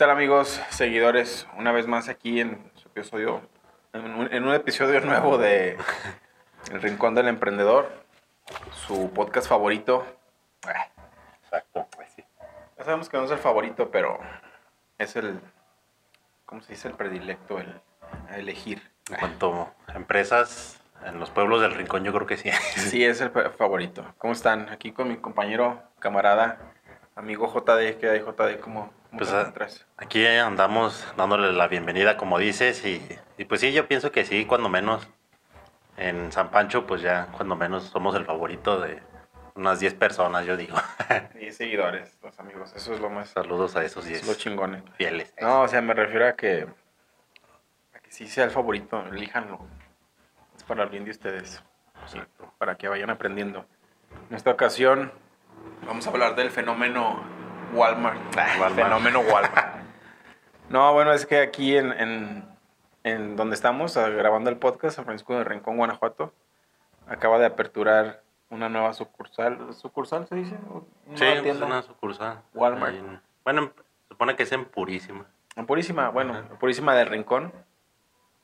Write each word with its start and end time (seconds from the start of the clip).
Tal 0.00 0.10
amigos, 0.10 0.58
seguidores? 0.70 1.46
Una 1.58 1.72
vez 1.72 1.86
más 1.86 2.08
aquí 2.08 2.40
en 2.40 2.58
su 2.74 2.88
episodio, 2.88 3.42
en 3.92 4.14
un, 4.14 4.32
en 4.32 4.44
un 4.48 4.54
episodio 4.54 4.98
nuevo 5.02 5.36
de 5.36 5.76
El 6.72 6.80
Rincón 6.80 7.14
del 7.14 7.28
Emprendedor, 7.28 7.86
su 8.86 9.10
podcast 9.12 9.46
favorito. 9.46 10.06
Ah, 10.66 10.86
Exacto, 11.42 11.86
pues 11.94 12.08
sí. 12.16 12.24
Ya 12.78 12.84
sabemos 12.84 13.10
que 13.10 13.18
no 13.18 13.24
es 13.24 13.30
el 13.30 13.38
favorito, 13.38 13.90
pero 13.90 14.18
es 14.96 15.16
el, 15.16 15.38
¿cómo 16.46 16.62
se 16.62 16.72
dice? 16.72 16.88
El 16.88 16.94
predilecto, 16.94 17.58
el 17.58 17.78
a 18.30 18.38
elegir. 18.38 18.90
En 19.10 19.16
cuanto 19.16 19.70
a 19.86 19.92
empresas, 19.96 20.80
en 21.04 21.20
los 21.20 21.28
pueblos 21.28 21.60
del 21.60 21.74
Rincón 21.74 22.04
yo 22.04 22.12
creo 22.14 22.26
que 22.26 22.38
sí. 22.38 22.50
Sí, 22.76 23.04
es 23.04 23.20
el 23.20 23.30
fa- 23.32 23.50
favorito. 23.50 24.14
¿Cómo 24.16 24.32
están? 24.32 24.70
Aquí 24.70 24.92
con 24.92 25.08
mi 25.08 25.18
compañero, 25.18 25.82
camarada, 25.98 26.56
amigo 27.16 27.52
JD. 27.52 27.98
¿Qué 27.98 28.08
hay, 28.08 28.20
JD? 28.20 28.60
¿Cómo, 28.60 28.90
cómo 28.92 28.99
Pues, 29.16 29.28
te 29.28 29.36
ah? 29.36 29.52
Aquí 29.96 30.26
andamos 30.26 31.06
dándole 31.16 31.52
la 31.52 31.66
bienvenida, 31.68 32.16
como 32.16 32.38
dices, 32.38 32.84
y, 32.84 33.02
y 33.38 33.44
pues 33.44 33.60
sí, 33.60 33.72
yo 33.72 33.88
pienso 33.88 34.12
que 34.12 34.24
sí, 34.24 34.44
cuando 34.46 34.68
menos. 34.68 35.08
En 35.96 36.32
San 36.32 36.50
Pancho, 36.50 36.86
pues 36.86 37.02
ya, 37.02 37.26
cuando 37.32 37.56
menos, 37.56 37.84
somos 37.84 38.14
el 38.14 38.24
favorito 38.24 38.80
de 38.80 39.02
unas 39.54 39.80
10 39.80 39.94
personas, 39.94 40.46
yo 40.46 40.56
digo. 40.56 40.76
10 41.34 41.56
seguidores, 41.56 42.18
los 42.22 42.38
amigos. 42.40 42.72
Eso 42.74 42.94
es 42.94 43.00
lo 43.00 43.10
más... 43.10 43.30
Saludos 43.30 43.76
a 43.76 43.84
esos 43.84 44.04
Eso 44.04 44.08
10 44.08 44.22
es 44.22 44.28
lo 44.28 44.34
chingones. 44.34 44.82
fieles. 44.96 45.34
No, 45.40 45.62
o 45.62 45.68
sea, 45.68 45.82
me 45.82 45.92
refiero 45.92 46.26
a 46.26 46.32
que, 46.32 46.66
a 47.92 47.98
que 47.98 48.12
sí 48.12 48.28
sea 48.28 48.44
el 48.44 48.50
favorito, 48.50 49.04
elíjanlo. 49.12 49.58
Es 50.56 50.62
para 50.64 50.84
el 50.84 50.88
bien 50.88 51.04
de 51.04 51.10
ustedes, 51.10 51.62
sí, 52.06 52.18
para 52.56 52.76
que 52.76 52.88
vayan 52.88 53.10
aprendiendo. 53.10 53.66
En 54.30 54.36
esta 54.36 54.50
ocasión 54.50 55.12
vamos 55.86 56.06
a 56.06 56.10
hablar 56.10 56.34
del 56.36 56.50
fenómeno 56.50 57.22
Walmart. 57.74 58.18
Walmart. 58.36 58.74
Fenómeno 58.74 59.20
Walmart. 59.20 59.76
no, 60.68 60.92
bueno, 60.92 61.12
es 61.12 61.26
que 61.26 61.40
aquí 61.40 61.76
en, 61.76 61.92
en, 61.92 62.44
en 63.04 63.36
donde 63.36 63.54
estamos 63.54 63.96
ah, 63.96 64.08
grabando 64.08 64.50
el 64.50 64.56
podcast, 64.56 64.96
San 64.96 65.04
Francisco 65.04 65.34
de 65.36 65.44
Rincón, 65.44 65.76
Guanajuato, 65.76 66.32
acaba 67.08 67.38
de 67.38 67.46
aperturar 67.46 68.22
una 68.50 68.68
nueva 68.68 68.92
sucursal. 68.92 69.72
¿Sucursal 69.74 70.26
se 70.26 70.34
dice? 70.36 70.56
Una 71.06 71.16
Sí, 71.16 71.24
nueva 71.24 71.34
es 71.36 71.42
tienda. 71.42 71.66
una 71.66 71.82
sucursal. 71.82 72.42
Walmart. 72.54 72.94
En- 72.96 73.20
bueno, 73.44 73.72
supone 74.08 74.36
que 74.36 74.42
es 74.42 74.52
en 74.52 74.64
Purísima. 74.64 75.24
En 75.56 75.66
Purísima, 75.66 76.10
bueno, 76.10 76.34
Ajá. 76.34 76.58
Purísima 76.58 76.94
del 76.94 77.08
Rincón, 77.08 77.52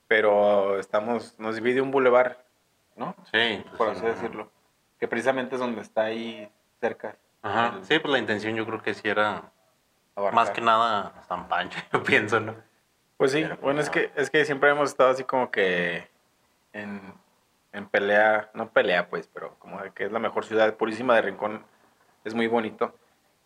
pero 0.09 0.79
estamos, 0.79 1.35
nos 1.39 1.57
divide 1.57 1.81
un 1.81 1.91
bulevar, 1.91 2.45
¿no? 2.97 3.15
Sí. 3.33 3.63
pues, 3.69 3.77
Por 3.77 3.87
sí, 3.89 3.93
así 3.97 4.03
no. 4.03 4.09
decirlo. 4.09 4.51
Que 4.99 5.09
precisamente 5.09 5.57
es 5.57 5.61
donde 5.61 5.81
está 5.83 6.03
ahí 6.05 6.49
cerca. 6.81 7.17
Ajá. 7.47 7.79
Sí, 7.83 7.99
pues 7.99 8.13
la 8.13 8.19
intención 8.19 8.57
yo 8.57 8.67
creo 8.67 8.83
que 8.83 8.95
sí 8.95 9.09
era 9.09 9.53
abarcar. 10.17 10.35
más 10.35 10.51
que 10.51 10.61
nada 10.61 11.23
San 11.29 11.49
Pancho, 11.49 11.79
yo 11.93 12.03
pienso, 12.03 12.41
¿no? 12.41 12.55
Pues 13.17 13.33
sí, 13.33 13.43
Pero, 13.43 13.57
bueno, 13.59 13.81
es 13.81 13.89
pues, 13.89 14.11
que, 14.13 14.21
es 14.21 14.31
que 14.31 14.45
siempre 14.45 14.71
hemos 14.71 14.91
estado 14.91 15.11
así 15.11 15.25
como 15.25 15.51
que 15.51 16.09
en, 16.73 17.01
en 17.73 17.87
pelea, 17.87 18.51
no 18.53 18.71
pelea 18.71 19.09
pues, 19.09 19.29
pero 19.29 19.55
como 19.59 19.81
de 19.81 19.93
que 19.93 20.05
es 20.05 20.13
la 20.13 20.19
mejor 20.19 20.45
ciudad, 20.45 20.75
Purísima 20.75 21.15
de 21.15 21.23
Rincón 21.23 21.65
es 22.25 22.35
muy 22.35 22.49
bonito. 22.49 22.95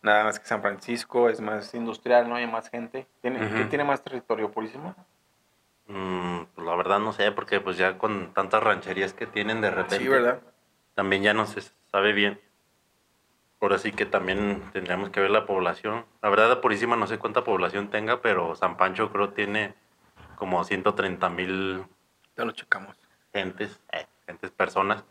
Nada 0.02 0.24
más 0.24 0.40
que 0.40 0.46
San 0.46 0.62
Francisco, 0.62 1.28
es 1.28 1.42
más 1.42 1.74
industrial, 1.74 2.26
¿no? 2.26 2.36
Hay 2.36 2.46
más 2.46 2.70
gente. 2.70 3.06
¿Tiene. 3.20 3.38
¿Qué 3.50 3.66
tiene 3.66 3.84
más 3.84 4.02
territorio, 4.02 4.50
Purísima? 4.50 4.96
Mm, 5.86 6.44
pues 6.54 6.66
la 6.66 6.74
verdad 6.74 6.98
no 7.00 7.12
sé, 7.12 7.30
porque 7.32 7.60
pues 7.60 7.76
ya 7.76 7.98
con 7.98 8.32
tantas 8.32 8.62
rancherías 8.62 9.12
que 9.12 9.26
tienen 9.26 9.60
de 9.60 9.70
repente. 9.70 9.98
Sí, 9.98 10.08
¿verdad? 10.08 10.40
También 10.94 11.22
ya 11.22 11.34
no 11.34 11.44
se 11.44 11.60
sabe 11.90 12.12
bien. 12.12 12.40
Ahora 13.60 13.78
sí 13.78 13.92
que 13.92 14.06
también 14.06 14.62
tendríamos 14.72 15.10
que 15.10 15.20
ver 15.20 15.30
la 15.30 15.44
población. 15.44 16.06
La 16.22 16.30
verdad, 16.30 16.48
la 16.48 16.60
Purísima 16.62 16.96
no 16.96 17.06
sé 17.06 17.18
cuánta 17.18 17.44
población 17.44 17.90
tenga, 17.90 18.22
pero 18.22 18.54
San 18.56 18.76
Pancho 18.78 19.12
creo 19.12 19.30
tiene 19.30 19.74
como 20.36 20.64
130 20.64 21.28
mil 21.28 21.84
Ya 22.36 22.44
lo 22.46 22.52
checamos. 22.52 22.96
gentes, 23.34 23.78
eh, 23.92 24.06
gentes, 24.26 24.50
personas. 24.50 25.04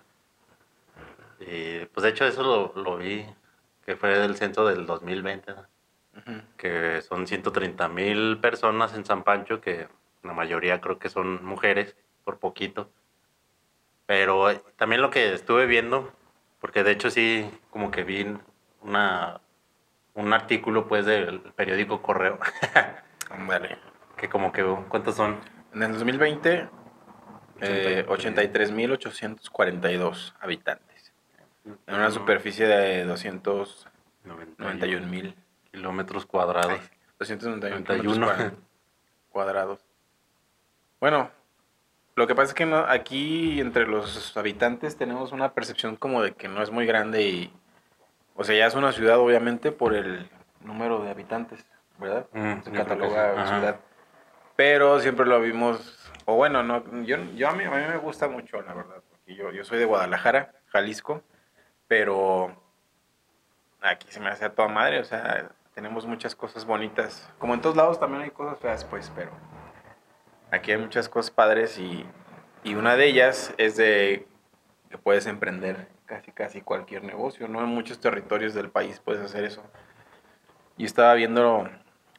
Y, 1.40 1.86
pues 1.86 2.04
de 2.04 2.10
hecho 2.10 2.26
eso 2.26 2.42
lo, 2.44 2.82
lo 2.82 2.98
vi, 2.98 3.26
que 3.86 3.96
fue 3.96 4.18
del 4.18 4.36
censo 4.36 4.66
del 4.66 4.86
2020, 4.86 5.54
¿no? 5.54 5.66
Ujú. 6.18 6.42
que 6.58 7.02
son 7.04 7.28
130 7.28 7.88
mil 7.88 8.40
personas 8.40 8.96
en 8.96 9.06
San 9.06 9.24
Pancho, 9.24 9.62
que 9.62 9.88
la 10.24 10.34
mayoría 10.34 10.82
creo 10.82 10.98
que 10.98 11.08
son 11.08 11.46
mujeres, 11.46 11.96
por 12.26 12.40
poquito. 12.40 12.90
Pero 14.08 14.50
eh, 14.50 14.62
también 14.76 15.02
lo 15.02 15.12
que 15.12 15.34
estuve 15.34 15.68
viendo, 15.68 16.12
porque 16.60 16.84
de 16.84 16.92
hecho 16.92 17.10
sí, 17.10 17.50
como 17.70 17.92
que 17.92 18.04
vi 18.04 18.26
una, 18.82 19.40
un 20.16 20.34
artículo 20.34 20.88
pues 20.88 21.06
del 21.06 21.40
periódico 21.56 22.02
Correo, 22.02 22.40
Ándale. 23.30 23.78
que 24.18 24.30
como 24.30 24.52
que, 24.52 24.64
¿cuántos 24.90 25.16
son? 25.16 25.40
En 25.74 25.84
el 25.84 25.94
2020, 25.94 26.68
eh, 27.62 28.06
83. 28.08 28.72
83.842 28.74 30.34
habitantes. 30.40 31.14
En 31.86 31.96
una 31.96 32.10
superficie 32.12 32.66
de 32.68 33.06
291 33.06 35.08
mil. 35.08 35.36
kilómetros 35.72 36.26
cuadrados. 36.26 36.80
291 37.20 37.80
91. 37.80 38.14
kilómetros 38.14 38.52
cua- 38.52 38.56
cuadrados. 39.30 39.86
Bueno, 41.00 41.30
lo 42.20 42.28
que 42.28 42.36
pasa 42.36 42.50
es 42.50 42.54
que 42.54 42.66
no- 42.66 42.86
aquí 42.88 43.60
entre 43.60 43.88
los 43.88 44.36
habitantes 44.38 44.98
tenemos 44.98 45.32
una 45.32 45.54
percepción 45.54 45.96
como 45.96 46.22
de 46.22 46.34
que 46.34 46.48
no 46.48 46.62
es 46.62 46.70
muy 46.70 46.86
grande 46.86 47.24
y... 47.24 47.54
O 48.36 48.44
sea, 48.44 48.56
ya 48.56 48.68
es 48.68 48.76
una 48.76 48.92
ciudad 48.92 49.18
obviamente 49.18 49.72
por 49.72 49.94
el 49.96 50.30
número 50.62 51.02
de 51.04 51.10
habitantes, 51.10 51.66
¿verdad? 51.98 52.26
Mm, 52.32 52.62
Se 52.62 52.72
cataloga 52.72 53.44
sí. 53.46 53.54
Ciudad. 53.54 53.80
Pero 54.56 55.00
siempre 55.00 55.26
lo 55.26 55.40
vimos, 55.42 56.12
o 56.26 56.36
bueno, 56.36 56.62
no, 56.64 56.84
yo, 57.04 57.18
yo 57.36 57.50
a, 57.50 57.54
mí, 57.54 57.64
a 57.64 57.70
mí 57.72 57.84
me 57.88 57.98
gusta 57.98 58.28
mucho, 58.28 58.62
la 58.62 58.74
verdad, 58.74 59.02
porque 59.10 59.36
yo, 59.36 59.52
yo 59.52 59.64
soy 59.64 59.80
de 59.80 59.86
Guadalajara, 59.86 60.52
Jalisco, 60.68 61.22
pero 61.88 62.56
aquí 63.82 64.08
se 64.12 64.20
me 64.20 64.30
hace 64.30 64.46
a 64.46 64.54
toda 64.54 64.68
madre, 64.68 65.00
o 65.00 65.04
sea, 65.06 65.50
tenemos 65.74 66.06
muchas 66.06 66.36
cosas 66.36 66.66
bonitas. 66.66 67.30
Como 67.40 67.54
en 67.54 67.62
todos 67.62 67.76
lados 67.78 68.00
también 68.00 68.24
hay 68.24 68.32
cosas 68.32 68.60
feas, 68.60 68.84
pues, 68.86 69.12
pero 69.16 69.32
aquí 70.52 70.72
hay 70.72 70.78
muchas 70.78 71.10
cosas 71.10 71.32
padres 71.32 71.78
y, 71.80 72.06
y 72.64 72.76
una 72.76 72.96
de 72.96 73.06
ellas 73.06 73.54
es 73.58 73.78
de 73.78 74.28
que 74.90 74.98
puedes 74.98 75.26
emprender 75.28 75.88
casi 76.06 76.32
casi 76.32 76.62
cualquier 76.62 77.04
negocio, 77.04 77.48
¿no? 77.48 77.62
En 77.62 77.68
muchos 77.68 78.00
territorios 78.00 78.54
del 78.54 78.70
país 78.70 79.00
puedes 79.04 79.22
hacer 79.22 79.44
eso. 79.44 79.64
Y 80.78 80.86
estaba 80.86 81.14
viendo, 81.14 81.70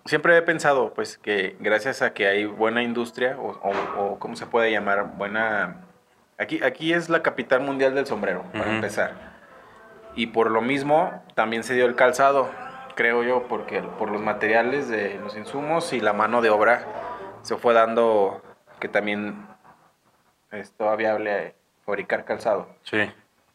siempre 0.05 0.37
he 0.37 0.43
pensado, 0.43 0.95
pues, 0.95 1.19
que 1.19 1.57
gracias 1.59 2.03
a 2.03 2.13
que 2.13 2.29
hay 2.29 2.45
buena 2.45 2.83
industria, 2.83 3.37
o, 3.39 3.59
o, 3.63 4.03
o 4.03 4.19
¿cómo 4.19 4.37
se 4.37 4.47
puede 4.47 4.71
llamar? 4.71 5.17
Buena... 5.17 5.87
Aquí, 6.39 6.63
aquí 6.63 6.93
es 6.93 7.09
la 7.09 7.23
capital 7.23 7.63
mundial 7.63 7.95
del 7.95 8.07
sombrero, 8.07 8.45
para 8.53 8.67
Ujú. 8.67 8.75
empezar. 8.75 9.15
Y 10.15 10.29
por 10.29 10.51
lo 10.51 10.61
mismo 10.61 11.23
también 11.35 11.65
se 11.65 11.75
dio 11.75 11.87
el 11.87 11.97
calzado, 11.97 12.51
creo 12.95 13.23
yo, 13.23 13.49
porque 13.49 13.83
por 13.83 14.11
los 14.11 14.21
materiales 14.21 14.89
de 14.89 15.19
los 15.19 15.37
insumos 15.37 15.93
y 15.93 16.01
la 16.01 16.13
mano 16.13 16.43
de 16.43 16.51
obra 16.51 16.87
se 17.43 17.57
fue 17.57 17.75
dando 17.75 18.43
que 18.79 18.89
también 18.89 19.47
es 20.51 20.73
toda 20.73 20.97
viable 20.97 21.55
fabricar 21.85 22.25
calzado. 22.25 22.69
Sí. 22.83 23.11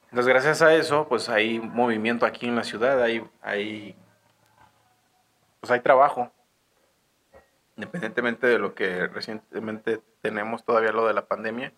Entonces, 0.06 0.28
gracias 0.28 0.62
a 0.62 0.74
eso, 0.74 1.08
pues 1.08 1.30
hay 1.30 1.60
movimiento 1.60 2.26
aquí 2.26 2.48
en 2.48 2.56
la 2.56 2.64
ciudad, 2.64 3.02
hay, 3.02 3.28
hay, 3.42 3.96
pues 5.60 5.72
hay 5.72 5.82
trabajo. 5.82 6.32
Independientemente 7.76 8.48
de 8.48 8.58
lo 8.58 8.74
que 8.74 9.08
recientemente 9.08 10.02
tenemos 10.22 10.64
todavía 10.64 10.94
lo 10.94 11.06
de 11.06 11.14
la 11.14 11.26
pandemia, 11.26 11.74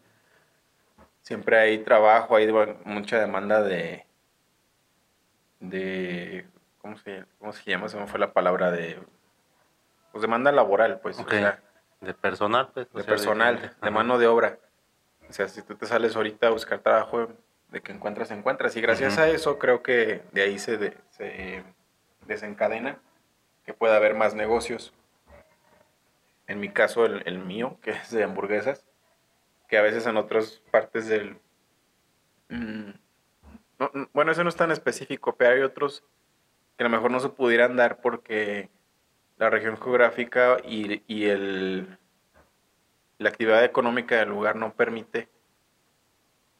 siempre 1.22 1.58
hay 1.58 1.80
trabajo, 1.80 2.36
hay 2.36 2.48
mucha 2.86 3.20
demanda 3.20 3.64
de, 3.64 4.06
de, 5.60 6.46
¿cómo 6.78 6.98
se, 6.98 7.26
cómo 7.40 7.54
se 7.54 7.70
llama? 7.70 7.90
Se 7.90 7.98
me 7.98 8.06
fue 8.06 8.20
la 8.20 8.34
palabra 8.34 8.70
de, 8.70 9.00
pues 10.12 10.22
demanda 10.22 10.52
laboral, 10.52 11.00
pues, 11.00 11.18
Ok. 11.20 11.28
o 11.28 11.32
sea, 11.32 11.60
De 12.02 12.14
personal, 12.14 12.70
pues. 12.74 12.92
de 12.94 13.02
sea, 13.04 13.06
personal, 13.10 13.76
de 13.82 13.92
mano 13.92 14.18
de 14.18 14.28
obra. 14.28 14.60
O 15.30 15.34
sea, 15.34 15.48
si 15.48 15.62
tú 15.62 15.76
te 15.76 15.86
sales 15.86 16.16
ahorita 16.16 16.48
a 16.48 16.52
buscar 16.52 16.80
trabajo, 16.80 17.28
de 17.70 17.82
que 17.82 17.92
encuentras, 17.92 18.32
encuentras. 18.32 18.76
Y 18.78 18.82
gracias 18.82 19.18
a 19.18 19.28
eso 19.28 19.58
creo 19.60 19.84
que 19.84 20.22
de 20.32 20.42
ahí 20.42 20.58
se, 20.60 20.78
de- 20.78 20.98
se 21.10 21.64
desencadena 22.26 22.98
que 23.66 23.74
pueda 23.74 23.98
haber 23.98 24.14
más 24.16 24.36
negocios. 24.36 24.94
En 26.48 26.60
mi 26.62 26.70
caso, 26.70 27.06
el, 27.06 27.24
el 27.26 27.40
mío, 27.40 27.78
que 27.82 27.92
es 27.92 28.12
de 28.12 28.24
hamburguesas, 28.24 28.86
que 29.68 29.78
a 29.78 29.82
veces 29.82 30.06
en 30.08 30.16
otras 30.16 30.62
partes 30.72 31.08
del... 31.10 31.38
mm, 32.48 32.92
no, 33.80 33.92
no, 33.94 34.10
bueno, 34.14 34.32
eso 34.32 34.44
no 34.44 34.50
es 34.50 34.56
tan 34.56 34.72
específico, 34.72 35.36
pero 35.36 35.56
hay 35.56 35.62
otros 35.62 36.04
que 36.78 36.84
a 36.84 36.88
lo 36.88 36.90
mejor 36.96 37.12
no 37.12 37.20
se 37.20 37.30
pudieran 37.30 37.76
dar 37.76 38.00
porque 38.00 38.70
la 39.38 39.50
región 39.50 39.78
geográfica 39.78 40.58
y, 40.64 41.04
y 41.08 41.26
el, 41.30 41.98
la 43.18 43.30
actividad 43.30 43.64
económica 43.64 44.16
del 44.18 44.30
lugar 44.30 44.56
no 44.56 44.74
permite 44.74 45.30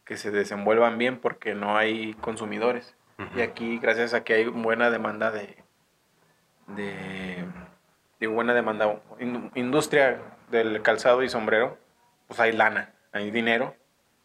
que 0.06 0.18
se 0.18 0.32
desenvuelvan 0.32 0.98
bien 0.98 1.20
porque 1.20 1.54
no 1.56 1.78
hay 1.78 2.14
consumidores. 2.16 2.96
Y 3.36 3.42
aquí, 3.42 3.80
gracias 3.80 4.14
a 4.14 4.24
que 4.24 4.36
hay 4.36 4.46
buena 4.46 4.92
demanda 4.92 5.32
de, 5.32 5.58
de, 6.68 7.46
de 8.20 8.28
buena 8.28 8.54
demanda, 8.54 9.02
in- 9.20 9.52
industria 9.56 10.22
del 10.52 10.82
calzado 10.84 11.24
y 11.24 11.30
sombrero, 11.30 11.78
pues 12.28 12.40
hay 12.40 12.52
lana, 12.52 12.94
hay 13.12 13.32
dinero 13.32 13.76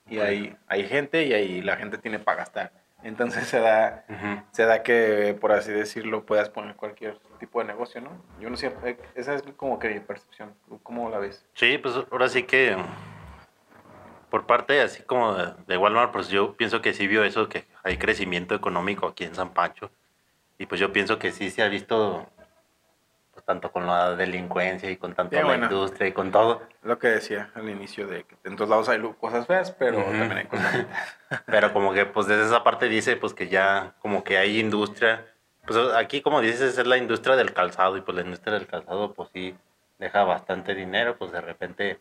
y 0.08 0.18
hay, 0.18 0.56
hay 0.66 0.86
gente 0.86 1.24
y 1.24 1.32
ahí 1.32 1.62
la 1.62 1.76
gente 1.76 1.96
tiene 1.96 2.18
para 2.18 2.38
gastar. 2.38 2.72
Entonces 3.02 3.48
se 3.48 3.60
da, 3.60 4.04
se 4.52 4.64
da 4.64 4.82
que, 4.82 5.36
por 5.40 5.52
así 5.52 5.72
decirlo, 5.72 6.24
puedas 6.24 6.48
poner 6.50 6.76
cualquier 6.76 7.18
tipo 7.38 7.60
de 7.60 7.66
negocio, 7.66 8.00
¿no? 8.00 8.10
Yo 8.40 8.48
no 8.48 8.56
sé, 8.56 8.72
esa 9.14 9.34
es 9.34 9.42
como 9.56 9.78
que 9.78 9.88
mi 9.88 10.00
percepción. 10.00 10.54
¿Tú 10.68 10.80
¿Cómo 10.82 11.10
la 11.10 11.18
ves? 11.18 11.44
Sí, 11.54 11.78
pues 11.78 11.94
ahora 12.10 12.28
sí 12.28 12.44
que 12.44 12.76
por 14.30 14.46
parte 14.46 14.80
así 14.80 15.02
como 15.02 15.34
de, 15.34 15.52
de 15.66 15.76
Walmart, 15.76 16.10
pues 16.10 16.28
yo 16.28 16.56
pienso 16.56 16.80
que 16.80 16.94
sí 16.94 17.06
vio 17.06 17.22
eso, 17.22 17.48
que 17.48 17.66
hay 17.82 17.98
crecimiento 17.98 18.54
económico 18.54 19.06
aquí 19.06 19.24
en 19.24 19.34
San 19.34 19.50
Pancho. 19.50 19.90
Y 20.58 20.66
pues 20.66 20.80
yo 20.80 20.92
pienso 20.92 21.18
que 21.18 21.32
sí 21.32 21.50
se 21.50 21.62
ha 21.62 21.68
visto, 21.68 22.26
pues, 23.32 23.44
tanto 23.44 23.72
con 23.72 23.86
la 23.86 24.14
delincuencia 24.14 24.90
y 24.90 24.96
con 24.96 25.14
tanto 25.14 25.36
Sí, 25.36 25.42
la 25.42 25.46
bueno. 25.48 25.64
industria 25.66 26.08
y 26.08 26.12
con 26.12 26.30
todo. 26.30 26.62
Lo 26.82 26.98
que 26.98 27.08
decía 27.08 27.50
al 27.54 27.68
inicio 27.68 28.06
de 28.06 28.24
que 28.24 28.36
en 28.44 28.56
todos 28.56 28.70
lados 28.70 28.88
hay 28.88 29.00
cosas 29.20 29.46
feas, 29.46 29.72
pero 29.72 30.02
también 30.02 30.32
hay 30.32 30.44
cosas. 30.46 30.86
Pero 31.46 31.72
como 31.72 31.92
que 31.94 32.04
pues 32.04 32.26
desde 32.26 32.44
esa 32.44 32.62
parte 32.62 32.88
dice 32.88 33.16
pues 33.16 33.32
que 33.34 33.48
ya 33.48 33.94
como 34.00 34.22
que 34.22 34.36
hay 34.38 34.60
industria. 34.60 35.26
Pues 35.66 35.78
aquí 35.94 36.20
como 36.20 36.40
dices 36.40 36.76
es 36.78 36.86
la 36.86 36.96
industria 36.98 37.36
del 37.36 37.52
calzado 37.54 37.96
y 37.96 38.02
pues 38.02 38.14
la 38.16 38.22
industria 38.22 38.52
del 38.54 38.66
calzado 38.66 39.14
pues 39.14 39.30
sí 39.32 39.54
deja 39.98 40.24
bastante 40.24 40.74
dinero. 40.74 41.16
Pues 41.16 41.32
de 41.32 41.40
repente 41.40 41.98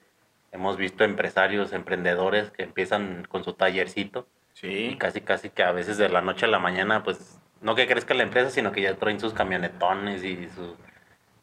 hemos 0.51 0.75
visto 0.75 1.03
empresarios, 1.05 1.71
emprendedores 1.71 2.51
que 2.51 2.63
empiezan 2.63 3.25
con 3.29 3.43
su 3.43 3.53
tallercito 3.53 4.27
y 4.55 4.59
Sí, 4.59 4.97
casi 4.99 5.21
casi 5.21 5.49
que 5.49 5.63
a 5.63 5.71
veces 5.71 5.97
de 5.97 6.09
la 6.09 6.19
noche 6.21 6.45
a 6.45 6.49
la 6.49 6.59
mañana 6.59 7.03
pues 7.05 7.39
no 7.61 7.73
que 7.73 7.87
crezca 7.87 8.13
la 8.13 8.23
empresa 8.23 8.49
sino 8.49 8.73
que 8.73 8.81
ya 8.81 8.95
traen 8.95 9.19
sus 9.19 9.33
camionetones 9.33 10.23
y 10.25 10.49
sus 10.49 10.75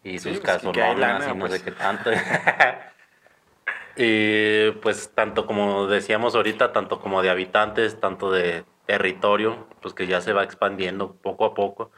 y 0.04 0.18
Sí, 0.18 0.30
sus 0.30 0.40
pues, 0.40 0.50
hay 0.50 0.56
casononas 0.56 0.98
lana, 0.98 1.24
y 1.26 1.34
no 1.34 1.40
pues. 1.40 1.52
sé 1.54 1.64
qué 1.64 1.72
tanto. 1.72 2.10
y 3.96 4.70
pues 4.80 5.10
tanto 5.14 5.46
como 5.46 5.86
decíamos 5.86 6.34
ahorita, 6.34 6.72
tanto 6.72 7.00
como 7.00 7.22
de 7.22 7.30
habitantes, 7.30 7.98
tanto 8.00 8.30
de 8.30 8.64
territorio, 8.86 9.66
pues 9.82 9.94
que 9.94 10.06
ya 10.06 10.20
se 10.20 10.32
va 10.32 10.44
expandiendo 10.44 11.12
poco 11.14 11.44
a 11.44 11.54
poco. 11.54 11.90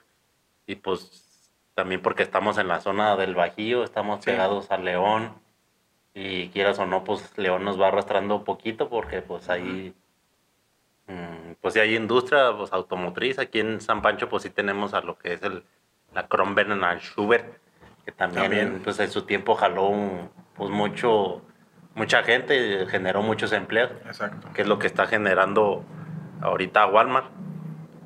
Y 0.66 0.76
pues 0.76 1.50
también 1.74 2.02
porque 2.02 2.22
estamos 2.22 2.58
en 2.58 2.68
la 2.68 2.80
zona 2.80 3.16
del 3.16 3.34
Bajío, 3.34 3.84
estamos 3.84 4.20
Sí. 4.24 4.30
pegados 4.30 4.70
a 4.70 4.78
León. 4.78 5.34
Y 6.14 6.48
quieras 6.48 6.78
o 6.80 6.86
no, 6.86 7.04
pues 7.04 7.36
León 7.38 7.64
nos 7.64 7.80
va 7.80 7.88
arrastrando 7.88 8.36
un 8.36 8.44
poquito 8.44 8.88
porque 8.88 9.22
pues 9.22 9.48
ahí, 9.48 9.94
mm, 11.06 11.52
pues 11.60 11.74
sí 11.74 11.80
hay 11.80 11.94
industria 11.94 12.52
pues, 12.56 12.72
automotriz. 12.72 13.38
Aquí 13.38 13.60
en 13.60 13.80
San 13.80 14.02
Pancho 14.02 14.28
pues 14.28 14.42
sí 14.42 14.50
tenemos 14.50 14.92
a 14.94 15.02
lo 15.02 15.16
que 15.18 15.34
es 15.34 15.42
el, 15.42 15.62
la 16.12 16.26
Kronberg 16.26 16.68
Schubert, 17.00 17.58
que 18.10 18.16
también, 18.16 18.42
También. 18.42 18.80
pues 18.82 18.98
en 19.00 19.10
su 19.10 19.22
tiempo 19.22 19.54
jaló 19.54 19.92
pues 20.54 20.70
mucho, 20.70 21.42
mucha 21.94 22.22
gente, 22.22 22.86
generó 22.88 23.22
muchos 23.22 23.52
empleos 23.52 23.90
exacto. 24.06 24.48
que 24.54 24.62
es 24.62 24.68
lo 24.68 24.78
que 24.78 24.86
está 24.86 25.06
generando 25.06 25.84
ahorita 26.42 26.86
Walmart. 26.86 27.26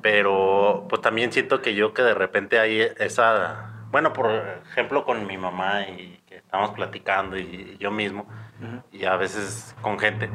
Pero 0.01 0.85
pues 0.87 1.01
también 1.01 1.31
siento 1.31 1.61
que 1.61 1.73
yo 1.73 1.93
que 1.93 2.03
de 2.03 2.13
repente 2.13 2.59
hay 2.59 2.79
esa, 2.99 3.85
bueno, 3.89 4.13
por 4.13 4.29
ejemplo 4.69 5.03
con 5.03 5.25
mi 5.25 5.35
mamá 5.37 5.81
y 5.87 6.21
que 6.27 6.35
estamos 6.37 6.71
platicando 6.71 7.37
y 7.37 7.75
yo 7.79 7.89
mismo, 7.89 8.27
Ujú. 8.61 8.83
y 8.91 9.05
a 9.05 9.15
veces 9.17 9.75
con 9.81 9.97
gente, 9.97 10.29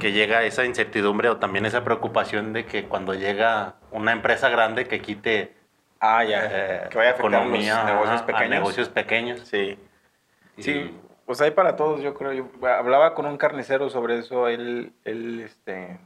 que 0.00 0.12
llega 0.12 0.42
esa 0.44 0.64
incertidumbre 0.64 1.28
o 1.28 1.36
también 1.36 1.66
esa 1.66 1.84
preocupación 1.84 2.54
de 2.54 2.64
que 2.64 2.84
cuando 2.86 3.12
llega 3.14 3.74
una 3.90 4.12
empresa 4.12 4.48
grande 4.48 4.86
que 4.86 5.02
quite 5.02 5.54
Ah, 6.00 6.24
ya. 6.24 6.46
eh, 6.46 6.88
que 6.90 6.96
vaya 6.98 7.10
a 7.10 7.12
afectar 7.12 7.32
economía 7.34 7.74
los 7.76 7.84
negocios 7.84 8.14
ajá, 8.14 8.22
a 8.22 8.26
pequeños. 8.26 8.50
negocios 8.50 8.88
pequeños. 8.88 9.40
Sí. 9.40 9.78
Y- 10.56 10.62
Sí, 10.62 10.98
pues 11.26 11.40
hay 11.40 11.50
para 11.52 11.76
todos, 11.76 12.00
yo 12.02 12.14
creo. 12.14 12.32
Yo 12.32 12.48
hablaba 12.66 13.14
con 13.14 13.26
un 13.26 13.36
carnicero 13.36 13.88
sobre 13.90 14.18
eso. 14.18 14.48
Él, 14.48 14.92
él 15.04 15.40
este, 15.40 15.98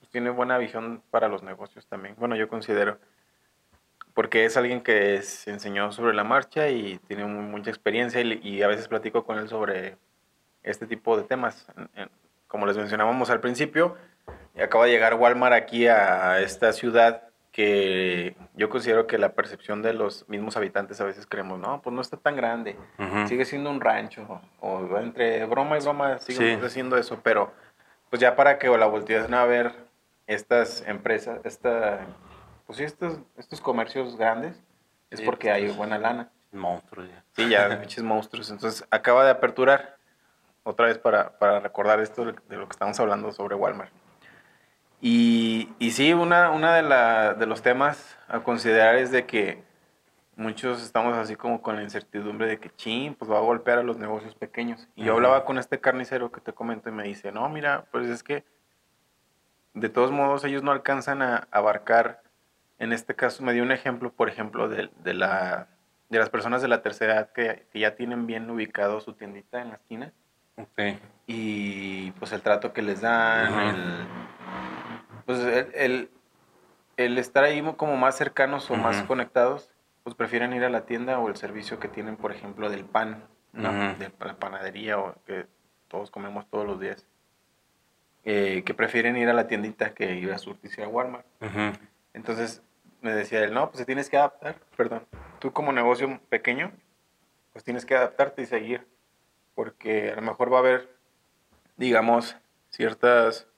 pues 0.00 0.10
tiene 0.10 0.30
buena 0.30 0.58
visión 0.58 1.02
para 1.10 1.28
los 1.28 1.42
negocios 1.42 1.86
también. 1.86 2.14
Bueno, 2.18 2.36
yo 2.36 2.48
considero. 2.48 2.98
Porque 4.14 4.44
es 4.44 4.56
alguien 4.58 4.82
que 4.82 5.22
se 5.22 5.50
enseñó 5.50 5.90
sobre 5.92 6.12
la 6.12 6.22
marcha 6.24 6.68
y 6.68 6.98
tiene 7.08 7.24
mu- 7.24 7.40
mucha 7.42 7.70
experiencia 7.70 8.20
y, 8.20 8.38
y 8.42 8.62
a 8.62 8.66
veces 8.68 8.86
platico 8.88 9.24
con 9.24 9.38
él 9.38 9.48
sobre 9.48 9.96
este 10.62 10.86
tipo 10.86 11.16
de 11.16 11.22
temas. 11.22 11.66
Como 12.46 12.66
les 12.66 12.76
mencionábamos 12.76 13.30
al 13.30 13.40
principio, 13.40 13.96
acaba 14.62 14.84
de 14.84 14.90
llegar 14.90 15.14
Walmart 15.14 15.54
aquí 15.54 15.86
a 15.88 16.40
esta 16.40 16.72
ciudad 16.74 17.22
que 17.52 18.34
yo 18.54 18.70
considero 18.70 19.06
que 19.06 19.18
la 19.18 19.34
percepción 19.34 19.82
de 19.82 19.92
los 19.92 20.26
mismos 20.28 20.56
habitantes 20.56 21.00
a 21.00 21.04
veces 21.04 21.26
creemos, 21.26 21.58
no, 21.58 21.82
pues 21.82 21.94
no 21.94 22.00
está 22.00 22.16
tan 22.16 22.34
grande 22.34 22.76
Ujú. 22.98 23.28
sigue 23.28 23.44
siendo 23.44 23.70
un 23.70 23.80
rancho. 23.80 24.40
O 24.60 24.98
entre 24.98 25.44
broma 25.44 25.76
y 25.78 25.82
broma 25.82 26.18
sigue 26.18 26.58
Sí. 26.60 26.68
siendo 26.70 26.96
eso, 26.96 27.20
pero 27.22 27.52
pues 28.10 28.20
ya 28.20 28.34
para 28.36 28.58
que 28.58 28.68
la 28.68 28.86
volteasen 28.86 29.34
a 29.34 29.44
ver 29.44 29.72
estas 30.26 30.82
empresas, 30.86 31.40
esta, 31.44 32.06
pues 32.66 32.78
sí, 32.78 32.84
estos, 32.84 33.18
estos 33.36 33.60
comercios 33.60 34.16
grandes, 34.16 34.56
es 35.10 35.20
Sí, 35.20 35.24
porque 35.26 35.48
pues, 35.48 35.62
hay 35.62 35.70
buena 35.70 35.98
lana. 35.98 36.30
Monstruos 36.52 37.08
ya. 37.08 37.22
Sí, 37.32 37.48
ya, 37.50 37.68
pinches 37.80 38.02
monstruos. 38.02 38.50
Entonces 38.50 38.86
acaba 38.90 39.24
de 39.24 39.30
aperturar, 39.30 39.96
otra 40.62 40.86
vez 40.86 40.96
para, 40.96 41.38
para 41.38 41.60
recordar 41.60 42.00
esto 42.00 42.24
de 42.24 42.56
lo 42.56 42.66
que 42.66 42.72
estamos 42.72 42.98
hablando 42.98 43.30
sobre 43.32 43.56
Walmart. 43.56 43.92
Y, 45.04 45.68
y 45.80 45.90
sí, 45.90 46.12
una, 46.12 46.50
una 46.50 46.76
de, 46.76 46.82
la, 46.82 47.34
de 47.34 47.44
los 47.46 47.60
temas 47.60 48.16
a 48.28 48.40
considerar 48.40 48.94
es 48.94 49.10
de 49.10 49.26
que 49.26 49.64
muchos 50.36 50.80
estamos 50.80 51.18
así 51.18 51.34
como 51.34 51.60
con 51.60 51.74
la 51.74 51.82
incertidumbre 51.82 52.46
de 52.46 52.60
que, 52.60 52.70
chin, 52.70 53.14
pues 53.16 53.28
va 53.28 53.38
a 53.38 53.42
golpear 53.42 53.78
a 53.80 53.82
los 53.82 53.98
negocios 53.98 54.36
pequeños. 54.36 54.88
Y 54.94 55.04
yo 55.04 55.14
hablaba 55.14 55.44
con 55.44 55.58
este 55.58 55.80
carnicero 55.80 56.30
que 56.30 56.40
te 56.40 56.52
comento 56.52 56.88
y 56.88 56.92
me 56.92 57.02
dice, 57.02 57.32
no, 57.32 57.48
mira, 57.48 57.84
pues 57.90 58.08
es 58.08 58.22
que 58.22 58.44
de 59.74 59.88
todos 59.88 60.12
modos 60.12 60.44
ellos 60.44 60.62
no 60.62 60.70
alcanzan 60.70 61.20
a 61.20 61.48
abarcar, 61.50 62.22
en 62.78 62.92
este 62.92 63.16
caso 63.16 63.42
me 63.42 63.52
dio 63.52 63.64
un 63.64 63.72
ejemplo, 63.72 64.12
por 64.12 64.28
ejemplo, 64.28 64.68
de, 64.68 64.88
de 65.02 65.14
la, 65.14 65.66
de 66.10 66.18
las 66.20 66.30
personas 66.30 66.62
de 66.62 66.68
la 66.68 66.80
tercera 66.80 67.14
edad 67.14 67.32
que, 67.32 67.66
que 67.72 67.80
ya 67.80 67.96
tienen 67.96 68.28
bien 68.28 68.48
ubicado 68.48 69.00
su 69.00 69.14
tiendita 69.14 69.60
en 69.60 69.70
la 69.70 69.74
esquina 69.74 70.12
Ok. 70.56 70.80
y 71.26 72.10
pues 72.12 72.32
el 72.32 72.42
trato 72.42 72.72
que 72.72 72.82
les 72.82 73.00
dan, 73.00 73.58
el, 73.58 74.06
pues 75.26 75.38
el, 75.40 75.70
el- 75.74 76.10
el 76.98 77.18
estar 77.18 77.42
ahí 77.44 77.62
como 77.76 77.96
más 77.96 78.16
cercanos 78.16 78.70
o 78.70 78.76
más 78.76 79.02
conectados, 79.06 79.70
pues 80.04 80.14
prefieren 80.14 80.52
ir 80.52 80.62
a 80.64 80.68
la 80.70 80.84
tienda 80.84 81.18
o 81.18 81.28
el 81.28 81.36
servicio 81.36 81.78
que 81.80 81.88
tienen, 81.88 82.16
por 82.16 82.32
ejemplo, 82.32 82.68
del 82.70 82.84
pan, 82.84 83.24
de 83.98 84.10
la 84.20 84.34
panadería 84.36 84.98
o 84.98 85.14
que 85.26 85.46
todos 85.88 86.10
comemos 86.10 86.46
todos 86.50 86.66
los 86.66 86.78
días. 86.80 87.06
Eh, 88.24 88.62
que 88.64 88.74
prefieren 88.74 89.16
ir 89.16 89.28
a 89.28 89.32
la 89.32 89.48
tiendita 89.48 89.94
que 89.94 90.14
ir 90.14 90.32
a 90.32 90.38
surtirse 90.38 90.82
a 90.84 90.88
Walmart. 90.88 91.26
Entonces 92.14 92.62
me 93.00 93.12
decía 93.12 93.42
él, 93.42 93.52
no, 93.52 93.66
pues 93.68 93.78
te 93.78 93.84
tienes 93.86 94.08
que 94.08 94.16
adaptar, 94.16 94.56
perdón. 94.76 95.04
Tú 95.40 95.52
como 95.52 95.72
negocio 95.72 96.20
pequeño, 96.28 96.70
pues 97.52 97.64
tienes 97.64 97.84
que 97.84 97.96
adaptarte 97.96 98.42
y 98.42 98.46
seguir. 98.46 98.86
Porque 99.54 100.12
a 100.12 100.16
lo 100.16 100.22
mejor 100.22 100.52
va 100.52 100.58
a 100.58 100.60
haber, 100.60 100.88
digamos, 101.76 102.36
ciertas 102.70 103.48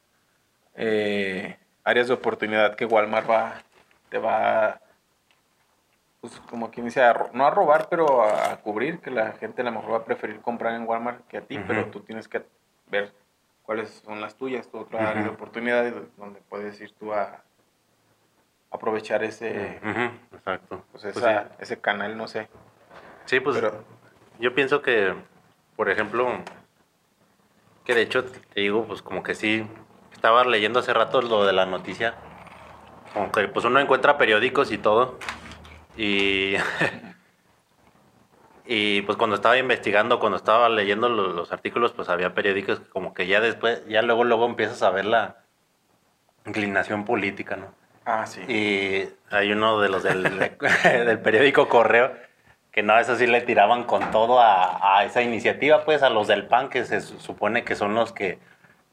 eh, 0.76 1.56
áreas 1.84 2.08
de 2.08 2.14
oportunidad 2.14 2.74
que 2.76 2.84
Walmart 2.86 3.28
va, 3.28 3.62
te 4.08 4.18
va, 4.18 4.80
pues 6.20 6.38
como 6.50 6.70
quien 6.70 6.86
dice, 6.86 7.02
a 7.02 7.30
no 7.32 7.46
a 7.46 7.50
robar, 7.50 7.88
pero 7.88 8.22
a, 8.22 8.52
a 8.52 8.56
cubrir, 8.60 9.00
que 9.00 9.10
la 9.10 9.32
gente 9.32 9.62
a 9.62 9.64
lo 9.64 9.72
mejor 9.72 9.92
va 9.92 9.96
a 9.98 10.04
preferir 10.04 10.40
comprar 10.40 10.74
en 10.74 10.86
Walmart 10.88 11.26
que 11.28 11.38
a 11.38 11.42
ti, 11.42 11.58
pero 11.66 11.86
tú 11.86 12.00
tienes 12.00 12.28
que 12.28 12.42
ver 12.88 13.12
cuáles 13.62 13.90
son 14.04 14.20
las 14.20 14.34
tuyas, 14.36 14.68
tu 14.68 14.78
otra 14.78 15.10
área 15.10 15.22
de 15.22 15.28
oportunidad 15.30 15.90
donde 16.16 16.40
puedes 16.48 16.80
ir 16.80 16.92
tú 16.98 17.12
a 17.12 17.42
aprovechar 18.70 19.22
ese, 19.22 19.78
Exacto. 20.32 20.84
pues 20.90 21.04
Pues 21.12 21.14
sí. 21.24 21.30
ese 21.60 21.80
canal, 21.80 22.16
no 22.16 22.26
sé. 22.26 22.48
Sí, 23.26 23.40
pues 23.40 23.56
Pero- 23.56 23.84
yo 24.40 24.54
pienso 24.54 24.82
que, 24.82 25.14
por 25.76 25.88
ejemplo, 25.90 26.28
que 27.84 27.94
de 27.94 28.02
hecho 28.02 28.24
te 28.24 28.60
digo, 28.60 28.84
pues 28.86 29.00
como 29.02 29.22
que 29.22 29.34
sí, 29.34 29.66
estaba 30.24 30.42
leyendo 30.46 30.80
hace 30.80 30.94
rato 30.94 31.20
lo 31.20 31.44
de 31.44 31.52
la 31.52 31.66
noticia, 31.66 32.14
como 33.12 33.30
que 33.30 33.46
pues 33.46 33.66
uno 33.66 33.78
encuentra 33.78 34.16
periódicos 34.16 34.72
y 34.72 34.78
todo, 34.78 35.18
Y, 35.98 36.54
y 38.64 39.02
pues 39.02 39.18
cuando 39.18 39.36
estaba 39.36 39.58
investigando, 39.58 40.18
cuando 40.18 40.38
estaba 40.38 40.70
leyendo 40.70 41.10
lo- 41.10 41.34
los, 41.34 41.52
artículos, 41.52 41.92
pues 41.92 42.08
había 42.08 42.32
periódicos 42.32 42.80
que 42.80 42.88
como 42.88 43.12
que 43.12 43.26
ya 43.26 43.42
después, 43.42 43.86
ya 43.86 44.00
luego, 44.00 44.24
luego 44.24 44.46
empiezas 44.46 44.82
a 44.82 44.88
ver 44.88 45.04
la 45.04 45.36
inclinación 46.46 47.04
política, 47.04 47.56
¿no? 47.56 47.74
Ah, 48.06 48.24
sí. 48.26 48.40
Y 48.48 49.06
hay 49.30 49.52
uno 49.52 49.78
de 49.78 49.90
los 49.90 50.02
del, 50.02 50.22
del 50.84 51.18
periódico 51.20 51.68
Correo 51.68 52.14
que 52.72 52.82
no, 52.82 52.98
eso 52.98 53.14
sí 53.16 53.26
le 53.26 53.42
tiraban 53.42 53.84
con 53.84 54.10
todo 54.10 54.40
a, 54.40 54.96
a 54.98 55.04
esa 55.04 55.20
iniciativa, 55.20 55.84
pues 55.84 56.02
a 56.02 56.08
los 56.08 56.28
del 56.28 56.46
PAN, 56.46 56.70
que 56.70 56.86
se 56.86 57.02
su- 57.02 57.20
supone 57.20 57.62
que 57.62 57.76
son 57.76 57.94
los 57.94 58.10
que 58.12 58.38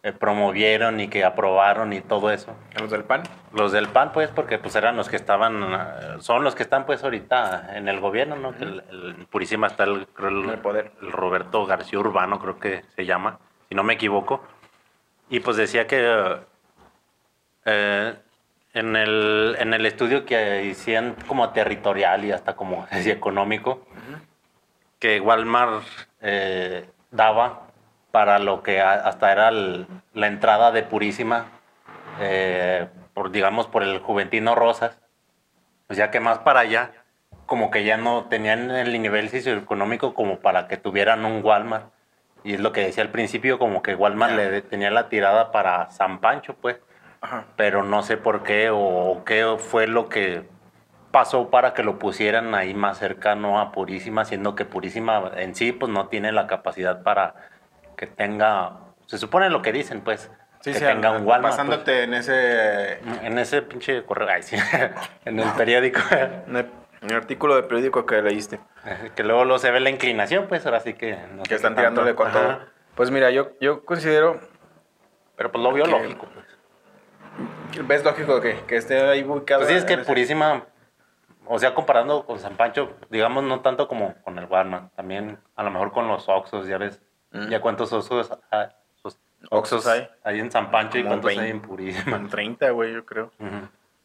eh, 0.03 0.13
promovieron 0.13 0.99
y 0.99 1.09
que 1.09 1.23
aprobaron 1.23 1.93
y 1.93 2.01
todo 2.01 2.31
eso. 2.31 2.55
¿A 2.75 2.81
los 2.81 2.89
del 2.89 3.03
PAN? 3.03 3.21
Los 3.53 3.71
del 3.71 3.87
PAN, 3.87 4.11
pues, 4.11 4.29
porque 4.31 4.57
pues 4.57 4.75
eran 4.75 4.97
los 4.97 5.09
que 5.09 5.15
estaban, 5.15 5.61
eh, 5.63 6.15
son 6.21 6.43
los 6.43 6.55
que 6.55 6.63
están 6.63 6.87
pues 6.87 7.03
ahorita 7.03 7.77
en 7.77 7.87
el 7.87 7.99
gobierno, 7.99 8.35
¿no? 8.35 8.49
El, 8.59 8.83
el 8.89 9.27
Purísima 9.29 9.67
está 9.67 9.83
el, 9.83 10.07
el, 10.19 10.57
poder. 10.59 10.91
el 11.01 11.11
Roberto 11.11 11.65
García 11.67 11.99
Urbano, 11.99 12.39
creo 12.39 12.59
que 12.59 12.83
se 12.95 13.05
llama, 13.05 13.37
si 13.69 13.75
no 13.75 13.83
me 13.83 13.93
equivoco. 13.93 14.43
Y 15.29 15.39
pues 15.39 15.55
decía 15.57 15.85
que 15.85 16.39
eh, 17.65 18.15
en, 18.73 18.95
el, 18.95 19.55
en 19.59 19.73
el 19.73 19.85
estudio 19.85 20.25
que 20.25 20.65
hicieron 20.65 21.15
como 21.27 21.51
territorial 21.51 22.25
y 22.25 22.31
hasta 22.31 22.55
como 22.55 22.87
económico, 22.91 23.85
que 24.99 25.19
Walmart 25.19 25.83
eh, 26.21 26.89
daba 27.11 27.70
para 28.11 28.39
lo 28.39 28.61
que 28.63 28.81
hasta 28.81 29.31
era 29.31 29.49
el- 29.49 29.87
la 30.13 30.27
entrada 30.27 30.71
de 30.71 30.83
Purísima, 30.83 31.45
eh, 32.19 32.87
por 33.13 33.31
digamos 33.31 33.67
por 33.67 33.83
el 33.83 33.99
Juventino 33.99 34.55
Rosas, 34.55 34.99
pues 35.87 35.97
ya 35.97 36.11
que 36.11 36.19
más 36.19 36.39
para 36.39 36.61
allá, 36.61 36.91
como 37.45 37.71
que 37.71 37.83
ya 37.83 37.97
no 37.97 38.25
tenían 38.29 38.71
el 38.71 39.01
nivel 39.01 39.29
socioeconómico 39.29 40.13
como 40.13 40.39
para 40.39 40.67
que 40.67 40.77
tuvieran 40.77 41.25
un 41.25 41.43
Walmart. 41.43 41.85
Y 42.43 42.53
es 42.55 42.59
lo 42.59 42.71
que 42.71 42.81
decía 42.81 43.03
al 43.03 43.09
principio, 43.09 43.59
como 43.59 43.81
que 43.83 43.93
Walmart 43.95 44.31
Ya. 44.31 44.37
le 44.37 44.61
tenía 44.61 44.89
la 44.89 45.09
tirada 45.09 45.51
para 45.51 45.89
San 45.91 46.19
Pancho, 46.19 46.55
pues 46.55 46.77
Ajá. 47.21 47.45
pero 47.55 47.83
no 47.83 48.01
sé 48.03 48.17
por 48.17 48.43
qué 48.43 48.69
o 48.71 49.23
qué 49.25 49.55
fue 49.59 49.87
lo 49.87 50.09
que 50.09 50.43
pasó 51.11 51.49
para 51.49 51.73
que 51.73 51.83
lo 51.83 51.99
pusieran 51.99 52.55
ahí 52.55 52.73
más 52.73 52.97
cercano 52.97 53.59
a 53.59 53.71
Purísima, 53.73 54.23
siendo 54.25 54.55
que 54.55 54.65
Purísima 54.65 55.31
en 55.35 55.53
sí 55.55 55.71
pues 55.73 55.91
no 55.91 56.07
tiene 56.07 56.31
la 56.31 56.47
capacidad 56.47 57.03
para 57.03 57.35
que 58.01 58.07
tenga, 58.07 58.79
se 59.05 59.19
supone 59.19 59.47
lo 59.51 59.61
que 59.61 59.71
dicen 59.71 60.01
pues, 60.01 60.31
Sí, 60.61 60.71
que 60.73 60.79
sí, 60.79 60.85
tenga 60.85 61.11
un 61.11 61.23
Walmart. 61.23 61.53
Basándote 61.53 62.03
en 62.03 62.15
ese 62.15 62.97
pues. 63.03 63.21
en 63.21 63.37
ese 63.37 63.61
pinche 63.61 64.03
correo, 64.03 64.27
ay, 64.27 64.41
sí, 64.41 64.55
en 65.25 65.39
el 65.39 65.49
periódico, 65.51 65.99
en 66.11 66.55
el, 66.55 66.65
en 67.01 67.09
el 67.11 67.15
artículo 67.15 67.55
de 67.55 67.61
periódico 67.63 68.07
que 68.07 68.23
leíste. 68.23 68.59
que 69.15 69.23
luego, 69.23 69.45
luego 69.45 69.59
se 69.59 69.69
ve 69.69 69.79
la 69.79 69.91
inclinación, 69.91 70.47
pues 70.47 70.65
ahora 70.65 70.79
sí 70.79 70.95
que... 70.95 71.15
no 71.35 71.43
Que 71.43 71.53
están 71.55 71.75
tirándole 71.75 72.15
con 72.15 72.31
todo. 72.31 72.59
Pues 72.95 73.11
mira, 73.11 73.29
yo, 73.29 73.51
yo 73.61 73.85
considero 73.85 74.39
Pero 75.35 75.51
pues 75.51 75.63
lo 75.63 75.71
vio 75.73 75.83
Que- 75.85 75.91
lógico. 75.91 76.27
Pues. 76.33 77.87
¿Ves 77.87 78.03
lógico 78.03 78.41
que, 78.41 78.61
que 78.67 78.77
esté 78.77 78.99
ahí 78.99 79.23
ubicado? 79.23 79.61
Pues 79.61 79.69
sí, 79.71 79.77
es 79.77 79.85
que 79.85 79.99
Purísima, 79.99 80.65
o 81.45 81.59
sea, 81.59 81.75
comparando 81.75 82.25
con 82.25 82.39
San 82.39 82.57
Pancho, 82.57 82.97
digamos, 83.11 83.43
no 83.43 83.61
tanto 83.61 83.87
como 83.87 84.15
con 84.23 84.37
el 84.39 84.45
Walmart, 84.45 84.91
también 84.95 85.37
a 85.55 85.63
lo 85.63 85.69
mejor 85.69 85.91
con 85.91 86.07
los 86.07 86.27
Oxos, 86.27 86.65
ya 86.67 86.77
ves, 86.79 87.01
Mm. 87.31 87.47
ya 87.49 87.61
cuántos 87.61 87.91
Oxos, 87.93 88.29
hay- 88.51 88.67
Oxos 89.03 89.19
Oxxos 89.49 89.87
hay. 89.87 90.07
hay 90.23 90.39
en 90.39 90.51
San 90.51 90.69
Pancho 90.71 90.97
y 90.97 91.03
cuántos 91.03 91.31
hay 91.31 91.37
20. 91.37 91.51
en 91.57 91.61
Purísima. 91.61 92.17
En 92.17 92.27
30, 92.29 92.69
güey, 92.71 92.93
yo 92.93 93.05
creo. 93.05 93.31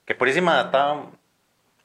Que 0.05 0.15
Purísima 0.15 0.61
está 0.63 0.95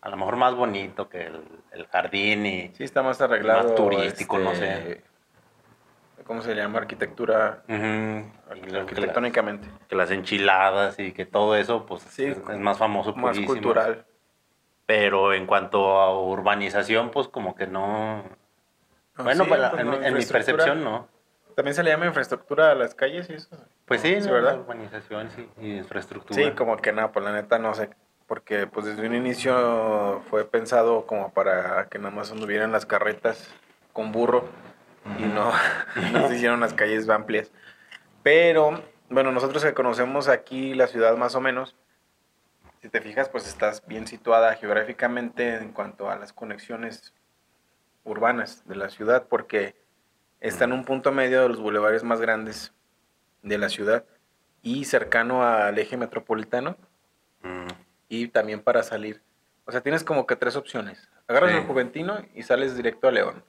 a 0.02 0.10
lo 0.10 0.18
mejor 0.18 0.36
más 0.36 0.56
bonito 0.56 1.10
que 1.10 1.26
el, 1.28 1.42
el 1.72 1.88
jardín 1.88 2.46
y... 2.46 2.72
Sí, 2.76 2.84
está 2.84 3.02
más 3.04 3.20
arreglado. 3.22 3.64
Más 3.70 3.76
turístico, 3.76 4.38
no 4.40 4.54
sé. 4.56 5.04
¿Cómo 6.26 6.42
se 6.44 6.54
llama? 6.56 6.80
Arquitectura. 6.80 7.64
Y 7.68 7.74
que, 7.74 8.70
la- 8.72 8.80
Arquitectónicamente. 8.82 9.68
que 9.90 9.96
las 9.96 10.12
enchiladas 10.12 10.98
y 11.00 11.12
que 11.12 11.26
todo 11.26 11.56
eso, 11.56 11.86
pues 11.86 12.04
Sí, 12.04 12.26
es, 12.26 12.38
es 12.38 12.58
más 12.60 12.78
famoso 12.78 13.14
Más 13.14 13.32
Purísima. 13.38 13.48
cultural. 13.48 14.06
Pero 14.86 15.34
en 15.34 15.46
cuanto 15.46 16.00
a 16.00 16.20
urbanización, 16.20 17.10
pues 17.12 17.28
como 17.28 17.56
que 17.56 17.66
no... 17.68 18.24
Ah, 19.16 19.24
Bueno, 19.24 19.44
sí, 19.46 19.50
para- 19.50 19.70
pues, 19.72 19.82
en, 19.82 19.88
no, 19.90 20.02
en 20.02 20.14
mi 20.14 20.26
percepción 20.26 20.84
no. 20.84 21.08
También 21.56 21.76
se 21.76 21.84
le 21.84 21.92
llama 21.92 22.06
infraestructura 22.06 22.72
a 22.72 22.76
las 22.76 22.96
calles 22.96 23.30
y 23.30 23.34
eso. 23.34 23.50
Pues 23.86 24.02
sí, 24.02 24.16
Sí, 24.22 24.28
¿no? 24.28 24.34
¿verdad? 24.34 24.60
Urbanización 24.60 25.30
sí, 25.32 25.50
y 25.60 25.78
infraestructura. 25.78 26.42
Sí, 26.42 26.52
como 26.52 26.78
que 26.78 26.92
nada, 26.92 27.12
pues 27.12 27.24
la 27.26 27.34
neta 27.34 27.60
no 27.60 27.74
sé. 27.74 27.90
Porque 28.28 28.68
pues 28.68 28.86
desde 28.86 29.08
un 29.08 29.16
inicio 29.16 30.22
fue 30.30 30.46
pensado 30.46 31.06
como 31.06 31.34
para 31.34 31.88
que 31.90 32.00
nada 32.00 32.12
más 32.12 32.32
anduvieran 32.32 32.72
las 32.72 32.86
carretas 32.86 33.54
con 33.92 34.12
burro 34.12 34.48
y 35.20 35.24
no, 35.24 35.52
no 36.14 36.28
se 36.28 36.36
hicieron 36.36 36.60
las 36.60 36.74
calles 36.74 37.10
amplias. 37.10 37.52
Pero, 38.24 38.82
bueno, 39.10 39.32
nosotros 39.32 39.64
que 39.64 39.74
conocemos 39.74 40.28
aquí 40.28 40.74
la 40.76 40.88
ciudad 40.88 41.18
más 41.18 41.36
o 41.36 41.42
menos, 41.42 41.76
si 42.82 42.90
te 42.90 43.02
fijas, 43.02 43.30
pues 43.30 43.48
estás 43.48 43.86
bien 43.86 44.08
situada 44.08 44.56
geográficamente 44.56 45.56
en 45.56 45.72
cuanto 45.72 46.10
a 46.10 46.16
las 46.16 46.34
conexiones 46.34 47.14
urbanas 48.04 48.68
de 48.68 48.76
la 48.76 48.90
ciudad, 48.90 49.28
porque 49.28 49.76
está 50.42 50.66
en 50.66 50.74
un 50.74 50.84
punto 50.84 51.12
medio 51.14 51.42
de 51.44 51.48
los 51.50 51.60
bulevares 51.62 52.04
más 52.04 52.20
grandes 52.20 52.74
de 53.44 53.58
la 53.58 53.70
ciudad 53.70 54.04
y 54.62 54.86
cercano 54.86 55.44
al 55.44 55.78
eje 55.80 55.96
metropolitano 55.98 56.76
Mm, 57.44 57.68
y 58.08 58.28
también 58.28 58.62
para 58.62 58.84
salir. 58.84 59.20
O 59.66 59.72
sea, 59.72 59.82
tienes 59.82 60.04
como 60.04 60.28
que 60.28 60.36
tres 60.36 60.56
opciones. 60.56 61.10
Agarras 61.28 61.50
Sí. 61.52 61.58
el 61.58 61.64
Juventino 61.64 62.20
y 62.36 62.44
sales 62.44 62.76
directo 62.76 63.08
a 63.08 63.12
León 63.12 63.44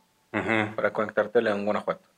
para 0.75 0.95
conectarte 0.95 1.41
a 1.41 1.43
León, 1.43 1.67
Guanajuato. 1.67 2.09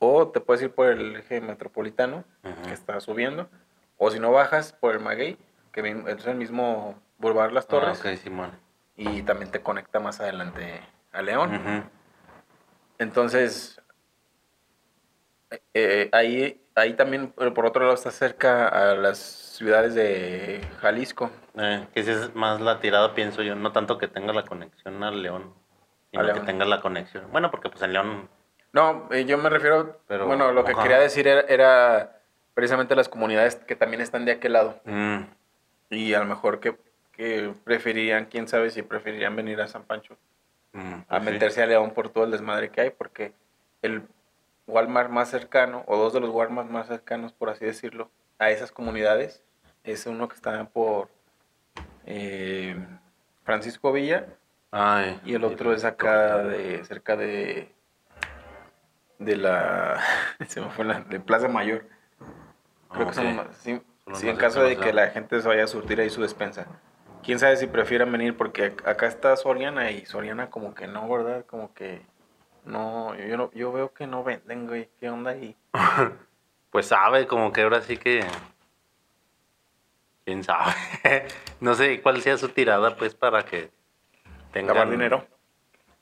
O 0.00 0.28
te 0.28 0.40
puedes 0.40 0.62
ir 0.62 0.70
por 0.70 0.88
el 0.88 1.16
eje 1.16 1.40
metropolitano 1.40 2.24
que 2.64 2.72
está 2.74 3.00
subiendo. 3.00 3.48
O 3.96 4.10
si 4.10 4.20
no 4.20 4.30
bajas 4.32 4.74
por 4.74 4.94
el 4.94 5.00
Maguey, 5.00 5.38
que 5.72 5.80
es 6.08 6.26
el 6.26 6.34
mismo 6.36 7.00
Boulevard 7.16 7.52
Las 7.52 7.66
Torres. 7.66 8.02
Ah, 8.04 8.14
Simón. 8.16 8.50
Y 8.96 9.22
también 9.22 9.50
te 9.50 9.62
conecta 9.62 9.98
más 9.98 10.20
adelante 10.20 10.82
a 11.12 11.22
León. 11.22 11.88
Entonces, 12.98 13.77
eh, 15.74 16.08
ahí, 16.12 16.60
ahí 16.74 16.94
también, 16.94 17.30
por 17.32 17.66
otro 17.66 17.82
lado, 17.82 17.94
está 17.94 18.10
cerca 18.10 18.68
a 18.68 18.94
las 18.94 19.18
ciudades 19.18 19.94
de 19.94 20.60
Jalisco. 20.80 21.30
Eh, 21.56 21.86
que 21.92 22.00
esa 22.00 22.12
es 22.12 22.34
más 22.34 22.60
la 22.60 22.80
tirada, 22.80 23.14
pienso 23.14 23.42
yo. 23.42 23.54
No 23.54 23.72
tanto 23.72 23.98
que 23.98 24.08
tenga 24.08 24.32
la 24.32 24.44
conexión 24.44 25.02
al 25.02 25.22
León, 25.22 25.54
sino 26.10 26.22
A 26.24 26.32
que 26.32 26.40
tenga 26.40 26.64
la 26.64 26.80
conexión. 26.80 27.24
Bueno, 27.32 27.50
porque 27.50 27.68
pues 27.68 27.82
en 27.82 27.92
León... 27.92 28.28
No, 28.72 29.08
eh, 29.10 29.24
yo 29.24 29.38
me 29.38 29.48
refiero, 29.48 29.98
Pero, 30.06 30.26
bueno, 30.26 30.52
lo 30.52 30.64
que 30.64 30.74
quería 30.74 30.98
decir 30.98 31.26
era, 31.26 31.40
era 31.40 32.20
precisamente 32.54 32.94
las 32.94 33.08
comunidades 33.08 33.56
que 33.56 33.76
también 33.76 34.02
están 34.02 34.24
de 34.24 34.32
aquel 34.32 34.52
lado. 34.52 34.80
mm, 34.84 35.20
Y 35.90 36.12
a 36.12 36.18
lo 36.20 36.26
mejor 36.26 36.60
que, 36.60 36.76
que 37.12 37.52
preferirían, 37.64 38.26
quién 38.26 38.46
sabe 38.46 38.70
si 38.70 38.82
preferirían 38.82 39.34
venir 39.34 39.60
a 39.60 39.68
San 39.68 39.84
Pancho 39.84 40.16
mm, 40.72 40.92
a 40.92 41.04
pues 41.08 41.24
sí. 41.24 41.30
meterse 41.30 41.62
a 41.62 41.66
León 41.66 41.92
por 41.92 42.10
todo 42.10 42.24
el 42.24 42.30
desmadre 42.30 42.68
que 42.70 42.82
hay, 42.82 42.90
porque 42.90 43.32
el 43.80 44.02
Walmart 44.68 45.10
más 45.10 45.30
cercano, 45.30 45.82
o 45.86 45.96
dos 45.96 46.12
de 46.12 46.20
los 46.20 46.30
Walmart 46.30 46.68
más 46.70 46.86
cercanos, 46.86 47.32
por 47.32 47.48
así 47.50 47.64
decirlo, 47.64 48.10
a 48.38 48.50
esas 48.50 48.70
comunidades, 48.70 49.42
es 49.82 50.06
uno 50.06 50.28
que 50.28 50.36
está 50.36 50.64
por 50.68 51.08
eh, 52.04 52.76
Francisco 53.44 53.92
Villa 53.92 54.26
Ay, 54.70 55.20
y 55.24 55.34
el 55.34 55.44
otro 55.44 55.72
es 55.72 55.84
acá 55.84 56.38
de 56.44 56.84
cerca 56.84 57.16
de 57.16 57.74
de 59.18 59.36
la 59.36 60.00
se 60.46 60.60
me 60.60 60.70
fue 60.70 60.84
la 60.84 61.00
de 61.00 61.18
Plaza 61.20 61.48
Mayor. 61.48 61.86
Creo 62.92 63.08
que 63.08 63.14
son 63.14 63.36
más- 63.36 63.56
sí, 63.56 63.80
Son 64.06 64.14
sí, 64.16 64.28
en 64.28 64.36
caso 64.36 64.62
de 64.62 64.76
que 64.76 64.92
la 64.92 65.08
gente 65.08 65.40
se 65.40 65.48
vaya 65.48 65.64
a 65.64 65.66
surtir 65.66 66.00
ahí 66.00 66.10
su 66.10 66.22
despensa. 66.22 66.66
Quién 67.22 67.38
sabe 67.38 67.56
si 67.56 67.66
prefieran 67.66 68.12
venir 68.12 68.36
porque 68.36 68.74
ac- 68.76 68.86
acá 68.88 69.06
está 69.06 69.34
Soriana 69.36 69.90
y 69.90 70.06
Soriana 70.06 70.50
como 70.50 70.74
que 70.74 70.86
no, 70.86 71.08
¿verdad? 71.08 71.44
Como 71.46 71.74
que 71.74 72.02
no, 72.68 73.14
yo, 73.16 73.36
no- 73.36 73.50
yo 73.52 73.72
veo 73.72 73.92
que 73.92 74.06
no 74.06 74.22
venden, 74.22 74.66
güey. 74.66 74.88
¿Qué 75.00 75.10
onda 75.10 75.32
ahí? 75.32 75.56
Pues 76.70 76.86
sabe, 76.86 77.26
como 77.26 77.50
que 77.50 77.62
ahora 77.62 77.80
sí 77.80 77.96
que... 77.96 78.22
¿Quién 80.26 80.44
sabe? 80.44 80.74
no 81.60 81.74
sé 81.74 82.02
cuál 82.02 82.20
sea 82.20 82.36
su 82.36 82.50
tirada, 82.50 82.94
pues, 82.96 83.14
para 83.14 83.42
que 83.44 83.70
tengan... 84.52 84.76
¿Lavar 84.76 84.90
dinero? 84.90 85.26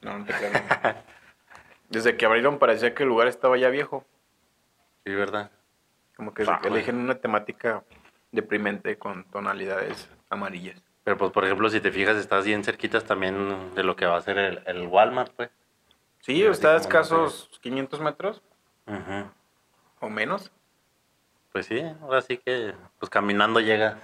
No, 0.01 0.19
no 0.19 0.25
te 0.25 0.33
creo. 0.35 0.51
Desde 1.89 2.17
que 2.17 2.27
abrieron 2.27 2.59
parecía 2.59 2.95
que 2.95 3.05
el 3.05 3.09
lugar 3.11 3.29
estaba 3.29 3.57
ya 3.57 3.69
viejo. 3.69 4.05
Sí, 5.05 5.15
¿verdad? 5.15 5.53
Como 6.17 6.35
que 6.35 6.43
Ah, 6.49 6.61
eligen 6.65 6.97
una 6.97 7.15
temática 7.15 7.85
deprimente 8.33 8.99
con 8.99 9.23
tonalidades 9.31 10.11
amarillas. 10.31 10.83
Pero 11.05 11.17
pues, 11.17 11.31
por 11.31 11.45
ejemplo, 11.45 11.71
si 11.71 11.81
te 11.81 11.93
fijas, 11.93 12.17
estás 12.17 12.45
bien 12.45 12.65
cerquitas 12.65 13.05
también 13.05 13.73
de 13.77 13.85
lo 13.85 13.95
que 13.95 14.07
va 14.07 14.17
a 14.17 14.21
ser 14.23 14.37
el, 14.39 14.63
el 14.67 14.89
Walmart, 14.89 15.33
pues. 15.37 15.51
Sí, 16.27 16.43
está 16.45 16.73
a 16.73 16.77
escasos 16.77 17.49
500 17.63 18.01
metros 18.01 18.43
Ujú. 18.89 19.31
o 20.01 20.11
menos. 20.11 20.51
Pues 21.53 21.67
sí, 21.67 21.81
ahora 22.03 22.21
sí 22.21 22.39
que, 22.39 22.75
pues 22.99 23.09
caminando 23.11 23.61
llega 23.61 24.01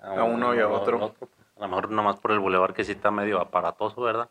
A 0.00 0.22
uno 0.22 0.54
y 0.54 0.60
a 0.60 0.68
otro. 0.68 1.12
pues. 1.12 1.30
A 1.58 1.60
lo 1.60 1.68
mejor 1.68 1.90
nomás 1.90 2.16
por 2.16 2.30
el 2.30 2.38
bulevar 2.38 2.72
que 2.72 2.82
sí 2.82 2.92
está 2.92 3.10
medio 3.10 3.38
aparatoso, 3.42 4.00
¿verdad? 4.00 4.30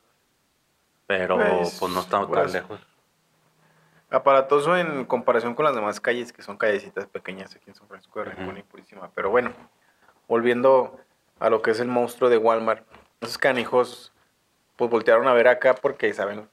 Pero 1.05 1.37
Pues, 1.37 1.77
pues, 1.79 1.91
no 1.93 1.99
estamos 1.99 2.29
pues, 2.29 2.41
tan 2.41 2.51
lejos. 2.51 2.79
Aparatoso 4.09 4.75
en 4.75 5.05
comparación 5.05 5.53
con 5.53 5.65
las 5.65 5.75
demás 5.75 5.99
calles, 5.99 6.33
que 6.33 6.41
son 6.41 6.57
callecitas 6.57 7.05
pequeñas 7.05 7.55
aquí 7.55 7.65
en 7.69 7.75
San 7.75 7.87
Francisco 7.87 8.21
de 8.23 8.25
Rincón 8.31 8.57
y 8.57 8.63
Purísima. 8.63 9.11
Pero 9.13 9.29
bueno, 9.29 9.51
volviendo 10.27 10.99
a 11.39 11.51
lo 11.51 11.61
que 11.61 11.69
es 11.71 11.79
el 11.79 11.89
monstruo 11.89 12.27
de 12.31 12.37
Walmart, 12.37 12.87
esos 13.21 13.37
canijos 13.37 14.11
pues 14.77 14.89
voltearon 14.89 15.27
a 15.27 15.33
ver 15.33 15.47
acá 15.47 15.75
porque 15.75 16.11
saben, 16.11 16.49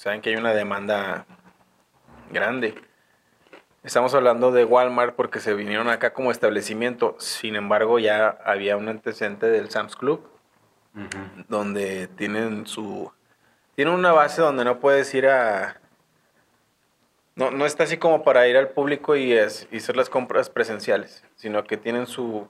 saben 0.00 0.22
que 0.22 0.30
hay 0.30 0.36
una 0.36 0.54
demanda 0.54 1.26
grande. 2.30 2.74
Estamos 3.82 4.14
hablando 4.14 4.50
de 4.50 4.64
Walmart 4.64 5.14
porque 5.14 5.40
se 5.40 5.52
vinieron 5.52 5.90
acá 5.90 6.14
como 6.14 6.30
establecimiento. 6.30 7.16
Sin 7.18 7.54
embargo, 7.54 7.98
ya 7.98 8.28
había 8.46 8.78
un 8.78 8.88
antecedente 8.88 9.46
del 9.46 9.70
Sam's 9.70 9.96
Club 9.96 10.26
donde 11.48 12.08
tienen 12.08 12.66
su 12.66 13.12
tienen 13.76 13.92
una 13.94 14.12
base 14.12 14.40
donde 14.40 14.64
no 14.64 14.80
puedes 14.80 15.14
ir 15.14 15.26
a 15.28 15.80
no, 17.36 17.50
no 17.50 17.66
está 17.66 17.84
así 17.84 17.96
como 17.98 18.24
para 18.24 18.48
ir 18.48 18.56
al 18.56 18.70
público 18.70 19.16
y, 19.16 19.32
es- 19.34 19.68
y 19.70 19.76
hacer 19.76 19.96
las 19.96 20.08
compras 20.10 20.48
presenciales, 20.50 21.24
sino 21.36 21.62
que 21.64 21.76
tienen 21.76 22.06
su, 22.06 22.48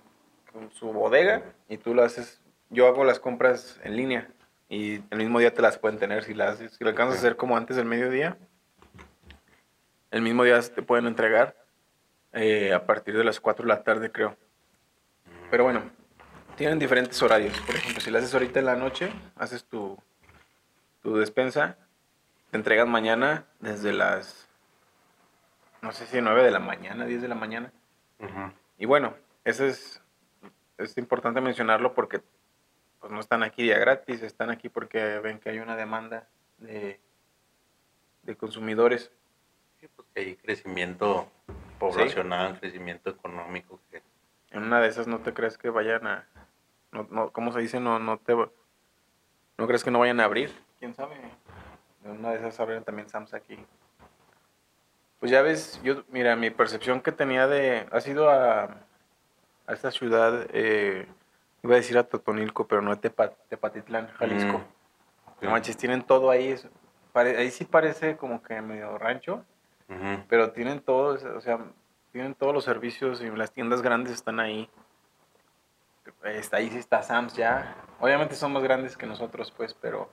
su 0.72 0.92
bodega 0.92 1.42
y 1.68 1.76
tú 1.78 1.94
lo 1.94 2.02
haces, 2.02 2.40
yo 2.70 2.86
hago 2.86 3.04
las 3.04 3.18
compras 3.20 3.78
en 3.84 3.96
línea 3.96 4.28
y 4.70 5.02
el 5.10 5.18
mismo 5.18 5.40
día 5.40 5.52
te 5.52 5.60
las 5.60 5.78
pueden 5.78 5.98
tener 5.98 6.22
si 6.22 6.32
las 6.32 6.58
si 6.58 6.84
lo 6.84 6.90
alcanzas 6.90 7.16
a 7.16 7.18
hacer 7.18 7.36
como 7.36 7.56
antes 7.56 7.76
del 7.76 7.86
mediodía, 7.86 8.38
el 10.12 10.22
mismo 10.22 10.44
día 10.44 10.60
te 10.62 10.80
pueden 10.80 11.06
entregar 11.06 11.56
eh, 12.32 12.72
a 12.72 12.86
partir 12.86 13.16
de 13.18 13.24
las 13.24 13.40
4 13.40 13.64
de 13.64 13.68
la 13.68 13.82
tarde 13.82 14.12
creo. 14.12 14.36
Pero 15.50 15.64
bueno, 15.64 15.82
tienen 16.56 16.78
diferentes 16.78 17.20
horarios. 17.20 17.58
Por 17.62 17.74
ejemplo, 17.74 18.00
si 18.00 18.12
lo 18.12 18.18
haces 18.18 18.32
ahorita 18.32 18.60
en 18.60 18.66
la 18.66 18.76
noche, 18.76 19.12
haces 19.34 19.64
tu, 19.64 19.98
tu 21.02 21.16
despensa, 21.16 21.76
te 22.52 22.56
entregan 22.56 22.88
mañana 22.88 23.46
desde 23.58 23.92
las, 23.92 24.48
no 25.82 25.90
sé 25.90 26.06
si 26.06 26.20
9 26.20 26.44
de 26.44 26.50
la 26.52 26.60
mañana, 26.60 27.06
10 27.06 27.22
de 27.22 27.28
la 27.28 27.34
mañana. 27.34 27.72
Y 28.78 28.86
bueno, 28.86 29.14
eso 29.44 29.64
es, 29.64 30.00
es 30.78 30.96
importante 30.96 31.40
mencionarlo 31.40 31.92
porque 31.92 32.20
pues, 33.00 33.12
no 33.12 33.20
están 33.20 33.42
aquí 33.42 33.64
día 33.64 33.78
gratis, 33.78 34.22
están 34.22 34.50
aquí 34.50 34.68
porque 34.68 35.18
ven 35.18 35.40
que 35.40 35.50
hay 35.50 35.58
una 35.58 35.76
demanda 35.76 36.28
de, 36.58 37.00
de 38.22 38.36
consumidores. 38.36 39.10
Sí, 39.80 39.88
pues 39.96 40.08
que 40.14 40.20
hay 40.20 40.36
crecimiento 40.36 41.30
poblacional, 41.78 42.58
crecimiento 42.60 43.10
económico. 43.10 43.80
Que... 43.90 44.02
En 44.50 44.62
una 44.64 44.80
de 44.80 44.88
esas 44.88 45.06
no 45.06 45.20
te 45.20 45.32
crees 45.32 45.56
que 45.56 45.70
vayan 45.70 46.06
a, 46.06 46.28
no, 46.92 47.06
no, 47.10 47.30
¿cómo 47.30 47.52
se 47.52 47.60
dice? 47.60 47.80
No, 47.80 47.98
no 47.98 48.18
te, 48.18 48.34
no 48.34 49.66
crees 49.66 49.82
que 49.82 49.90
no 49.90 49.98
vayan 49.98 50.20
a 50.20 50.24
abrir. 50.24 50.52
¿Quién 50.78 50.94
sabe? 50.94 51.16
En 52.04 52.12
una 52.12 52.30
de 52.30 52.36
esas 52.36 52.58
abren 52.60 52.84
también 52.84 53.08
Sam's 53.08 53.34
aquí. 53.34 53.58
Pues 55.18 55.30
ya 55.30 55.42
ves, 55.42 55.80
yo, 55.82 56.04
mira, 56.08 56.34
mi 56.34 56.50
percepción 56.50 57.02
que 57.02 57.12
tenía 57.12 57.46
de, 57.46 57.86
ha 57.92 58.00
sido 58.00 58.30
a, 58.30 58.64
a 59.66 59.72
esta 59.72 59.90
ciudad, 59.90 60.46
eh, 60.52 61.06
iba 61.62 61.74
a 61.74 61.76
decir 61.76 61.98
a 61.98 62.04
Totonilco, 62.04 62.66
pero 62.66 62.82
no 62.82 62.92
a 62.92 63.00
Tepa- 63.00 63.34
Tepatitlán, 63.48 64.08
Jalisco. 64.14 64.58
Mm. 64.58 65.44
No 65.44 65.50
manches, 65.50 65.76
tienen 65.76 66.02
todo 66.02 66.30
ahí, 66.30 66.48
es- 66.52 66.68
pare- 67.12 67.36
ahí 67.38 67.50
sí 67.50 67.64
parece 67.64 68.16
como 68.16 68.42
que 68.42 68.60
medio 68.62 68.96
rancho, 68.98 69.44
pero 70.28 70.52
tienen 70.52 70.80
todo, 70.80 71.18
o 71.36 71.40
sea, 71.40 71.58
tienen 72.12 72.34
todos 72.34 72.52
los 72.54 72.64
servicios 72.64 73.20
y 73.22 73.30
las 73.30 73.52
tiendas 73.52 73.82
grandes 73.82 74.12
están 74.12 74.38
ahí. 74.40 74.68
Está 76.24 76.58
ahí 76.58 76.70
sí 76.70 76.78
está 76.78 77.02
Sam's 77.02 77.34
ya. 77.34 77.76
Obviamente 78.00 78.34
son 78.34 78.52
más 78.52 78.62
grandes 78.62 78.96
que 78.96 79.06
nosotros, 79.06 79.50
pues, 79.52 79.74
pero. 79.74 80.10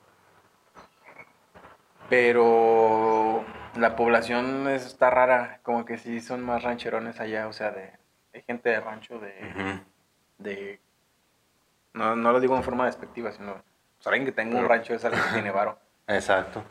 Pero 2.10 3.44
la 3.76 3.96
población 3.96 4.68
es- 4.70 4.86
está 4.86 5.10
rara, 5.10 5.60
como 5.64 5.84
que 5.86 5.98
sí 5.98 6.22
son 6.22 6.42
más 6.42 6.64
rancherones 6.64 7.20
allá, 7.20 7.48
o 7.48 7.54
sea, 7.54 7.72
de, 7.72 7.92
hay 8.34 8.42
gente 8.44 8.70
de 8.70 8.80
rancho, 8.80 9.20
de, 9.20 9.82
de 10.38 10.80
no, 11.98 12.16
no 12.16 12.32
lo 12.32 12.40
digo 12.40 12.56
en 12.56 12.64
forma 12.64 12.86
despectiva, 12.86 13.32
sino 13.32 13.54
pues, 13.98 14.08
alguien 14.08 14.26
que 14.26 14.32
tenga 14.32 14.52
un 14.56 14.62
Pero- 14.64 14.68
rancho 14.70 14.94
es 14.94 15.04
alguien 15.06 15.24
que 15.24 15.30
tiene 15.34 15.52
varo. 15.52 15.78
Exacto. 16.08 16.64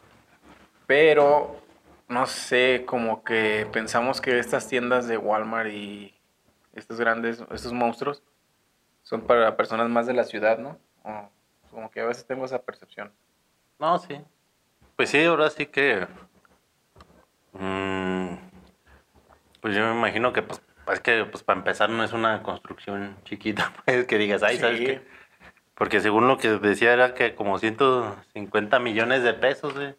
Pero, 0.86 1.60
no 2.08 2.26
sé, 2.26 2.84
como 2.86 3.22
que 3.24 3.66
pensamos 3.72 4.20
que 4.20 4.38
estas 4.38 4.68
tiendas 4.68 5.08
de 5.08 5.16
Walmart 5.18 5.70
y 5.70 6.14
estos 6.74 6.98
grandes, 7.00 7.42
estos 7.50 7.72
monstruos, 7.72 8.22
son 9.02 9.20
para 9.22 9.56
personas 9.56 9.88
más 9.88 10.06
de 10.06 10.14
la 10.14 10.24
ciudad, 10.24 10.58
¿no? 10.58 10.78
O, 11.04 11.28
como 11.70 11.90
que 11.90 12.00
a 12.00 12.06
veces 12.06 12.26
tengo 12.26 12.44
esa 12.44 12.60
percepción. 12.62 13.12
No, 13.78 13.98
sí. 13.98 14.20
Pues 14.96 15.10
sí, 15.10 15.22
ahora 15.24 15.50
sí 15.50 15.66
que. 15.66 16.06
mm, 17.52 18.34
pues 19.60 19.74
yo 19.74 19.84
me 19.84 19.92
imagino 19.98 20.32
que, 20.32 20.42
pues, 20.42 20.60
es 20.94 21.00
que, 21.00 21.24
pues, 21.24 21.42
para 21.42 21.58
empezar, 21.58 21.90
no 21.90 22.02
es 22.04 22.12
una 22.12 22.42
construcción 22.42 23.16
chiquita, 23.24 23.72
pues, 23.84 24.06
que 24.06 24.18
digas, 24.18 24.42
ay, 24.42 24.58
¿sabes 24.58 24.80
qué? 24.80 25.06
Porque 25.74 26.00
según 26.00 26.26
lo 26.26 26.38
que 26.38 26.48
decía 26.48 26.92
era 26.92 27.12
que 27.14 27.34
como 27.34 27.58
150 27.58 28.78
millones 28.78 29.22
de 29.22 29.34
pesos, 29.34 29.74
güey. 29.74 29.94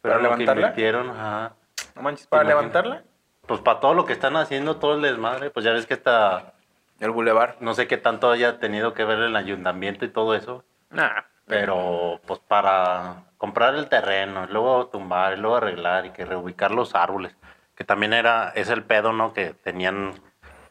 ¿Para 0.00 0.16
Pero 0.16 0.16
lo 0.16 0.22
que 0.22 0.24
levantarla? 0.44 0.60
invirtieron, 0.68 1.10
ajá. 1.10 1.54
No 1.94 2.02
manches, 2.02 2.26
para 2.26 2.44
levantarla, 2.44 3.04
Pues 3.46 3.60
para 3.60 3.80
todo 3.80 3.94
lo 3.94 4.06
que 4.06 4.12
están 4.12 4.36
haciendo, 4.36 4.76
todo 4.76 4.94
el 4.94 5.02
desmadre, 5.02 5.50
pues 5.50 5.64
ya 5.64 5.72
ves 5.72 5.86
que 5.86 5.94
está, 5.94 6.54
el 7.00 7.10
bulevar. 7.10 7.56
no 7.60 7.74
sé 7.74 7.86
qué 7.86 7.96
tanto 7.96 8.30
haya 8.30 8.58
tenido 8.58 8.92
que 8.94 9.04
ver 9.04 9.18
el 9.20 9.36
ayuntamiento 9.36 10.04
y 10.04 10.08
todo 10.08 10.34
eso, 10.34 10.64
Nah, 10.90 11.22
pero 11.46 12.20
pues 12.26 12.40
para 12.40 13.24
comprar 13.38 13.74
el 13.76 13.88
terreno, 13.88 14.46
luego 14.50 14.88
tumbar, 14.88 15.38
luego 15.38 15.56
arreglar 15.56 16.06
y 16.06 16.10
que 16.10 16.24
reubicar 16.24 16.70
los 16.72 16.94
árboles, 16.94 17.36
que 17.76 17.84
también 17.84 18.12
era, 18.12 18.50
es 18.54 18.68
el 18.70 18.82
pedo, 18.82 19.12
¿no? 19.12 19.32
Que 19.32 19.54
tenían 19.54 20.14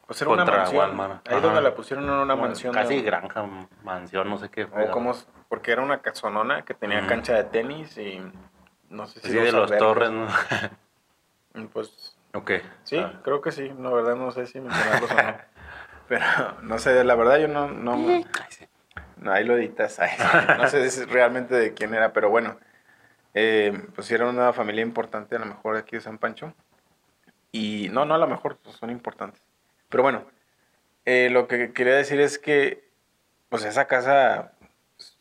pues 0.10 0.20
era 0.24 0.32
una 0.32 0.44
mansión. 0.44 0.76
Walmart. 0.80 1.28
Ahí 1.28 1.36
Ajá. 1.36 1.46
donde 1.46 1.62
la 1.62 1.76
pusieron 1.76 2.06
era 2.06 2.24
una 2.24 2.36
mansión. 2.36 2.74
casi 2.74 2.96
de- 2.96 3.02
granja, 3.04 3.46
mansión, 3.84 4.28
no 4.28 4.40
sé 4.40 4.50
qué. 4.50 4.64
o 4.64 4.90
como, 4.90 5.14
porque 5.48 5.72
era 5.72 5.84
una 5.84 6.00
casonona 6.02 6.64
que 6.64 6.74
tenía 6.74 7.06
cancha 7.06 7.36
de 7.36 7.44
tenis 7.44 7.96
y 8.00 8.20
no 8.90 9.06
sé 9.06 9.20
si 9.20 9.28
Sí, 9.30 9.36
de 9.36 9.52
los 9.52 9.70
torres, 9.78 10.10
¿no? 10.10 10.26
Pues 11.74 12.18
ok. 12.34 12.52
Sí, 12.84 12.98
Ah. 12.98 13.20
creo 13.24 13.40
que 13.42 13.52
sí. 13.52 13.72
La 13.80 13.92
verdad 13.92 14.16
no 14.16 14.32
sé 14.32 14.48
si 14.48 14.60
mencionarlos 14.60 15.12
o 15.12 15.16
no. 15.16 15.38
Pero 16.08 16.26
no 16.64 16.80
sé, 16.80 17.04
la 17.04 17.14
verdad 17.14 17.38
yo 17.38 17.48
no... 17.48 17.68
no, 17.68 17.94
Ay, 17.94 18.26
sí. 18.50 18.66
no, 19.18 19.32
ahí 19.32 19.44
lo 19.46 19.56
editas. 19.58 20.00
ay, 20.00 20.10
sí. 20.18 20.24
No 20.58 20.68
sé 20.68 20.90
si 20.90 21.06
realmente 21.06 21.54
de 21.54 21.76
quién 21.76 21.94
era, 21.94 22.14
pero 22.14 22.32
bueno. 22.32 22.58
Eh, 23.36 23.86
pues 23.94 24.10
era 24.10 24.28
una 24.28 24.52
familia 24.54 24.82
importante 24.82 25.36
a 25.36 25.40
lo 25.40 25.46
mejor 25.46 25.78
aquí 25.78 25.98
de 25.98 26.02
San 26.02 26.18
Pancho. 26.18 26.52
Y 27.52 27.90
no, 27.92 28.06
no 28.06 28.16
a 28.16 28.18
lo 28.18 28.26
mejor 28.28 28.58
pues, 28.58 28.76
son 28.78 28.90
importantes. 28.90 29.40
Pero 29.90 30.04
bueno, 30.04 30.26
eh, 31.06 31.30
lo 31.32 31.48
que 31.48 31.74
quería 31.74 31.96
decir 31.96 32.20
es 32.22 32.40
que 32.40 32.88
pues 33.50 33.66
esa 33.66 33.86
casa 33.88 34.54
pues, 34.96 35.18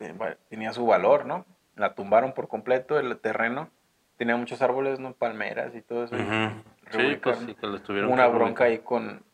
eh, 0.00 0.36
tenía 0.48 0.72
su 0.72 0.86
valor, 0.86 1.24
¿no? 1.24 1.46
La 1.76 1.94
tumbaron 1.94 2.34
por 2.34 2.48
completo, 2.48 2.98
el 2.98 3.18
terreno. 3.18 3.70
Tenía 4.18 4.36
muchos 4.36 4.60
árboles, 4.62 5.00
¿no? 5.00 5.14
Palmeras 5.14 5.74
y 5.74 5.80
todo 5.80 6.04
eso. 6.04 6.16
Sí, 6.90 7.18
pues 7.22 7.38
sí, 7.38 7.54
que 7.54 7.66
lo 7.66 7.76
estuvieron. 7.76 8.08
Hubo 8.08 8.14
una 8.14 8.28
bronca 8.28 8.64
ahí 8.64 8.78
con, 8.78 9.24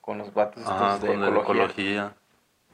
con 0.00 0.18
los 0.18 0.32
vatos 0.32 0.62
estos 0.62 0.74
Ajá, 0.80 0.98
de 0.98 1.08
con 1.08 1.20
la 1.20 1.28
ecología. 1.28 1.54
ecología. 1.64 2.14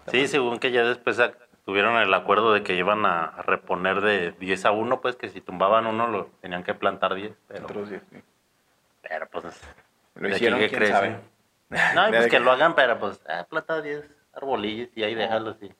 Sí, 0.08 0.28
según 0.28 0.58
que 0.58 0.70
ya 0.70 0.84
después 0.84 1.18
tuvieron 1.64 1.96
el 1.96 2.12
acuerdo 2.14 2.52
de 2.52 2.62
que 2.62 2.74
iban 2.74 3.04
a 3.06 3.42
reponer 3.42 4.02
de 4.02 4.32
10 4.32 4.66
a 4.66 4.70
1, 4.70 5.00
pues 5.00 5.16
que 5.16 5.30
si 5.30 5.40
tumbaban 5.40 5.86
uno 5.86 6.06
lo 6.08 6.26
tenían 6.40 6.62
que 6.62 6.74
plantar 6.74 7.14
10. 7.14 7.32
Pero, 7.48 7.64
Otros 7.64 7.88
diez, 7.90 8.02
sí. 8.12 8.22
pero 9.02 9.26
pues. 9.28 9.60
Lo 10.16 10.28
hicieron, 10.28 10.58
que 10.60 10.68
quién 10.68 10.78
crece. 10.80 10.92
sabe. 10.92 11.16
No, 11.94 12.08
y 12.08 12.12
pues 12.12 12.26
que- 12.28 12.40
lo 12.40 12.50
hagan, 12.52 12.74
pero 12.74 12.98
pues, 12.98 13.20
ah, 13.28 13.46
planta 13.48 13.80
10 13.82 14.04
arbolillos 14.32 14.88
y 14.94 15.02
ahí 15.02 15.14
déjalos 15.14 15.56
y. 15.62 15.74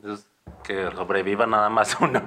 Entonces, 0.00 0.30
que 0.64 0.90
sobreviva 0.92 1.46
nada 1.46 1.68
más 1.68 1.96
uno. 2.00 2.22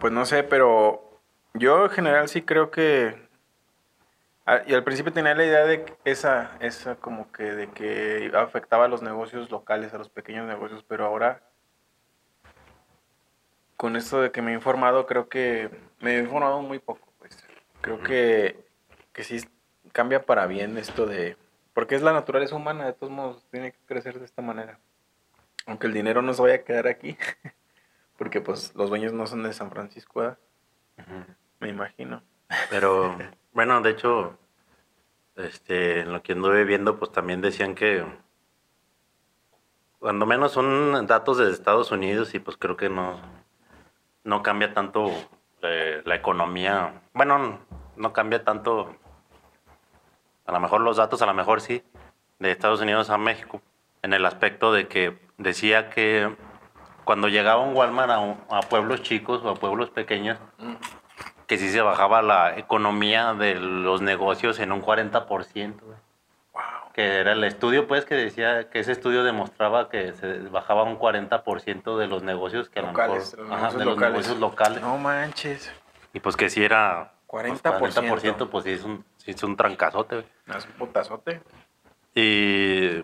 Pues 0.00 0.12
no 0.12 0.24
sé, 0.26 0.42
pero 0.42 1.20
yo 1.54 1.84
en 1.84 1.90
general 1.90 2.28
sí 2.28 2.42
creo 2.42 2.70
que... 2.70 3.28
ah, 4.46 4.60
Y 4.66 4.74
al 4.74 4.84
principio 4.84 5.12
tenía 5.12 5.34
la 5.34 5.44
idea 5.44 5.64
de 5.64 5.84
esa, 6.04 6.50
esa 6.60 6.96
como 6.96 7.30
que 7.32 7.44
de 7.44 7.68
que 7.70 8.30
afectaba 8.34 8.84
a 8.84 8.88
los 8.88 9.02
negocios 9.02 9.50
locales, 9.50 9.94
a 9.94 9.98
los 9.98 10.08
pequeños 10.08 10.46
negocios, 10.46 10.84
pero 10.86 11.06
ahora 11.06 11.42
con 13.76 13.96
esto 13.96 14.20
de 14.20 14.30
que 14.30 14.42
me 14.42 14.52
he 14.52 14.54
informado, 14.54 15.06
creo 15.06 15.28
que 15.28 15.70
me 16.00 16.16
he 16.16 16.18
informado 16.20 16.60
muy 16.62 16.78
poco, 16.78 17.12
pues. 17.18 17.36
Creo 17.80 18.00
que, 18.00 18.64
que 19.12 19.24
sí 19.24 19.40
cambia 19.92 20.24
para 20.24 20.46
bien 20.46 20.76
esto 20.78 21.06
de... 21.06 21.36
Porque 21.74 21.94
es 21.94 22.02
la 22.02 22.12
naturaleza 22.12 22.56
humana, 22.56 22.84
de 22.84 22.92
todos 22.92 23.12
modos, 23.12 23.46
tiene 23.50 23.72
que 23.72 23.78
crecer 23.86 24.18
de 24.18 24.24
esta 24.24 24.42
manera. 24.42 24.78
Aunque 25.66 25.86
el 25.86 25.94
dinero 25.94 26.20
no 26.22 26.34
se 26.34 26.42
vaya 26.42 26.56
a 26.56 26.64
quedar 26.64 26.86
aquí, 26.86 27.16
porque 28.18 28.40
pues 28.40 28.74
los 28.74 28.90
dueños 28.90 29.12
no 29.12 29.26
son 29.26 29.42
de 29.42 29.52
San 29.52 29.70
Francisco, 29.70 30.36
me 31.60 31.68
imagino. 31.68 32.22
Pero, 32.68 33.16
bueno, 33.52 33.80
de 33.80 33.90
hecho, 33.90 34.36
este, 35.36 36.00
en 36.00 36.12
lo 36.12 36.22
que 36.22 36.32
anduve 36.32 36.64
viendo, 36.64 36.98
pues 36.98 37.12
también 37.12 37.40
decían 37.40 37.74
que 37.74 38.04
cuando 39.98 40.26
menos 40.26 40.52
son 40.52 41.06
datos 41.06 41.38
de 41.38 41.50
Estados 41.50 41.92
Unidos 41.92 42.34
y 42.34 42.40
pues 42.40 42.56
creo 42.56 42.76
que 42.76 42.88
no, 42.88 43.20
no 44.24 44.42
cambia 44.42 44.74
tanto 44.74 45.12
eh, 45.62 46.02
la 46.04 46.16
economía. 46.16 47.02
Bueno, 47.14 47.60
no 47.96 48.12
cambia 48.12 48.42
tanto. 48.44 48.96
A 50.52 50.56
lo 50.56 50.60
mejor 50.60 50.82
los 50.82 50.98
datos, 50.98 51.22
a 51.22 51.26
lo 51.26 51.32
mejor 51.32 51.62
sí, 51.62 51.82
de 52.38 52.50
Estados 52.50 52.82
Unidos 52.82 53.08
a 53.08 53.16
México, 53.16 53.62
en 54.02 54.12
el 54.12 54.26
aspecto 54.26 54.70
de 54.70 54.86
que 54.86 55.18
decía 55.38 55.88
que 55.88 56.36
cuando 57.04 57.28
llegaba 57.28 57.62
un 57.62 57.74
Walmart 57.74 58.10
a, 58.10 58.58
a 58.58 58.60
pueblos 58.60 59.00
chicos 59.02 59.40
o 59.44 59.48
a 59.48 59.54
pueblos 59.54 59.88
pequeños, 59.88 60.38
que 61.46 61.56
sí 61.56 61.70
se 61.70 61.80
bajaba 61.80 62.20
la 62.20 62.58
economía 62.58 63.32
de 63.32 63.54
los 63.54 64.02
negocios 64.02 64.58
en 64.58 64.72
un 64.72 64.82
40%. 64.82 65.26
güey. 65.80 65.96
Wow. 66.52 66.62
Que 66.92 67.16
era 67.20 67.32
el 67.32 67.42
estudio, 67.44 67.86
pues, 67.88 68.04
que 68.04 68.14
decía 68.14 68.68
que 68.68 68.80
ese 68.80 68.92
estudio 68.92 69.24
demostraba 69.24 69.88
que 69.88 70.12
se 70.12 70.40
bajaba 70.48 70.82
un 70.82 70.98
40% 70.98 71.96
de 71.96 72.06
los 72.08 72.22
negocios 72.22 72.68
que 72.68 72.80
a 72.80 72.82
Locales, 72.82 73.32
lo 73.32 73.44
los 73.44 73.50
mejor... 73.50 73.58
Ajá, 73.58 73.76
negocios 73.76 73.78
de 73.78 73.84
los 73.84 73.94
locales. 73.94 74.12
negocios 74.12 74.38
locales. 74.38 74.80
No 74.82 74.98
manches. 74.98 75.72
Y 76.12 76.20
pues 76.20 76.36
que 76.36 76.50
sí 76.50 76.62
era... 76.62 77.12
40%. 77.32 77.78
Pues, 77.78 77.96
40%, 77.96 78.48
pues 78.50 78.64
sí 78.64 78.70
es 78.70 78.84
un, 78.84 79.04
sí 79.16 79.30
es 79.30 79.42
un 79.42 79.56
trancazote, 79.56 80.16
güey. 80.16 80.26
Es 80.56 80.66
un 80.66 80.72
putazote. 80.72 81.42
Y... 82.14 83.02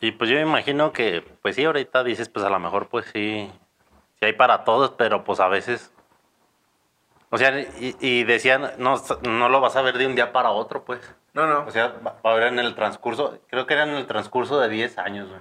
Y 0.00 0.12
pues 0.12 0.28
yo 0.28 0.36
me 0.36 0.42
imagino 0.42 0.92
que, 0.92 1.22
pues 1.40 1.56
sí, 1.56 1.64
ahorita 1.64 2.04
dices, 2.04 2.28
pues 2.28 2.44
a 2.44 2.50
lo 2.50 2.58
mejor 2.58 2.88
pues 2.88 3.06
sí, 3.06 3.50
sí 4.18 4.24
hay 4.26 4.34
para 4.34 4.64
todos, 4.64 4.90
pero 4.90 5.24
pues 5.24 5.40
a 5.40 5.48
veces... 5.48 5.90
O 7.30 7.38
sea, 7.38 7.58
y, 7.58 7.96
y 7.98 8.24
decían, 8.24 8.72
no, 8.78 8.96
no 9.22 9.48
lo 9.48 9.60
vas 9.60 9.74
a 9.76 9.82
ver 9.82 9.96
de 9.98 10.06
un 10.06 10.14
día 10.14 10.30
para 10.32 10.50
otro, 10.50 10.84
pues. 10.84 11.00
No, 11.32 11.46
no. 11.46 11.64
O 11.66 11.70
sea, 11.70 11.88
va 12.06 12.16
va 12.24 12.30
a 12.30 12.32
haber 12.34 12.48
en 12.48 12.58
el 12.60 12.74
transcurso, 12.76 13.38
creo 13.48 13.66
que 13.66 13.74
era 13.74 13.84
en 13.84 13.90
el 13.94 14.06
transcurso 14.06 14.60
de 14.60 14.68
10 14.68 14.98
años, 14.98 15.28
güey. 15.30 15.40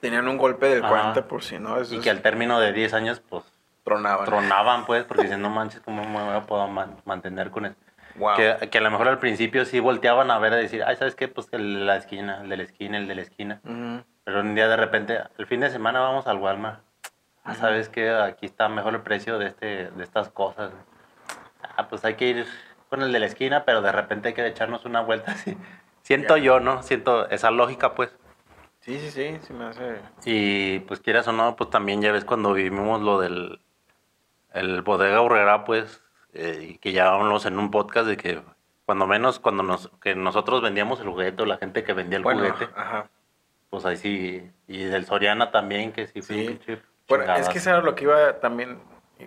Tenían 0.00 0.26
un 0.28 0.36
golpe 0.36 0.66
del 0.66 0.84
Ajá. 0.84 1.14
40%, 1.14 1.60
¿no? 1.60 1.80
Eso 1.80 1.94
Y 1.94 1.98
es- 1.98 2.02
que 2.04 2.10
al 2.10 2.20
término 2.20 2.58
de 2.60 2.72
10 2.72 2.92
años, 2.92 3.20
pues, 3.26 3.44
tronaban. 3.84 4.24
tronaban, 4.24 4.84
pues, 4.86 5.04
porque 5.04 5.24
dicen, 5.24 5.42
no 5.42 5.50
manches, 5.50 5.80
¿cómo 5.80 6.04
me 6.04 6.40
poder 6.42 6.70
man- 6.70 6.96
mantener 7.04 7.50
con 7.50 7.66
eso? 7.66 7.76
Wow. 8.16 8.36
Que, 8.36 8.68
que 8.70 8.78
a 8.78 8.80
lo 8.82 8.90
mejor 8.90 9.08
al 9.08 9.18
principio 9.18 9.64
sí 9.64 9.80
volteaban 9.80 10.30
a 10.30 10.38
ver 10.38 10.52
a 10.52 10.56
decir, 10.56 10.82
ay, 10.84 10.96
¿sabes 10.96 11.14
qué? 11.14 11.28
Pues 11.28 11.48
el 11.52 11.74
de 11.74 11.84
la 11.84 11.96
esquina, 11.96 12.42
el 12.42 12.48
de 12.48 12.56
la 12.58 12.62
esquina, 12.62 12.98
el 12.98 13.08
de 13.08 13.14
la 13.14 13.22
esquina. 13.22 13.60
Ujú. 13.64 14.04
Pero 14.24 14.40
un 14.40 14.54
día 14.54 14.68
de 14.68 14.76
repente, 14.76 15.18
el 15.38 15.46
fin 15.46 15.60
de 15.60 15.70
semana 15.70 16.00
vamos 16.00 16.26
al 16.26 16.36
Walmart. 16.38 16.80
Ah, 17.44 17.54
¿sabes 17.54 17.88
qué? 17.88 18.10
Aquí 18.10 18.46
está 18.46 18.68
mejor 18.68 18.94
el 18.94 19.00
precio 19.00 19.38
de, 19.38 19.46
este, 19.46 19.90
de 19.90 20.04
estas 20.04 20.28
cosas. 20.28 20.70
Ah, 21.76 21.88
pues 21.88 22.04
hay 22.04 22.14
que 22.14 22.26
ir 22.28 22.46
con 22.88 23.02
el 23.02 23.10
de 23.12 23.18
la 23.18 23.26
esquina, 23.26 23.64
pero 23.64 23.82
de 23.82 23.90
repente 23.90 24.28
hay 24.28 24.34
que 24.34 24.46
echarnos 24.46 24.84
una 24.84 25.00
vuelta 25.00 25.32
así. 25.32 25.56
Siento 26.02 26.36
yo, 26.36 26.60
¿no? 26.60 26.82
Siento 26.82 27.28
esa 27.30 27.50
lógica, 27.50 27.94
pues. 27.94 28.14
Sí, 28.80 28.98
sí, 28.98 29.10
sí, 29.10 29.38
sí 29.42 29.52
me 29.52 29.66
hace... 29.66 30.00
Y 30.24 30.80
pues 30.80 31.00
quieras 31.00 31.26
o 31.28 31.32
no, 31.32 31.54
pues 31.56 31.70
también 31.70 32.02
ya 32.02 32.10
ves 32.12 32.24
cuando 32.24 32.52
vivimos 32.52 33.00
lo 33.00 33.20
del 33.20 33.60
el 34.54 34.82
bodega 34.82 35.20
horrera, 35.20 35.64
pues, 35.64 36.02
eh, 36.34 36.78
que 36.80 36.92
ya 36.92 37.12
hablamos 37.14 37.44
en 37.46 37.58
un 37.58 37.70
podcast 37.70 38.06
de 38.06 38.16
que 38.16 38.42
cuando 38.86 39.06
menos 39.06 39.38
cuando 39.38 39.62
nos 39.62 39.88
que 40.00 40.14
nosotros 40.14 40.60
vendíamos 40.62 41.00
el 41.00 41.08
juguete 41.08 41.42
o 41.42 41.46
la 41.46 41.56
gente 41.58 41.84
que 41.84 41.92
vendía 41.92 42.18
el 42.18 42.24
Bueno, 42.24 42.40
juguete, 42.40 42.68
ajá. 42.76 43.08
pues 43.70 43.84
ahí 43.84 43.96
sí, 43.96 44.50
y 44.66 44.84
del 44.84 45.04
Soriana 45.06 45.50
también, 45.50 45.92
que 45.92 46.06
sí 46.06 46.20
fue 46.22 46.58
Sí. 46.66 46.78
Bueno, 47.08 47.34
es 47.34 47.48
que 47.48 47.58
eso 47.58 47.70
era 47.70 47.80
lo 47.80 47.94
que 47.94 48.04
iba 48.04 48.40
también, 48.40 48.78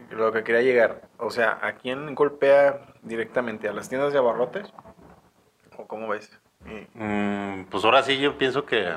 lo 0.10 0.32
que 0.32 0.44
quería 0.44 0.62
llegar. 0.62 1.02
O 1.18 1.30
sea, 1.30 1.60
¿a 1.62 1.74
quién 1.74 2.16
golpea 2.16 2.82
directamente? 3.04 3.68
¿A 3.70 3.74
las 3.74 3.90
tiendas 3.90 4.12
de 4.14 4.20
abarrotes? 4.20 4.74
¿O 5.78 5.86
cómo 5.88 6.08
ves? 6.08 6.40
Y- 6.66 6.88
Mm, 6.98 7.66
pues 7.70 7.84
ahora 7.86 8.02
sí 8.02 8.18
yo 8.18 8.38
pienso 8.38 8.66
que 8.66 8.96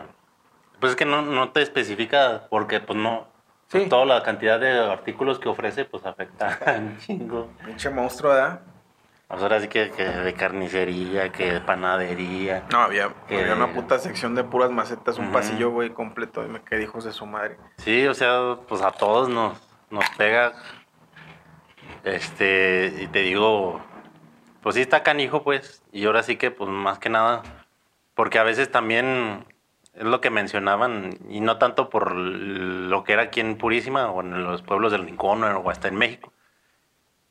pues 0.81 0.91
es 0.93 0.97
que 0.97 1.05
no, 1.05 1.23
no 1.23 1.51
te 1.51 1.61
especifica 1.61 2.47
porque 2.51 2.81
pues 2.81 2.99
no 2.99 3.27
Sí. 3.68 3.87
toda 3.88 4.07
la 4.07 4.22
cantidad 4.22 4.59
de 4.59 4.78
artículos 4.78 5.38
que 5.38 5.48
ofrece 5.48 5.85
pues 5.85 6.04
afecta 6.07 6.59
un 6.78 6.98
chingo. 6.98 7.50
Pinche 7.64 7.90
monstruo, 7.90 8.33
¿verdad? 8.33 8.61
Pues 9.28 9.42
ahora 9.42 9.61
sí 9.61 9.68
que, 9.68 9.90
que 9.90 10.04
de 10.04 10.33
carnicería, 10.33 11.31
que 11.31 11.52
de 11.52 11.61
panadería. 11.61 12.64
No, 12.72 12.78
había, 12.78 13.11
Que- 13.28 13.40
había 13.42 13.54
una 13.57 13.74
puta 13.74 13.98
sección 13.98 14.35
de 14.35 14.42
puras 14.42 14.70
macetas, 14.70 15.18
un 15.18 15.33
pasillo, 15.33 15.70
güey, 15.70 15.90
completo. 15.90 16.42
Y 16.46 16.48
me 16.48 16.62
quedé 16.62 16.85
hijos 16.85 17.04
de 17.04 17.12
su 17.12 17.26
madre. 17.26 17.59
Sí, 17.76 18.07
o 18.07 18.14
sea, 18.14 18.57
pues 18.66 18.81
a 18.81 18.90
todos 18.90 19.28
nos, 19.28 19.61
nos 19.90 20.09
pega. 20.16 20.54
Este, 22.04 22.94
y 23.02 23.07
te 23.09 23.18
digo, 23.20 23.81
pues 24.62 24.76
sí 24.76 24.81
está 24.81 25.02
canijo, 25.02 25.42
pues. 25.42 25.83
Y 25.92 26.07
ahora 26.07 26.22
sí 26.22 26.37
que, 26.37 26.50
pues 26.50 26.70
más 26.70 26.98
que 26.98 27.11
nada, 27.11 27.42
porque 28.14 28.38
a 28.38 28.44
veces 28.44 28.70
también 28.70 29.44
es 29.99 30.05
lo 30.05 30.21
que 30.21 30.31
mencionaban, 30.31 31.11
y 31.29 31.41
no 31.41 31.59
tanto 31.59 31.91
por 31.91 32.15
lo 32.15 33.05
que 33.05 33.13
era 33.15 33.23
aquí 33.23 33.41
en 33.41 33.59
Purísima 33.59 34.11
o 34.11 34.21
en 34.21 34.45
los 34.45 34.63
pueblos 34.63 34.93
del 34.93 35.05
Rincón 35.05 35.43
o 35.45 35.69
hasta 35.71 35.89
en 35.89 35.97
México, 35.97 36.33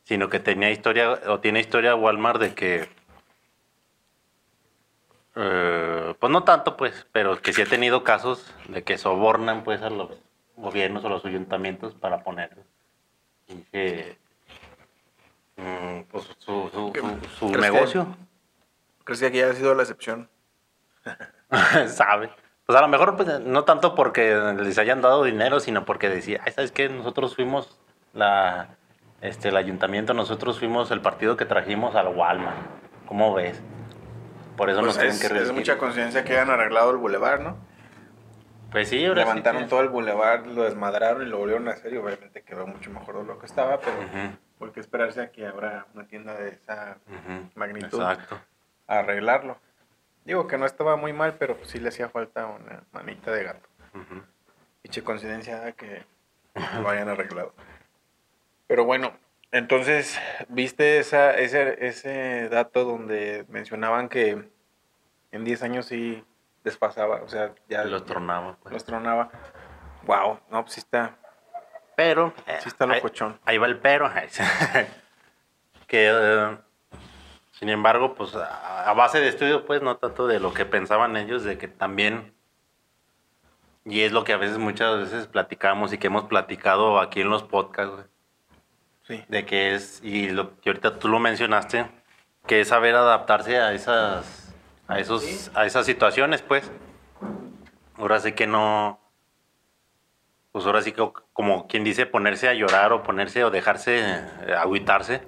sino 0.03 0.29
que 0.29 0.39
tenía 0.39 0.69
historia, 0.71 1.19
o 1.27 1.39
tiene 1.39 1.59
historia 1.61 1.95
Walmart 1.95 2.39
de 2.41 2.53
que. 2.55 2.89
eh, 5.35 6.13
pues 6.19 6.31
no 6.31 6.43
tanto, 6.43 6.75
pues, 6.77 7.07
pero 7.11 7.41
que 7.41 7.53
sí 7.53 7.61
ha 7.61 7.65
tenido 7.65 8.03
casos 8.03 8.53
de 8.69 8.83
que 8.83 8.97
sobornan, 8.97 9.63
pues, 9.63 9.81
a 9.81 9.89
los 9.89 10.11
gobiernos 10.55 11.05
o 11.05 11.09
los 11.09 11.23
ayuntamientos 11.25 11.93
para 11.93 12.23
poner 12.23 12.49
mm, 15.57 16.01
pues, 16.09 16.23
su, 16.39 16.69
su, 16.73 16.91
¿Qué- 16.93 16.99
su- 17.01 17.29
su 17.39 17.51
crees 17.51 17.65
que- 17.65 17.71
negocio. 17.71 18.17
¿Crees 19.03 19.19
que 19.21 19.25
aquí 19.27 19.41
haya 19.41 19.53
sido 19.53 19.73
la 19.73 19.83
excepción? 19.83 20.29
sabe. 21.87 22.29
Pues 22.67 22.77
a 22.77 22.81
lo 22.81 22.89
mejor 22.89 23.15
pues, 23.15 23.39
no 23.39 23.63
tanto 23.63 23.95
porque 23.95 24.35
les 24.59 24.77
hayan 24.77 25.01
dado 25.01 25.23
dinero, 25.23 25.61
sino 25.61 25.85
porque 25.85 26.09
decía, 26.09 26.41
"Ay, 26.45 26.51
¿sabes 26.51 26.73
qué? 26.73 26.89
Nosotros 26.89 27.33
fuimos 27.33 27.79
la, 28.13 28.75
este, 29.21 29.47
el 29.49 29.55
ayuntamiento, 29.55 30.13
nosotros 30.13 30.59
fuimos 30.59 30.91
el 30.91 30.99
partido 30.99 31.37
que 31.37 31.45
trajimos 31.45 31.95
al 31.95 32.09
Walmart. 32.09 32.57
¿Cómo 33.05 33.33
ves? 33.33 33.61
Por 34.57 34.69
eso 34.69 34.81
Pues 34.81 34.87
nos 34.87 34.97
tienen 34.97 35.15
es, 35.15 35.21
que 35.21 35.27
es 35.27 35.33
recibir. 35.33 35.59
mucha 35.59 35.77
coincidencia 35.77 36.25
que 36.25 36.33
hayan 36.33 36.49
arreglado 36.49 36.91
el 36.91 36.97
bulevar, 36.97 37.39
¿no? 37.39 37.55
Pues 38.69 38.89
sí, 38.89 39.05
ahora 39.05 39.21
sí 39.21 39.29
Levantaron 39.29 39.69
todo 39.69 39.79
el 39.79 39.87
bulevar, 39.87 40.45
lo 40.45 40.63
desmadraron 40.63 41.21
y 41.21 41.25
lo 41.29 41.37
volvieron 41.37 41.69
a 41.69 41.71
hacer 41.71 41.93
y 41.93 41.97
obviamente 41.97 42.41
quedó 42.43 42.67
mucho 42.67 42.91
mejor 42.91 43.19
de 43.19 43.23
lo 43.23 43.39
que 43.39 43.45
estaba, 43.45 43.79
pero 43.79 43.95
Ujú, 43.95 44.35
¿por 44.59 44.73
qué 44.73 44.81
esperarse 44.81 45.21
a 45.21 45.31
que 45.31 45.47
habrá 45.47 45.85
una 45.93 46.05
tienda 46.05 46.33
de 46.33 46.49
esa 46.49 46.97
ujú, 47.07 47.49
magnitud 47.55 48.01
Exacto. 48.01 48.37
a 48.87 48.99
arreglarlo? 48.99 49.57
Digo 50.27 50.45
que 50.45 50.57
no 50.57 50.65
estaba 50.65 50.97
muy 50.97 51.13
mal, 51.13 51.35
pero 51.39 51.57
sí 51.63 51.79
le 51.79 51.87
hacía 51.87 52.09
falta 52.09 52.45
una 52.47 52.83
manita 52.91 53.31
de 53.31 53.43
gato. 53.45 53.67
ujú. 53.93 54.21
Pinche 54.81 55.01
coincidencia 55.01 55.71
que 55.71 56.03
lo 56.81 56.89
hayan 56.89 57.07
arreglado. 57.07 57.53
Pero 58.67 58.83
bueno, 58.83 59.13
entonces, 59.51 60.19
¿viste 60.49 60.99
esa, 60.99 61.33
ese, 61.33 61.87
ese 61.87 62.49
dato 62.49 62.83
donde 62.83 63.45
mencionaban 63.47 64.09
que 64.09 64.49
en 65.31 65.45
10 65.45 65.63
años 65.63 65.85
sí 65.85 66.23
desfasaba? 66.65 67.21
O 67.23 67.29
sea, 67.29 67.53
ya 67.69 67.85
Los 67.85 68.05
tronaba. 68.05 68.57
pues. 68.61 68.73
los 68.73 68.83
tronaba. 68.83 69.29
Wow, 70.03 70.41
no, 70.51 70.61
pues 70.63 70.73
sí 70.73 70.79
está, 70.81 71.15
Pero. 71.95 72.33
eh, 72.45 72.57
sí 72.61 72.67
está 72.67 72.83
ahí- 72.83 72.95
locochón. 72.95 73.39
Ahí 73.45 73.57
va 73.57 73.67
el 73.67 73.79
pero. 73.79 74.09
que, 75.87 76.09
eh, 76.13 76.57
sin 77.59 77.69
embargo, 77.69 78.13
pues 78.15 78.35
a, 78.35 78.89
a 78.89 78.93
base 78.93 79.19
de 79.19 79.27
estudio, 79.29 79.65
pues 79.65 79.81
no 79.81 79.97
tanto 79.97 80.27
de 80.27 80.39
lo 80.39 80.53
que 80.53 80.65
pensaban 80.65 81.17
ellos, 81.17 81.43
de 81.43 81.57
que 81.57 81.67
también, 81.67 82.33
y 83.85 84.01
es 84.01 84.11
lo 84.11 84.23
que 84.23 84.33
a 84.33 84.37
veces, 84.37 84.57
muchas 84.57 84.97
veces 84.99 85.27
platicamos 85.27 85.93
y 85.93 85.97
que 85.97 86.07
hemos 86.07 86.25
platicado 86.25 86.99
aquí 86.99 87.21
en 87.21 87.29
los 87.29 87.43
podcasts, 87.43 87.93
güey, 87.93 88.05
Sí. 89.03 89.23
de 89.29 89.45
que 89.45 89.73
es, 89.73 90.01
y 90.03 90.29
lo 90.29 90.59
que 90.59 90.69
ahorita 90.69 90.99
tú 90.99 91.07
lo 91.07 91.19
mencionaste, 91.19 91.89
que 92.45 92.59
es 92.61 92.67
saber 92.67 92.93
adaptarse 92.95 93.57
a 93.57 93.73
esas, 93.73 94.53
a 94.87 94.99
esos, 94.99 95.23
Sí. 95.23 95.49
a 95.55 95.65
esas 95.65 95.85
situaciones, 95.85 96.41
pues. 96.41 96.69
Ahora 97.95 98.19
sí 98.19 98.33
que 98.33 98.45
no, 98.47 98.99
pues 100.51 100.65
ahora 100.65 100.81
sí 100.81 100.91
que 100.91 101.09
como 101.33 101.67
quien 101.67 101.83
dice 101.83 102.05
ponerse 102.05 102.47
a 102.49 102.53
llorar 102.53 102.91
o 102.93 103.01
ponerse 103.03 103.43
o 103.43 103.49
dejarse 103.49 103.99
eh, 103.99 104.53
agüitarse. 104.57 105.21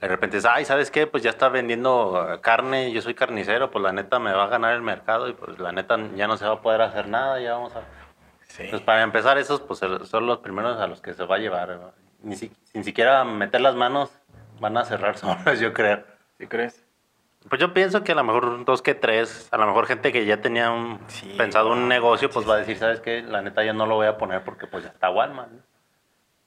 De 0.00 0.08
repente 0.08 0.38
es, 0.38 0.46
ay, 0.46 0.64
¿sabes 0.64 0.90
qué? 0.90 1.06
Pues 1.06 1.22
ya 1.22 1.30
está 1.30 1.48
vendiendo 1.50 2.26
eh, 2.34 2.40
carne, 2.40 2.90
yo 2.90 3.02
soy 3.02 3.14
carnicero, 3.14 3.70
pues 3.70 3.82
la 3.82 3.92
neta 3.92 4.18
me 4.18 4.32
va 4.32 4.44
a 4.44 4.48
ganar 4.48 4.72
el 4.74 4.80
mercado 4.82 5.28
y 5.28 5.34
pues 5.34 5.58
la 5.58 5.72
neta 5.72 5.98
ya 6.16 6.26
no 6.26 6.36
se 6.38 6.46
va 6.46 6.54
a 6.54 6.60
poder 6.62 6.80
hacer 6.82 7.06
nada, 7.08 7.38
ya 7.40 7.52
vamos 7.52 7.74
a... 7.76 7.82
Sí. 8.48 8.64
Pues 8.70 8.80
para 8.82 9.02
empezar 9.02 9.36
esos 9.38 9.60
pues 9.60 9.78
son 9.78 10.26
los 10.26 10.38
primeros 10.38 10.78
a 10.80 10.86
los 10.86 11.00
que 11.02 11.12
se 11.12 11.24
va 11.24 11.36
a 11.36 11.38
llevar. 11.38 11.92
Ni 12.22 12.34
si- 12.36 12.52
sin 12.72 12.82
siquiera 12.82 13.22
meter 13.24 13.60
las 13.60 13.74
manos 13.76 14.10
van 14.58 14.76
a 14.78 14.84
cerrar 14.84 15.16
solos, 15.18 15.60
yo 15.60 15.72
creo. 15.74 16.02
¿Sí 16.38 16.46
crees? 16.46 16.84
Pues 17.48 17.60
yo 17.60 17.72
pienso 17.74 18.02
que 18.02 18.12
a 18.12 18.14
lo 18.14 18.24
mejor 18.24 18.64
dos 18.64 18.82
que 18.82 18.94
tres, 18.94 19.48
a 19.50 19.56
lo 19.58 19.66
mejor 19.66 19.86
gente 19.86 20.12
que 20.12 20.24
ya 20.26 20.40
tenía 20.40 20.70
un, 20.70 20.98
Sí, 21.08 21.34
pensado 21.38 21.72
un 21.72 21.88
negocio, 21.88 22.28
pues 22.30 22.44
sí, 22.44 22.48
va 22.50 22.56
a 22.56 22.58
decir, 22.58 22.76
¿sabes 22.78 23.00
qué? 23.00 23.22
La 23.22 23.40
neta 23.42 23.62
ya 23.64 23.72
no 23.72 23.86
lo 23.86 23.94
voy 23.96 24.06
a 24.06 24.16
poner 24.18 24.42
porque 24.44 24.66
pues 24.66 24.84
ya 24.84 24.90
está 24.90 25.10
Walmart. 25.10 25.50
¿no? 25.50 25.60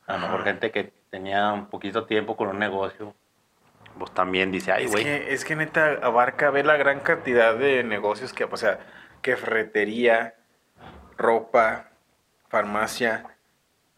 A 0.08 0.14
lo 0.14 0.20
mejor 0.20 0.44
gente 0.44 0.72
que 0.72 0.92
tenía 1.10 1.52
un 1.54 1.68
poquito 1.68 2.06
tiempo 2.06 2.36
con 2.36 2.48
un 2.50 2.60
negocio, 2.60 3.16
pues 3.98 4.12
también 4.14 4.52
dice, 4.52 4.72
ay, 4.72 4.86
Es 4.86 4.92
güey. 4.92 5.04
que, 5.04 5.34
es 5.34 5.46
que 5.46 5.56
neta 5.56 6.00
abarca, 6.02 6.50
ve 6.50 6.64
la 6.64 6.78
gran 6.78 7.00
cantidad 7.02 7.56
de 7.56 7.84
negocios 7.84 8.34
que, 8.34 8.44
o 8.46 8.58
sea, 8.58 8.80
que 9.22 9.36
ferretería, 9.38 10.36
ropa, 11.18 11.90
farmacia, 12.50 13.26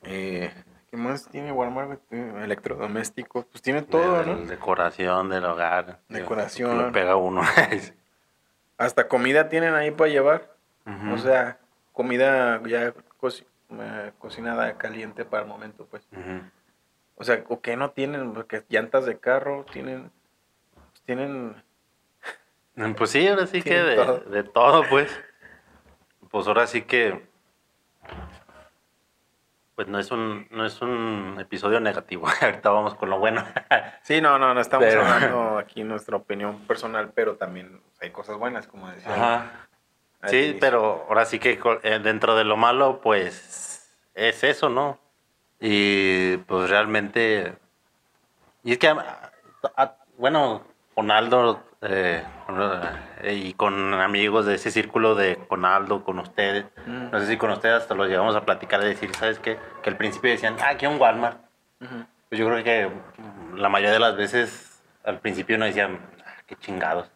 eh, 0.03 0.51
¿qué 0.91 0.97
más 0.97 1.27
tiene 1.29 1.51
Walmart? 1.51 1.99
Electrodomésticos, 2.11 3.45
pues 3.45 3.61
tiene 3.61 3.81
todo, 3.81 4.19
de- 4.19 4.25
¿no? 4.25 4.37
Decoración 4.45 5.29
del 5.29 5.45
hogar. 5.45 5.99
Decoración. 6.09 6.77
Lo 6.77 6.91
pega 6.91 7.15
uno. 7.15 7.41
Hasta 8.77 9.07
comida 9.07 9.47
tienen 9.49 9.73
ahí 9.73 9.91
para 9.91 10.09
llevar, 10.11 10.53
o 11.13 11.17
sea, 11.17 11.57
comida 11.93 12.61
ya 12.65 12.93
co- 13.17 13.29
eh, 13.29 14.11
cocinada 14.19 14.77
caliente 14.77 15.23
para 15.25 15.43
el 15.43 15.49
momento, 15.49 15.87
pues. 15.89 16.07
O 17.15 17.23
sea, 17.23 17.43
¿o 17.47 17.61
qué 17.61 17.77
no 17.77 17.91
tienen? 17.91 18.33
Porque 18.33 18.63
llantas 18.69 19.05
de 19.05 19.17
carro 19.19 19.65
tienen, 19.71 20.11
pues, 20.73 21.01
tienen 21.03 21.63
Pues 22.97 23.09
sí, 23.11 23.27
ahora 23.27 23.47
sí 23.47 23.61
que 23.63 23.75
de 23.75 23.95
todo. 23.95 24.19
de 24.19 24.43
todo, 24.43 24.83
pues. 24.89 25.17
Pues 26.29 26.47
ahora 26.47 26.67
sí 26.67 26.81
que. 26.81 27.25
Pues 29.75 29.89
no 29.89 29.99
es 29.99 30.09
un, 30.11 30.47
no 30.51 30.65
es 30.65 30.81
un 30.81 31.35
episodio 31.39 31.79
negativo. 31.81 32.27
Ahorita 32.41 32.69
vamos 32.69 32.95
con 32.95 33.09
lo 33.09 33.19
bueno. 33.19 33.45
Sí, 34.03 34.21
no, 34.21 34.39
no, 34.39 34.53
no 34.53 34.61
estamos 34.61 34.85
Pero- 34.87 35.01
hablando 35.05 35.57
aquí 35.57 35.83
nuestra 35.83 36.15
opinión 36.15 36.59
personal, 36.65 37.11
pero 37.13 37.35
también 37.35 37.81
hay 38.01 38.11
cosas 38.11 38.37
buenas, 38.37 38.67
como 38.67 38.89
decía. 38.89 39.13
Ajá. 39.13 39.67
Sí, 40.27 40.37
inicio. 40.37 40.57
pero 40.61 41.05
ahora 41.09 41.25
sí 41.25 41.39
que 41.39 41.59
eh, 41.83 41.99
dentro 41.99 42.35
de 42.35 42.45
lo 42.45 42.55
malo, 42.57 42.99
pues 43.01 43.93
es 44.15 44.43
eso, 44.43 44.69
¿no? 44.69 44.97
Y 45.67 46.37
pues 46.37 46.69
realmente. 46.69 47.55
Y 48.63 48.73
es 48.73 48.77
que, 48.77 48.95
bueno, 50.15 50.61
con 50.93 51.09
Aldo 51.09 51.63
eh, 51.81 52.23
y 53.23 53.53
con 53.53 53.93
amigos 53.95 54.45
de 54.45 54.55
ese 54.55 54.69
círculo 54.69 55.15
de 55.15 55.37
con 55.47 55.65
Aldo, 55.65 56.03
con 56.03 56.19
ustedes, 56.19 56.65
Mm. 56.85 57.09
no 57.11 57.19
sé 57.19 57.25
si 57.25 57.37
con 57.37 57.49
ustedes 57.49 57.81
hasta 57.81 57.95
los 57.95 58.07
llevamos 58.07 58.35
a 58.35 58.45
platicar 58.45 58.79
de 58.79 58.89
decir, 58.89 59.15
¿sabes 59.15 59.39
qué? 59.39 59.57
Que 59.81 59.89
al 59.89 59.97
principio 59.97 60.29
decían, 60.29 60.55
ah, 60.61 60.69
aquí 60.69 60.85
hay 60.85 60.93
un 60.93 61.01
Walmart. 61.01 61.39
Pues 61.79 62.39
yo 62.39 62.47
creo 62.47 62.63
que 62.63 62.91
la 63.55 63.69
mayoría 63.69 63.93
de 63.93 63.99
las 63.99 64.15
veces 64.15 64.79
al 65.03 65.19
principio 65.19 65.57
no 65.57 65.65
decían, 65.65 65.99
ah, 66.27 66.41
qué 66.45 66.55
chingados. 66.57 67.09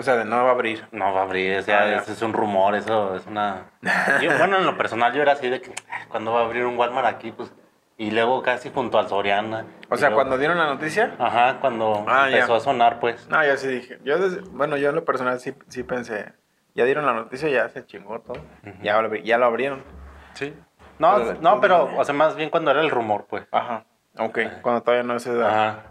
O 0.00 0.02
sea, 0.02 0.16
de 0.16 0.24
no 0.24 0.42
va 0.44 0.48
a 0.48 0.52
abrir. 0.52 0.86
No 0.92 1.12
va 1.12 1.20
a 1.20 1.22
abrir, 1.24 1.58
o 1.58 1.62
sea, 1.62 1.80
Ah, 1.82 1.94
eso 1.96 2.12
es 2.12 2.22
un 2.22 2.32
rumor, 2.32 2.74
eso 2.74 3.14
es 3.14 3.26
una... 3.26 3.66
Yo, 4.22 4.36
bueno, 4.38 4.56
en 4.56 4.64
lo 4.66 4.76
personal 4.76 5.12
yo 5.12 5.20
era 5.22 5.32
así 5.32 5.48
de 5.50 5.60
que, 5.60 5.72
"Ah, 5.90 6.06
¿cuándo 6.08 6.32
va 6.32 6.40
a 6.40 6.44
abrir 6.44 6.64
un 6.64 6.76
Walmart 6.78 7.06
aquí? 7.06 7.32
Pues, 7.32 7.52
y 7.98 8.10
luego 8.10 8.42
casi 8.42 8.70
junto 8.70 8.98
al 8.98 9.08
Soriana. 9.08 9.66
O 9.90 9.96
sea, 9.98 10.08
luego- 10.08 10.22
cuando 10.22 10.38
dieron 10.38 10.56
la 10.56 10.66
noticia, 10.66 11.14
Ajá, 11.18 11.58
cuando 11.60 12.04
Ah, 12.08 12.28
ya. 12.30 12.36
empezó 12.36 12.54
a 12.54 12.60
sonar, 12.60 12.98
pues. 12.98 13.28
no, 13.28 13.44
yo 13.44 13.56
sí 13.58 13.68
dije. 13.68 13.98
Yo, 14.04 14.18
desde- 14.18 14.40
bueno, 14.52 14.76
yo 14.78 14.88
en 14.88 14.94
lo 14.94 15.04
personal 15.04 15.38
sí, 15.38 15.52
sí 15.68 15.82
pensé, 15.82 16.32
ya 16.74 16.84
dieron 16.86 17.04
la 17.04 17.12
noticia, 17.12 17.48
ya 17.50 17.68
se 17.68 17.84
chingó 17.84 18.20
todo. 18.20 18.38
Lo, 18.82 19.14
ya 19.16 19.36
lo 19.38 19.44
abrieron. 19.46 19.84
Sí. 20.32 20.54
No, 20.98 21.16
Pero- 21.16 21.34
no, 21.42 21.60
pero, 21.60 21.90
o 21.96 22.04
sea, 22.04 22.14
más 22.14 22.36
bien 22.36 22.48
cuando 22.50 22.70
era 22.70 22.80
el 22.80 22.90
rumor, 22.90 23.26
pues. 23.28 23.46
Ajá. 23.52 23.84
Ok, 24.18 24.38
cuando 24.62 24.82
todavía 24.82 25.02
no 25.04 25.18
se 25.18 25.34
da. 25.34 25.48
Ajá. 25.48 25.82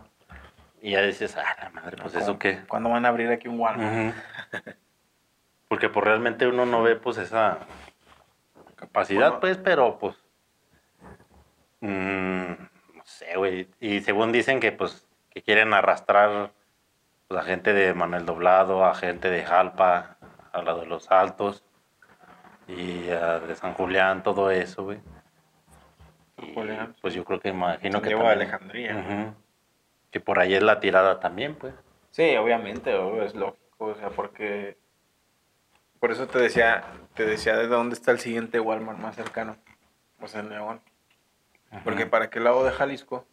Y 0.82 0.92
ya 0.92 1.02
dices, 1.02 1.36
ah, 1.38 1.56
la 1.64 1.70
madre, 1.72 1.98
pues 2.02 2.16
eso 2.16 2.40
qué. 2.40 2.62
¿Cuándo 2.68 2.90
van 2.90 3.06
a 3.06 3.10
abrir 3.10 3.30
aquí 3.32 3.48
un 3.48 3.60
Walmart? 3.60 4.16
Porque 5.68 5.90
pues 5.90 6.04
realmente 6.06 6.48
uno 6.48 6.66
no 6.66 6.82
ve 6.82 6.96
pues 6.96 7.18
esa 7.18 7.60
capacidad, 8.76 9.28
Bueno. 9.28 9.40
pues, 9.42 9.58
pero 9.58 10.00
pues 10.00 10.16
mm, 11.82 12.52
no 12.96 13.04
sé, 13.04 13.36
güey. 13.38 13.68
Y 13.80 14.00
según 14.02 14.32
dicen 14.32 14.60
que 14.60 14.72
pues 14.72 15.06
que 15.30 15.42
quieren 15.44 15.74
arrastrar 15.74 16.52
pues, 17.28 17.40
a 17.40 17.44
gente 17.44 17.74
de 17.74 17.94
Manuel 17.94 18.26
Doblado, 18.26 18.86
a 18.86 18.96
gente 18.96 19.30
de 19.30 19.44
Jalpa, 19.44 20.18
a 20.54 20.62
la 20.62 20.74
de 20.76 20.86
los 20.86 21.12
Altos 21.12 21.64
y 22.68 23.10
a 23.10 23.40
de 23.40 23.56
San 23.56 23.74
Julián, 23.74 24.24
todo 24.24 24.50
eso, 24.52 24.84
güey. 24.86 25.00
Y, 26.38 26.54
Julián. 26.54 26.96
pues 27.02 27.14
yo 27.14 27.26
creo 27.26 27.40
que 27.40 27.50
imagino 27.50 28.02
que 28.02 28.08
Diego 28.08 28.24
también- 28.24 28.42
Alejandría. 28.42 28.96
Ujú. 28.96 29.36
Que 30.12 30.20
por 30.20 30.40
ahí 30.40 30.54
es 30.56 30.64
la 30.64 30.80
tirada 30.80 31.20
también, 31.20 31.56
pues. 31.56 31.74
Sí, 32.12 32.36
obviamente, 32.38 32.96
obvio, 32.96 33.24
es 33.24 33.36
lógico, 33.36 33.86
o 33.86 33.96
sea, 33.96 34.10
porque 34.10 34.78
por 36.00 36.12
eso 36.12 36.28
te 36.28 36.40
decía, 36.40 36.84
te 37.14 37.26
decía 37.26 37.56
de 37.58 37.68
dónde 37.68 37.94
está 37.96 38.12
el 38.12 38.20
siguiente 38.20 38.60
Walmart 38.60 39.00
más 39.00 39.16
cercano, 39.16 39.58
o 40.22 40.28
sea, 40.28 40.42
en 40.42 40.50
León. 40.50 40.82
Porque 41.84 42.06
para 42.08 42.26
aquel 42.26 42.44
lado 42.46 42.64
de 42.66 42.72
Jalisco, 42.72 43.26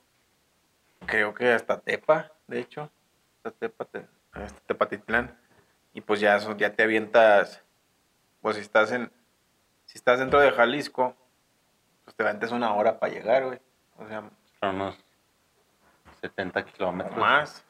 creo 1.06 1.32
que 1.34 1.52
hasta 1.52 1.80
Tepa, 1.80 2.32
de 2.46 2.60
hecho, 2.60 2.90
hasta 3.36 3.50
Tepa, 3.52 3.84
te- 3.86 4.06
hasta 4.32 4.60
Tepatitlán, 4.66 5.38
y 5.94 6.00
pues 6.02 6.20
ya 6.20 6.38
ya 6.56 6.74
te 6.74 6.82
avientas, 6.82 7.62
pues 8.42 8.56
si 8.56 8.62
estás 8.62 8.92
en, 8.92 9.10
si 9.86 9.96
estás 9.96 10.18
dentro 10.18 10.38
de 10.40 10.50
Jalisco, 10.50 11.16
pues 12.04 12.14
te 12.14 12.22
avientas 12.24 12.52
una 12.52 12.74
hora 12.74 12.98
para 13.00 13.12
llegar, 13.12 13.46
güey, 13.46 13.58
o 13.98 14.06
sea, 14.06 14.30
unos 14.62 14.98
70 16.28 16.64
kilómetros. 16.64 17.16
más. 17.16 17.64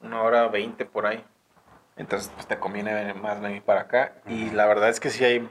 Una 0.00 0.22
hora 0.22 0.48
veinte 0.48 0.84
por 0.86 1.06
ahí. 1.06 1.24
Entonces, 1.96 2.30
pues 2.34 2.46
te 2.46 2.58
conviene 2.58 2.94
venir- 2.94 3.14
más 3.20 3.40
venir 3.40 3.62
para 3.62 3.82
acá. 3.82 4.14
Y 4.26 4.50
la 4.50 4.66
verdad 4.66 4.88
es 4.88 5.00
que 5.00 5.10
sí 5.10 5.24
hay. 5.24 5.48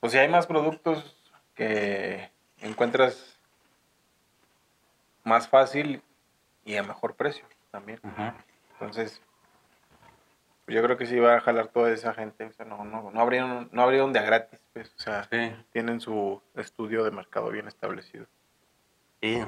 Pues 0.00 0.12
sí 0.12 0.18
hay 0.18 0.28
más 0.28 0.46
productos 0.46 1.16
que 1.54 2.30
encuentras 2.60 3.38
más 5.24 5.48
fácil 5.48 6.02
y 6.64 6.76
a 6.76 6.82
mejor 6.82 7.14
precio 7.14 7.46
también. 7.70 8.00
Entonces, 8.72 9.22
yo 10.66 10.82
creo 10.82 10.96
que 10.96 11.06
sí 11.06 11.18
va 11.20 11.36
a 11.36 11.40
jalar 11.40 11.68
toda 11.68 11.90
esa 11.92 12.12
gente. 12.14 12.44
O 12.44 12.52
sea, 12.52 12.66
no, 12.66 12.84
no, 12.84 13.10
no 13.10 13.20
abrieron, 13.20 13.68
no 13.72 13.82
abrieron 13.82 14.12
de 14.12 14.18
a 14.18 14.22
gratis, 14.22 14.60
pues. 14.72 14.92
O 14.96 14.98
sea, 14.98 15.24
Sí. 15.30 15.54
tienen 15.72 16.00
su 16.00 16.42
estudio 16.54 17.04
de 17.04 17.10
mercado 17.12 17.50
bien 17.50 17.68
establecido. 17.68 18.26
Sí, 19.22 19.42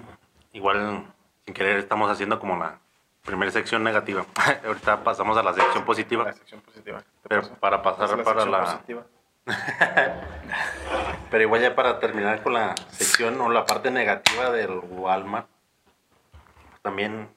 igual 0.52 1.04
sin 1.44 1.54
querer 1.54 1.78
estamos 1.78 2.10
haciendo 2.10 2.38
como 2.38 2.56
la 2.56 2.78
primera 3.24 3.50
sección 3.50 3.84
negativa. 3.84 4.24
Ahorita 4.66 5.02
pasamos 5.04 5.36
a 5.36 5.42
la 5.42 5.54
sección 5.54 5.84
positiva. 5.84 6.24
La 6.24 6.32
sección 6.32 6.60
positiva. 6.60 7.00
¿Te 7.22 7.28
Pero 7.28 7.48
para 7.60 7.82
pasar 7.82 8.08
Pasa 8.08 8.22
para 8.22 8.40
sección 8.42 8.52
la... 8.52 8.64
positiva. 8.64 9.06
Pero 11.30 11.42
igual 11.42 11.60
ya 11.60 11.74
para 11.74 11.98
terminar 12.00 12.42
con 12.42 12.54
la 12.54 12.74
sección 12.90 13.40
o 13.40 13.48
la 13.50 13.64
parte 13.64 13.90
negativa 13.90 14.50
del 14.50 14.78
Walmart. 14.78 15.48
También 16.82 17.28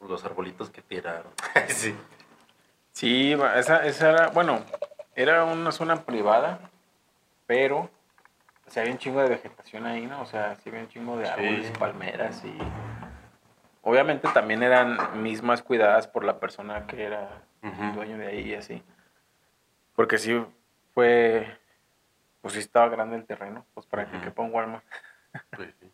los 0.00 0.24
arbolitos 0.24 0.70
que 0.70 0.82
tiraron. 0.82 1.32
sí. 1.68 1.96
Sí, 2.92 3.36
esa, 3.56 3.84
esa 3.84 4.10
era, 4.10 4.26
bueno, 4.28 4.64
era 5.14 5.44
una 5.44 5.70
zona 5.70 6.04
privada, 6.04 6.60
pero 7.46 7.90
o 8.66 8.70
sea, 8.70 8.82
había 8.82 8.92
un 8.94 8.98
chingo 8.98 9.20
de 9.22 9.28
vegetación 9.28 9.86
ahí, 9.86 10.06
¿no? 10.06 10.20
O 10.22 10.26
sea, 10.26 10.56
sí 10.56 10.68
había 10.68 10.82
un 10.82 10.88
chingo 10.88 11.16
de 11.16 11.28
árboles, 11.28 11.66
Sí. 11.66 11.72
palmeras 11.78 12.44
y... 12.44 12.56
Obviamente 13.82 14.28
también 14.34 14.64
eran 14.64 15.22
mismas 15.22 15.62
cuidadas 15.62 16.08
por 16.08 16.24
la 16.24 16.40
persona 16.40 16.86
que 16.88 17.04
era 17.04 17.42
Ujú. 17.62 17.84
el 17.84 17.94
dueño 17.94 18.18
de 18.18 18.26
ahí 18.26 18.40
y 18.50 18.54
así. 18.54 18.82
Porque 19.94 20.18
sí 20.18 20.44
fue, 20.92 21.56
pues 22.40 22.54
sí 22.54 22.60
estaba 22.60 22.88
grande 22.88 23.16
el 23.16 23.24
terreno, 23.24 23.64
pues 23.74 23.86
para 23.86 24.10
que 24.10 24.16
Ujú. 24.16 24.24
quepa 24.24 24.42
un 24.42 24.52
Walmart. 24.52 24.84
Pues 25.50 25.74
sí. 25.80 25.90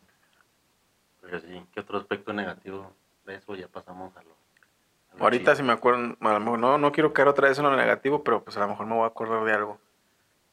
Pero 1.21 1.41
sí, 1.41 1.67
¿qué 1.73 1.81
otro 1.81 1.99
aspecto 1.99 2.33
negativo 2.33 2.95
de 3.27 3.35
eso? 3.37 3.55
Ya 3.55 3.69
pasamos 3.69 4.17
a 4.17 4.23
lo... 4.23 4.31
a 4.31 5.17
lo 5.17 5.23
Ahorita 5.25 5.45
chido. 5.53 5.57
si 5.57 5.63
me 5.63 5.73
acuerdo, 5.73 6.17
a 6.21 6.33
lo 6.33 6.41
mejor 6.41 6.59
no, 6.59 6.79
no 6.79 6.93
quiero 6.93 7.13
caer 7.13 7.29
otra 7.29 7.49
vez 7.49 7.59
en 7.59 7.65
lo 7.65 7.77
negativo, 7.77 8.25
pero 8.25 8.43
pues 8.43 8.57
a 8.57 8.61
lo 8.61 8.69
mejor 8.69 8.87
me 8.87 8.95
voy 8.95 9.05
a 9.05 9.09
acordar 9.09 9.45
de 9.45 9.53
algo. 9.53 9.79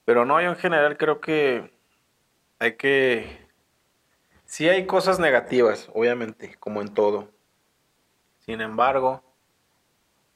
Pero 0.05 0.25
no, 0.25 0.41
yo 0.41 0.49
en 0.49 0.55
general 0.57 0.97
creo 0.97 1.21
que 1.21 1.71
hay 2.59 2.75
que... 2.75 3.47
Sí 4.45 4.67
hay 4.67 4.85
cosas 4.85 5.19
negativas, 5.19 5.89
obviamente, 5.93 6.55
como 6.59 6.81
en 6.81 6.93
todo. 6.93 7.29
Sin 8.39 8.61
embargo, 8.61 9.23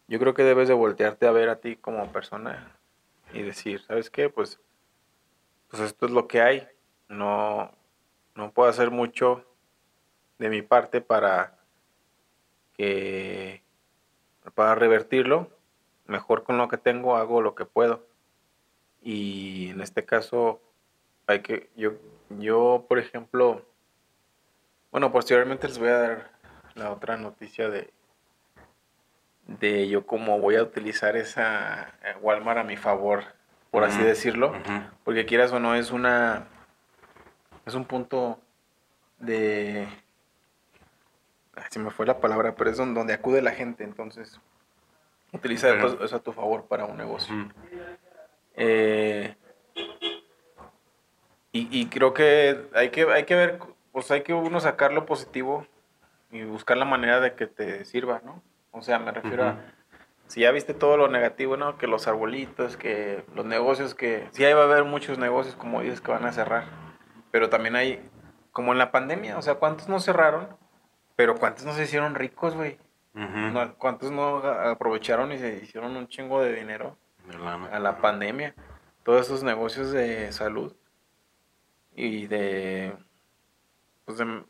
yo 0.08 0.20
creo 0.20 0.34
que 0.34 0.44
debes 0.44 0.68
de 0.68 0.74
voltearte 0.74 1.28
a 1.28 1.32
ver 1.32 1.50
a 1.50 1.60
ti 1.60 1.76
como 1.76 2.12
persona 2.12 2.78
y 3.34 3.42
decir, 3.42 3.82
¿sabes 3.82 4.10
qué? 4.10 4.30
Pues, 4.30 4.60
pues 5.70 5.82
esto 5.82 6.06
es 6.06 6.12
lo 6.12 6.28
que 6.28 6.42
hay. 6.42 6.68
No, 7.08 7.72
no 8.36 8.52
puedo 8.52 8.70
hacer 8.70 8.92
mucho 8.92 9.46
de 10.38 10.50
mi 10.50 10.62
parte 10.62 11.02
para 11.02 11.58
que 12.74 13.64
para 14.56 14.76
revertirlo, 14.76 15.50
mejor 16.06 16.44
con 16.44 16.58
lo 16.58 16.68
que 16.68 16.78
tengo 16.78 17.16
hago 17.16 17.42
lo 17.42 17.56
que 17.56 17.66
puedo. 17.66 18.06
Y 19.02 19.70
en 19.70 19.82
este 19.82 20.06
caso, 20.06 20.62
hay 21.28 21.42
que, 21.42 21.70
yo, 21.76 21.94
yo, 22.30 22.86
por 22.88 23.00
ejemplo, 23.00 23.66
bueno, 24.92 25.12
posteriormente 25.12 25.68
les 25.68 25.80
voy 25.80 25.90
a 25.90 25.98
dar 25.98 26.32
la 26.76 26.92
otra 26.92 27.18
noticia 27.18 27.70
de, 27.70 27.92
de 29.48 29.88
yo 29.90 30.06
cómo 30.06 30.40
voy 30.40 30.56
a 30.56 30.64
utilizar 30.64 31.16
esa 31.18 31.94
eh, 32.04 32.16
Walmart 32.22 32.60
a 32.60 32.64
mi 32.64 32.78
favor, 32.78 33.24
por 33.72 33.84
así 33.84 34.02
decirlo. 34.04 34.54
Porque 35.04 35.26
quieras 35.26 35.52
o 35.52 35.60
no, 35.60 35.76
es 35.76 35.92
una. 35.92 36.48
Es 37.66 37.76
un 37.76 37.86
punto 37.86 38.40
de. 39.20 39.88
se 41.70 41.80
me 41.80 41.92
fue 41.92 42.06
la 42.06 42.20
palabra, 42.20 42.56
pero 42.56 42.70
es 42.70 42.78
don- 42.78 42.94
donde 42.94 43.14
acude 43.14 43.42
la 43.42 43.52
gente, 43.52 43.84
entonces 43.84 44.40
utiliza 45.32 45.70
eso- 46.02 46.16
a 46.16 46.20
tu 46.20 46.34
favor 46.34 46.68
para 46.68 46.86
un 46.86 46.98
negocio. 46.98 47.34
Eh, 48.56 49.36
y, 51.54 51.70
y 51.72 51.86
creo 51.88 52.14
que 52.14 52.68
hay 52.74 52.90
que 52.90 53.04
hay 53.04 53.24
que 53.24 53.36
ver, 53.36 53.60
pues 53.94 54.12
hay 54.12 54.24
que 54.24 54.34
uno 54.34 54.60
sacar 54.60 54.92
lo 54.92 55.06
positivo 55.06 55.66
y 56.32 56.44
buscar 56.44 56.76
la 56.76 56.86
manera 56.86 57.22
de 57.22 57.36
que 57.36 57.48
te 57.48 57.86
sirva, 57.86 58.22
¿no? 58.26 58.42
O 58.72 58.82
sea, 58.82 59.00
me 59.00 59.12
refiero 59.12 59.46
a 59.46 59.58
si 60.34 60.42
ya 60.42 60.52
viste 60.52 60.74
todo 60.74 60.98
lo 60.98 61.08
negativo, 61.10 61.58
¿no? 61.58 61.78
Que 61.78 61.86
los 61.86 62.08
arbolitos, 62.08 62.76
que 62.76 63.24
los 63.36 63.46
negocios, 63.46 63.94
que 63.94 64.28
sí 64.32 64.44
ahí 64.44 64.54
va 64.54 64.62
a 64.62 64.64
haber 64.64 64.84
muchos 64.84 65.20
negocios, 65.20 65.56
como 65.56 65.82
dices, 65.82 66.02
que 66.02 66.12
van 66.12 66.26
a 66.26 66.32
cerrar. 66.32 66.66
Pero 67.30 67.50
también 67.50 67.76
hay, 67.76 68.02
como 68.52 68.72
en 68.72 68.80
la 68.80 68.92
pandemia, 68.92 69.38
o 69.38 69.44
sea, 69.44 69.56
¿cuántos 69.56 69.90
no 69.90 70.00
cerraron? 70.00 70.48
Pero 71.16 71.36
¿cuántos 71.36 71.66
no 71.66 71.74
se 71.74 71.84
hicieron 71.84 72.16
ricos, 72.16 72.56
güey? 72.56 72.80
No, 73.14 73.76
¿Cuántos 73.78 74.12
no 74.12 74.38
aprovecharon 74.38 75.32
y 75.32 75.38
se 75.38 75.58
hicieron 75.58 75.96
un 75.96 76.08
chingo 76.08 76.42
de 76.42 76.56
dinero 76.56 76.98
De 77.28 77.38
a 77.38 77.80
la 77.80 77.98
pandemia? 78.00 78.56
Todos 79.04 79.28
esos 79.28 79.44
negocios 79.44 79.92
de 79.92 80.32
salud 80.32 80.74
y 81.96 82.28
de, 82.28 82.96
pues 84.06 84.18
de- 84.18 84.44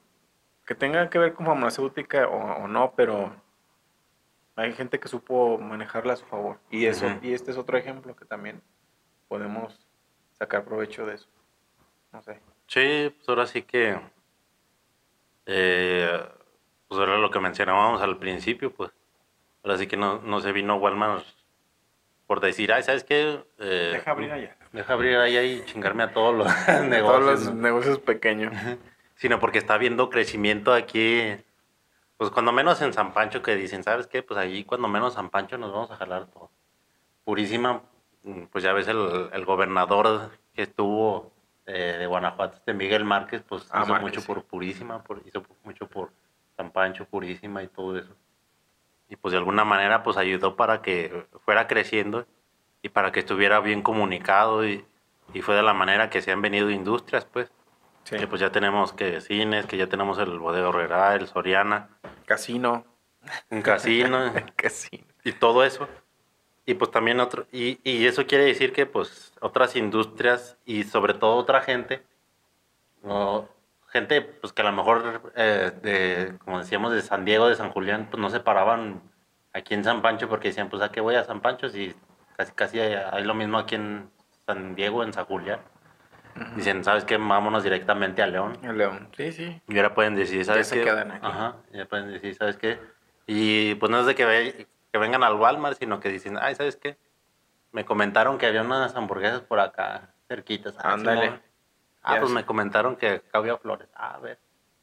que 0.65 0.75
tengan 0.75 1.09
que 1.09 1.19
ver 1.19 1.33
con 1.33 1.45
farmacéutica 1.45 2.27
o, 2.27 2.63
o 2.63 2.67
no, 2.67 2.93
pero 2.95 3.35
hay 4.55 4.71
gente 4.73 4.99
que 4.99 5.07
supo 5.07 5.57
manejarla 5.57 6.13
a 6.13 6.17
su 6.17 6.25
favor. 6.25 6.59
Y 6.69 6.85
eso, 6.85 7.07
y 7.21 7.33
este 7.33 7.51
es 7.51 7.57
otro 7.57 7.77
ejemplo 7.77 8.15
que 8.15 8.25
también 8.25 8.61
podemos 9.27 9.85
sacar 10.33 10.63
provecho 10.63 11.05
de 11.05 11.15
eso. 11.15 11.27
No 12.11 12.21
sé. 12.21 12.39
Sí, 12.67 13.13
pues 13.17 13.27
ahora 13.29 13.45
sí 13.47 13.63
que. 13.63 13.99
eh, 15.45 16.19
pues 16.87 17.01
era 17.01 17.17
lo 17.17 17.29
que 17.31 17.39
mencionábamos 17.39 18.01
al 18.01 18.17
principio, 18.17 18.71
pues. 18.73 18.91
Ahora 19.63 19.77
sí 19.77 19.87
que 19.87 19.97
no, 19.97 20.19
no 20.21 20.39
se 20.41 20.51
vino 20.51 20.75
Walmart 20.75 21.25
por 22.27 22.39
decir, 22.39 22.71
ay, 22.71 22.83
¿sabes 22.83 23.03
qué? 23.03 23.43
Eh, 23.59 23.89
Deja 23.93 24.11
abrir 24.11 24.31
allá. 24.31 24.55
Deja 24.71 24.93
abrir 24.93 25.17
allá 25.17 25.43
y 25.43 25.63
chingarme 25.65 26.03
a 26.03 26.13
todos 26.13 26.33
los 26.35 26.47
Todos 26.65 26.81
negocios. 26.85 27.25
los 27.45 27.45
¿no? 27.53 27.61
negocios 27.61 27.99
pequeños. 27.99 28.53
Sino 29.15 29.39
porque 29.39 29.57
está 29.59 29.77
viendo 29.77 30.09
crecimiento 30.09 30.73
aquí. 30.73 31.35
Pues 32.17 32.29
cuando 32.31 32.51
menos 32.51 32.81
en 32.81 32.93
San 32.93 33.13
Pancho 33.13 33.41
que 33.41 33.55
dicen, 33.55 33.83
¿sabes 33.83 34.07
qué? 34.07 34.23
Pues 34.23 34.39
allí 34.39 34.63
cuando 34.63 34.87
menos 34.87 35.13
San 35.13 35.29
Pancho 35.29 35.57
nos 35.57 35.71
vamos 35.71 35.91
a 35.91 35.95
jalar 35.97 36.27
todo. 36.27 36.49
Purísima, 37.23 37.81
mm, 38.23 38.43
pues 38.51 38.63
ya 38.63 38.73
ves 38.73 38.87
el, 38.87 39.29
el 39.31 39.45
gobernador 39.45 40.31
que 40.53 40.63
estuvo 40.63 41.31
eh, 41.65 41.95
de 41.99 42.05
Guanajuato, 42.07 42.57
este 42.57 42.73
Miguel 42.73 43.03
Márquez, 43.05 43.41
pues 43.47 43.67
Ah, 43.71 43.81
hizo 43.83 43.89
Márquez, 43.93 44.01
mucho 44.09 44.21
sí. 44.21 44.27
por 44.27 44.43
Purísima, 44.43 45.03
por, 45.03 45.21
hizo 45.25 45.43
mucho 45.63 45.87
por 45.87 46.11
San 46.57 46.71
Pancho, 46.71 47.05
Purísima 47.05 47.63
y 47.63 47.67
todo 47.67 47.97
eso. 47.97 48.15
Y 49.13 49.15
pues 49.15 49.31
de 49.31 49.37
alguna 49.37 49.63
manera 49.63 50.01
pues 50.01 50.17
ayudó 50.17 50.55
para 50.55 50.81
que 50.81 51.27
fuera 51.45 51.67
creciendo 51.67 52.25
y 52.81 52.89
para 52.89 53.11
que 53.11 53.19
estuviera 53.19 53.59
bien 53.59 53.83
comunicado 53.83 54.65
y, 54.67 54.83
y 55.35 55.41
fue 55.43 55.53
de 55.55 55.61
la 55.61 55.75
manera 55.75 56.09
que 56.09 56.19
se 56.23 56.31
han 56.31 56.41
venido 56.41 56.71
industrias, 56.71 57.23
pues. 57.25 57.51
Sí. 58.05 58.17
Que 58.17 58.25
pues 58.25 58.41
ya 58.41 58.51
tenemos 58.51 58.91
que 58.91 59.21
cines, 59.21 59.67
que 59.67 59.77
ya 59.77 59.85
tenemos 59.87 60.17
el 60.17 60.39
Bodega 60.39 60.69
Herrera, 60.69 61.13
el 61.13 61.27
Soriana, 61.27 61.89
Casino. 62.25 62.85
un 63.51 63.61
casino 63.61 64.33
Casino. 64.55 65.05
y 65.23 65.31
todo 65.33 65.63
eso. 65.63 65.87
Y 66.65 66.73
pues 66.73 66.89
también 66.89 67.19
otro, 67.19 67.45
y, 67.51 67.79
y 67.83 68.07
eso 68.07 68.25
quiere 68.25 68.45
decir 68.45 68.73
que 68.73 68.87
pues 68.87 69.31
otras 69.41 69.75
industrias 69.75 70.57
y 70.65 70.85
sobre 70.85 71.13
todo 71.13 71.35
otra 71.35 71.61
gente, 71.61 72.01
o 73.03 73.47
gente 73.93 74.21
pues 74.21 74.51
que 74.51 74.61
a 74.61 74.65
lo 74.65 74.71
mejor 74.73 75.31
eh, 75.35 75.71
de, 75.81 76.37
como 76.39 76.59
decíamos, 76.59 76.91
de 76.91 77.01
San 77.01 77.23
Diego, 77.23 77.47
de 77.47 77.55
San 77.55 77.69
Julián, 77.71 78.07
pues 78.11 78.19
no 78.19 78.29
se 78.29 78.39
paraban 78.41 79.01
aquí 79.53 79.73
en 79.75 79.83
San 79.83 80.01
Pancho 80.01 80.27
porque 80.27 80.49
decían, 80.49 80.69
pues 80.69 80.81
a 80.81 80.91
qué 80.91 80.99
voy 80.99 81.15
a 81.15 81.23
San 81.23 81.39
Pancho 81.41 81.69
si 81.69 81.95
casi, 82.35 82.51
casi 82.53 82.79
hay, 82.79 82.93
hay 82.95 83.23
lo 83.23 83.35
mismo 83.35 83.57
aquí 83.59 83.75
en 83.75 84.09
San 84.45 84.75
Diego, 84.75 85.03
en 85.03 85.13
San 85.13 85.25
Julián. 85.25 85.59
Dicen, 86.55 86.83
¿sabes 86.83 87.05
qué? 87.05 87.17
Vámonos 87.17 87.63
directamente 87.63 88.23
a 88.23 88.27
León. 88.27 88.57
El 88.63 88.77
León. 88.79 89.09
Sí, 89.15 89.31
sí. 89.31 89.61
Y 89.67 89.77
ahora 89.77 89.93
pueden 89.93 90.15
decir, 90.15 90.43
¿sabes 90.43 90.67
se 90.67 90.77
qué? 90.79 90.83
quedan 90.83 91.11
aquí. 91.11 91.25
Ajá, 91.25 91.57
ya 91.71 91.85
pueden 91.85 92.11
decir, 92.11 92.33
¿sabes 92.35 92.57
qué? 92.57 92.79
Y 93.27 93.75
pues 93.75 93.91
no 93.91 93.99
es 93.99 94.07
de 94.07 94.15
que, 94.15 94.25
ve- 94.25 94.67
que 94.91 94.97
vengan 94.97 95.23
al 95.23 95.35
Walmart, 95.35 95.77
sino 95.77 95.99
que 95.99 96.09
dicen, 96.09 96.37
ay, 96.41 96.55
¿sabes 96.55 96.75
qué? 96.75 96.97
Me 97.71 97.85
comentaron 97.85 98.39
que 98.39 98.47
había 98.47 98.61
unas 98.63 98.95
hamburguesas 98.95 99.41
por 99.41 99.59
acá, 99.59 100.15
cerquitas. 100.27 100.75
Ah, 100.79 100.93
Ándale. 100.93 101.39
Ah, 102.03 102.17
pues 102.19 102.31
me 102.31 102.45
comentaron 102.45 102.95
que 102.95 103.07
acá 103.07 103.37
había 103.37 103.57
flores. 103.57 103.87
Ah, 103.95 104.15
a 104.15 104.19
ver. 104.19 104.37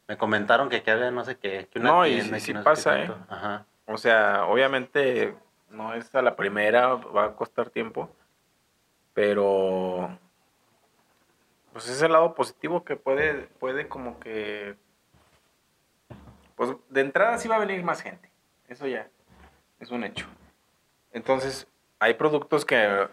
Me 0.08 0.16
comentaron 0.16 0.68
que 0.68 0.76
aquí 0.76 0.90
había 0.90 1.10
no 1.10 1.24
sé 1.24 1.36
qué, 1.38 1.68
que 1.70 1.78
una 1.78 1.90
No, 1.90 2.06
y 2.06 2.20
sí- 2.22 2.40
sí 2.40 2.54
no 2.54 2.64
pasa, 2.64 3.00
¿eh? 3.02 3.10
Ajá. 3.28 3.66
O 3.86 3.98
sea, 3.98 4.44
obviamente 4.46 5.36
no 5.68 5.94
es 5.94 6.12
a 6.14 6.22
la 6.22 6.34
primera, 6.34 6.94
va 6.94 7.26
a 7.26 7.36
costar 7.36 7.70
tiempo, 7.70 8.10
pero 9.14 10.18
pues 11.72 11.88
es 11.88 12.02
el 12.02 12.12
lado 12.12 12.34
positivo 12.34 12.84
que 12.84 12.96
puede, 12.96 13.42
puede 13.60 13.86
como 13.88 14.18
que, 14.18 14.76
pues 16.56 16.74
de 16.88 17.00
entrada 17.00 17.38
sí 17.38 17.48
va 17.48 17.56
a 17.56 17.60
venir 17.60 17.82
más 17.84 18.02
gente, 18.02 18.30
eso 18.68 18.86
ya 18.86 19.08
es 19.78 19.90
un 19.90 20.04
hecho. 20.04 20.26
Entonces, 21.12 21.66
hay 21.98 22.14
productos 22.14 22.64
que, 22.64 23.08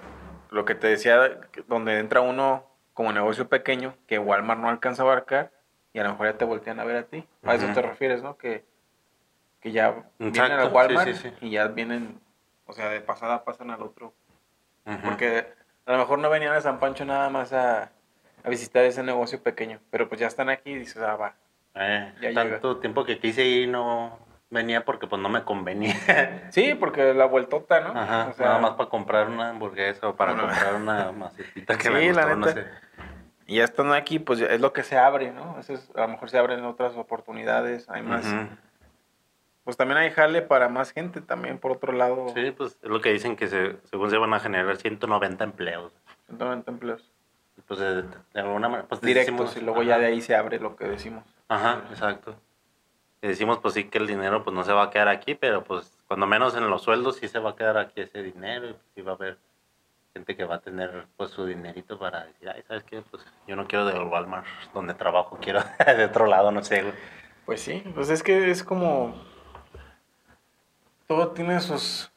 lo 0.50 0.66
que 0.66 0.76
te 0.76 0.88
decía, 0.88 1.40
donde 1.68 2.00
entra 2.00 2.22
uno 2.22 2.66
como 2.98 3.14
negocio 3.14 3.48
pequeño, 3.48 3.94
que 4.08 4.18
Walmart 4.18 4.60
no 4.60 4.70
alcanza 4.70 5.04
a 5.04 5.06
abarcar, 5.06 5.52
y 5.94 6.00
a 6.00 6.04
lo 6.04 6.10
mejor 6.10 6.32
ya 6.32 6.38
te 6.40 6.46
voltean 6.46 6.80
a 6.80 6.84
ver 6.84 6.96
a 6.96 7.04
ti. 7.04 7.28
A 7.44 7.54
eso 7.54 7.68
te 7.72 7.80
refieres, 7.84 8.24
¿no? 8.24 8.40
Que, 8.40 8.66
que 9.60 9.72
ya 9.72 10.04
vienen 10.18 10.54
al 10.54 10.74
Walmart 10.74 11.14
sí, 11.14 11.30
sí. 11.30 11.32
y 11.42 11.52
ya 11.52 11.68
vienen, 11.68 12.20
o 12.66 12.74
sea, 12.74 12.90
de 12.90 13.00
pasada 13.00 13.46
pasan 13.46 13.70
al 13.70 13.84
otro. 13.84 14.16
Porque 15.04 15.46
a 15.86 15.92
lo 15.92 16.00
mejor 16.00 16.18
no 16.18 16.32
venían 16.32 16.54
a 16.54 16.62
San 16.62 16.80
Pancho 16.80 17.06
nada 17.06 17.30
más 17.30 17.54
a, 17.54 17.92
a 18.44 18.50
visitar 18.50 18.84
ese 18.84 19.04
negocio 19.04 19.44
pequeño, 19.44 19.80
pero 19.92 20.10
pues 20.10 20.20
ya 20.20 20.26
están 20.26 20.50
aquí 20.50 20.72
y 20.72 20.80
dices, 20.80 20.98
ah, 21.04 21.18
va. 21.18 21.36
Eh, 21.76 22.16
ya 22.20 22.34
tanto 22.34 22.78
tiempo 22.78 23.06
que 23.06 23.20
quise 23.20 23.46
ir 23.46 23.70
no 23.70 24.18
venía 24.50 24.86
porque 24.86 25.08
pues 25.08 25.22
no 25.22 25.30
me 25.30 25.44
convenía. 25.44 25.96
Sí, 26.52 26.74
porque 26.76 27.14
la 27.14 27.26
vueltota, 27.26 27.82
¿no? 27.82 27.90
Ajá, 28.00 28.28
O 28.30 28.34
sea, 28.34 28.48
nada 28.48 28.60
más 28.60 28.72
para 28.72 28.90
comprar 28.90 29.28
una 29.30 29.50
hamburguesa 29.50 30.08
o 30.10 30.16
para 30.16 30.34
Bueno. 30.34 30.48
comprar 30.48 30.76
una 30.82 31.12
macetita 31.12 31.78
que 31.78 31.84
Sí, 31.84 31.90
me 31.90 32.14
la 32.14 32.24
gustó, 32.24 32.36
no 32.38 32.46
neta. 32.48 32.62
sé. 32.62 32.68
Y 33.50 33.58
ya 33.58 33.64
estando 33.64 33.94
aquí, 33.94 34.20
pues 34.20 34.42
es 34.42 34.60
lo 34.60 34.74
que 34.74 34.84
se 34.84 34.98
abre, 34.98 35.32
¿no? 35.32 35.58
Eso 35.60 35.74
es- 35.74 35.90
a 35.96 36.02
lo 36.02 36.08
mejor 36.10 36.30
se 36.30 36.38
abren 36.38 36.64
otras 36.66 36.96
oportunidades, 36.96 37.90
hay 37.90 38.02
más. 38.02 38.26
Ujú. 38.26 38.48
Pues 39.64 39.76
también 39.76 39.98
hay 39.98 40.12
jale 40.12 40.42
para 40.42 40.70
más 40.70 40.92
gente 40.92 41.20
también, 41.22 41.58
por 41.58 41.72
otro 41.74 41.92
lado. 41.92 42.28
Sí, 42.34 42.52
pues 42.52 42.78
es 42.82 42.90
lo 42.90 43.02
que 43.02 43.12
dicen 43.12 43.36
que 43.36 43.48
se, 43.48 43.78
según 43.90 44.10
se 44.10 44.18
van 44.18 44.34
a 44.34 44.40
generar 44.40 44.78
190 44.78 45.44
empleos. 45.44 45.94
190 46.28 46.72
empleos 46.72 47.12
Pues 47.68 47.80
de, 47.80 48.04
de 48.04 48.40
alguna 48.40 48.70
manera, 48.70 48.88
pues 48.88 49.02
directos 49.02 49.26
decimos- 49.34 49.58
y 49.58 49.62
luego 49.62 49.82
ajá. 49.82 49.90
ya 49.90 49.98
de 50.00 50.06
ahí 50.06 50.22
se 50.22 50.36
abre 50.36 50.60
lo 50.60 50.76
que 50.78 50.86
decimos. 50.86 51.24
Ajá, 51.50 51.82
exacto. 51.90 52.36
Decimos 53.28 53.60
pues 53.60 53.74
sí 53.74 53.84
que 53.90 53.98
el 53.98 54.08
dinero 54.08 54.44
pues 54.44 54.56
no 54.56 54.64
se 54.64 54.72
va 54.72 54.84
a 54.84 54.90
quedar 54.90 55.10
aquí, 55.10 55.36
pero 55.36 55.64
pues 55.64 55.92
cuando 56.08 56.26
menos 56.26 56.56
en 56.56 56.70
los 56.70 56.82
sueldos 56.82 57.18
sí 57.18 57.28
se 57.28 57.40
va 57.40 57.52
a 57.52 57.56
quedar 57.58 57.78
aquí 57.78 58.00
ese 58.00 58.24
dinero 58.24 58.70
y 58.70 58.74
pues, 58.74 58.86
sí 58.96 59.02
va 59.02 59.12
a 59.12 59.16
haber 59.16 59.38
gente 60.14 60.36
que 60.36 60.46
va 60.46 60.56
a 60.56 60.62
tener 60.62 61.06
pues 61.18 61.32
su 61.32 61.46
dinerito 61.46 62.00
para 62.00 62.26
decir, 62.26 62.50
ay, 62.50 62.64
¿sabes 62.68 62.84
qué? 62.84 63.02
Pues 63.02 63.26
yo 63.46 63.58
no 63.58 63.68
quiero 63.68 63.86
del 63.86 64.04
Walmart 64.04 64.48
donde 64.74 64.94
trabajo, 64.94 65.38
quiero 65.42 65.62
de 65.86 66.06
otro 66.06 66.26
lado, 66.26 66.52
no 66.52 66.64
sé. 66.64 66.94
Pues 67.46 67.62
sí, 67.62 67.84
pues 67.94 68.10
es 68.10 68.24
que 68.24 68.50
es 68.50 68.64
como... 68.64 69.14
Todo 71.06 71.30
tiene 71.30 71.60
sus 71.60 72.12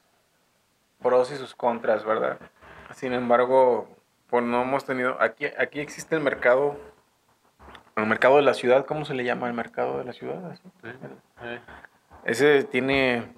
pros 1.00 1.30
y 1.32 1.36
sus 1.36 1.54
contras, 1.54 2.04
¿verdad? 2.04 2.38
Sin 2.94 3.12
embargo, 3.12 3.88
pues 4.28 4.44
no 4.44 4.62
hemos 4.62 4.84
tenido... 4.84 5.20
Aquí, 5.20 5.46
aquí 5.58 5.80
existe 5.80 6.14
el 6.14 6.22
mercado... 6.22 6.76
El 8.02 8.06
mercado 8.08 8.36
de 8.36 8.42
la 8.42 8.54
ciudad, 8.54 8.86
¿cómo 8.86 9.04
se 9.04 9.14
le 9.14 9.24
llama 9.24 9.46
el 9.48 9.54
mercado 9.54 9.98
de 9.98 10.04
la 10.04 10.12
ciudad? 10.12 10.50
Así. 10.50 10.62
Sí. 10.82 11.60
Ese 12.24 12.64
tiene... 12.64 13.32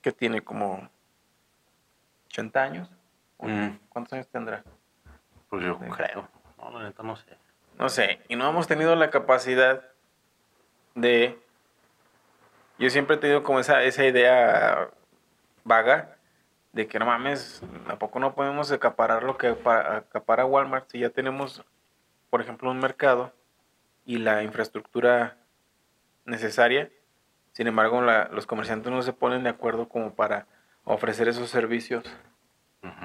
¿Qué 0.00 0.12
tiene? 0.12 0.42
Como 0.42 0.88
80 2.26 2.62
años. 2.62 2.90
Mm, 3.38 3.68
¿Cuántos 3.88 4.12
años 4.14 4.28
tendrá? 4.28 4.62
pues 5.48 5.64
yo 5.64 5.78
Sí. 5.82 5.90
creo. 5.90 6.28
No, 6.58 6.70
la 6.78 6.84
neta 6.88 7.02
no 7.02 7.14
sé. 7.16 7.36
No 7.78 7.88
sé, 7.88 8.20
y 8.28 8.36
no 8.36 8.48
hemos 8.48 8.66
tenido 8.66 8.94
la 8.96 9.10
capacidad 9.10 9.82
de... 10.94 11.38
Yo 12.78 12.88
siempre 12.90 13.16
he 13.16 13.18
tenido 13.18 13.42
como 13.42 13.60
esa, 13.60 13.82
esa 13.82 14.04
idea 14.04 14.88
vaga 15.64 16.16
de 16.72 16.86
que 16.88 16.98
no 16.98 17.04
mames, 17.06 17.62
¿a 17.88 17.96
poco 17.96 18.18
no 18.18 18.34
podemos 18.34 18.72
acaparar 18.72 19.22
lo 19.24 19.36
que 19.36 19.52
pa- 19.52 19.96
acapara 19.98 20.46
Walmart 20.46 20.88
si 20.90 21.00
ya 21.00 21.10
tenemos, 21.10 21.62
por 22.30 22.40
ejemplo, 22.40 22.70
un 22.70 22.78
mercado 22.78 23.32
y 24.04 24.18
la 24.18 24.42
infraestructura 24.42 25.36
necesaria? 26.24 26.90
Sin 27.52 27.66
embargo, 27.66 28.00
la- 28.02 28.28
los 28.32 28.46
comerciantes 28.46 28.90
no 28.92 29.02
se 29.02 29.12
ponen 29.12 29.42
de 29.44 29.50
acuerdo 29.50 29.88
como 29.88 30.14
para 30.14 30.46
ofrecer 30.84 31.28
esos 31.28 31.50
servicios 31.50 32.04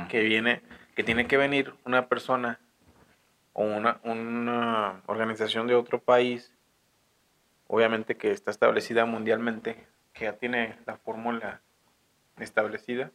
que 0.09 0.21
viene, 0.21 0.61
que 0.95 1.03
tiene 1.03 1.27
que 1.27 1.37
venir 1.37 1.73
una 1.85 2.07
persona 2.07 2.59
o 3.53 3.63
una, 3.63 3.99
una 4.03 5.01
organización 5.07 5.67
de 5.67 5.75
otro 5.75 5.99
país 6.01 6.51
obviamente 7.67 8.15
que 8.15 8.31
está 8.31 8.49
establecida 8.49 9.05
mundialmente, 9.05 9.85
que 10.13 10.23
ya 10.25 10.33
tiene 10.33 10.77
la 10.85 10.95
fórmula 10.97 11.61
establecida, 12.39 13.11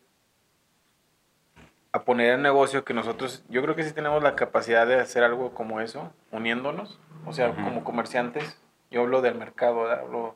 a 1.93 2.05
poner 2.05 2.33
en 2.35 2.43
negocio 2.43 2.85
que 2.85 2.95
nosotros, 2.95 3.45
yo 3.49 3.61
creo 3.63 3.77
que 3.77 3.83
sí 3.83 3.93
tenemos 3.93 4.23
la 4.23 4.35
capacidad 4.35 4.87
de 4.87 4.97
hacer 5.01 5.25
algo 5.25 5.53
como 5.55 5.81
eso, 5.81 6.13
uniéndonos, 6.31 6.99
o 7.27 7.33
sea, 7.33 7.55
como 7.55 7.85
comerciantes. 7.85 8.59
Yo 8.91 9.03
hablo 9.03 9.21
del 9.23 9.35
mercado, 9.35 9.91
hablo, 9.91 10.35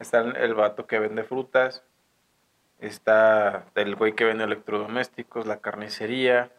está 0.00 0.18
el, 0.20 0.36
el 0.36 0.54
vato 0.54 0.86
que 0.86 0.98
vende 0.98 1.22
frutas, 1.24 1.84
está 2.80 3.66
el 3.74 3.94
güey 3.96 4.14
que 4.14 4.24
vende 4.24 4.44
electrodomésticos, 4.44 5.46
la 5.46 5.58
carnicería, 5.58 6.50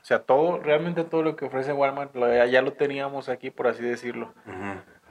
o 0.00 0.04
sea, 0.04 0.20
todo, 0.20 0.58
realmente 0.60 1.04
todo 1.04 1.22
lo 1.22 1.34
que 1.36 1.46
ofrece 1.46 1.72
Walmart 1.72 2.14
lo- 2.14 2.44
ya, 2.46 2.62
lo 2.62 2.72
teníamos 2.74 3.28
aquí, 3.28 3.50
por 3.50 3.66
así 3.66 3.82
decirlo. 3.82 4.34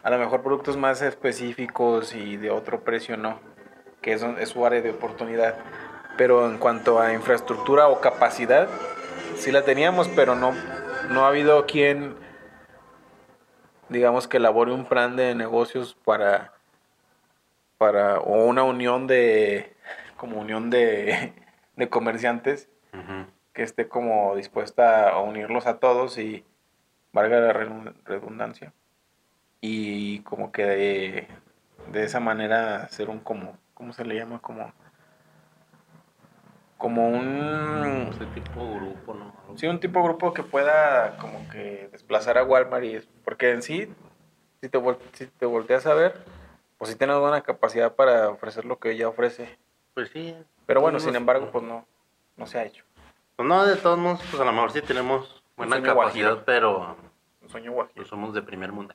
A 0.04 0.10
lo 0.10 0.18
mejor 0.18 0.44
productos 0.44 0.78
más 0.78 1.02
específicos 1.02 2.14
y 2.14 2.38
de 2.38 2.52
otro 2.52 2.84
precio 2.84 3.18
no, 3.18 3.40
que 4.02 4.14
es, 4.14 4.22
es 4.24 4.50
su 4.50 4.66
área 4.66 4.82
de 4.82 4.92
oportunidad. 4.92 5.56
Pero 6.18 6.48
en 6.50 6.58
cuanto 6.58 7.00
a 7.00 7.14
infraestructura 7.14 7.88
o 7.88 8.00
capacidad, 8.02 8.68
sí 9.36 9.52
la 9.52 9.64
teníamos, 9.64 10.08
pero 10.10 10.36
no, 10.36 10.54
no 11.10 11.26
ha 11.26 11.30
habido 11.30 11.66
quien, 11.66 12.16
digamos, 13.90 14.28
que 14.28 14.38
elabore 14.38 14.72
un 14.72 14.86
plan 14.86 15.16
de 15.16 15.36
negocios 15.36 15.96
para, 16.06 16.54
para 17.78 18.20
o 18.20 18.46
una 18.46 18.64
unión 18.64 19.08
de, 19.08 19.76
como 20.18 20.40
unión 20.40 20.70
de, 20.70 21.34
de 21.76 21.90
comerciantes 21.90 22.70
que 23.54 23.64
esté 23.64 23.88
como 23.88 24.36
dispuesta 24.36 25.10
a 25.10 25.20
unirlos 25.20 25.66
a 25.66 25.80
todos 25.80 26.18
y 26.20 26.46
valga 27.12 27.40
la 27.40 27.54
redun- 27.54 27.96
redundancia 28.06 28.72
y 29.62 30.20
como 30.20 30.52
que 30.52 30.64
de, 30.66 31.28
de 31.92 32.04
esa 32.04 32.20
manera 32.20 32.84
hacer 32.84 33.10
un 33.10 33.20
como 33.20 33.58
¿cómo 33.74 33.94
se 33.94 34.06
le 34.06 34.16
llama? 34.16 34.40
como 34.42 34.72
como 36.84 37.08
un 37.08 38.10
Ese 38.12 38.26
tipo 38.26 38.60
de 38.62 38.76
grupo, 38.76 39.14
¿no? 39.14 39.34
sí 39.56 39.68
un 39.68 39.80
tipo 39.80 40.04
grupo 40.04 40.34
que 40.34 40.44
pueda 40.44 41.16
como 41.18 41.48
que 41.48 41.88
desplazar 41.94 42.38
a 42.38 42.44
Walmart 42.44 42.84
y 42.84 43.00
porque 43.24 43.52
en 43.52 43.62
sí 43.62 43.88
si 44.60 44.68
te 44.68 44.82
si 45.14 45.28
te 45.28 45.46
volteas 45.46 45.86
a 45.86 45.94
ver 45.94 46.26
pues 46.78 46.92
sí 46.92 46.98
tenemos 46.98 47.22
buena 47.22 47.40
capacidad 47.40 47.94
para 47.96 48.28
ofrecer 48.28 48.66
lo 48.66 48.80
que 48.80 48.92
ella 48.92 49.08
ofrece 49.08 49.58
Pues 49.94 50.10
sí. 50.10 50.36
pero 50.66 50.82
bueno 50.82 51.00
sin 51.00 51.16
embargo 51.16 51.52
pues 51.54 51.64
no 51.64 51.86
no 52.36 52.48
se 52.48 52.60
ha 52.60 52.66
hecho 52.66 52.84
Pues 53.38 53.48
no, 53.48 53.66
de 53.66 53.78
todos 53.78 53.98
modos, 53.98 54.20
pues 54.30 54.42
a 54.42 54.46
lo 54.46 54.52
mejor 54.52 54.72
sí 54.74 54.82
tenemos 54.82 55.42
buena 55.56 55.82
capacidad, 55.82 56.32
guajiro. 56.34 56.44
pero 56.46 56.98
un 57.42 57.48
sueño 57.50 57.72
guajiro 57.72 57.96
pues 57.96 58.10
somos 58.10 58.34
de 58.34 58.42
primer 58.42 58.74
mundo. 58.74 58.94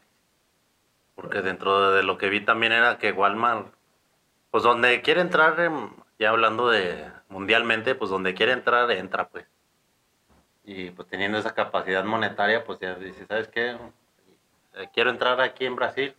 Porque 1.15 1.41
dentro 1.41 1.93
de 1.93 2.03
lo 2.03 2.19
que 2.19 2.29
vi 2.29 2.41
también 2.45 2.73
era 2.73 2.99
que 2.99 3.13
Walmart, 3.13 3.67
pues 4.51 4.63
donde 4.63 5.01
quiere 5.03 5.21
entrar, 5.21 5.59
em, 5.59 5.91
ya 6.19 6.31
hablando 6.31 6.69
de 6.69 7.11
mundialmente, 7.29 7.95
pues 7.95 8.11
donde 8.11 8.35
quiere 8.35 8.53
entrar, 8.53 8.91
entra, 8.91 9.29
pues. 9.29 9.47
Y 10.65 10.91
pues 10.91 11.09
teniendo 11.09 11.39
esa 11.39 11.55
capacidad 11.55 12.05
monetaria, 12.05 12.65
pues 12.65 12.79
ya 12.81 12.95
dice, 12.95 13.27
¿sabes 13.27 13.49
qué? 13.49 13.77
Eh, 14.75 14.89
Quiero 14.93 15.11
entrar 15.11 15.41
aquí 15.41 15.65
en 15.65 15.77
Brasil. 15.77 16.15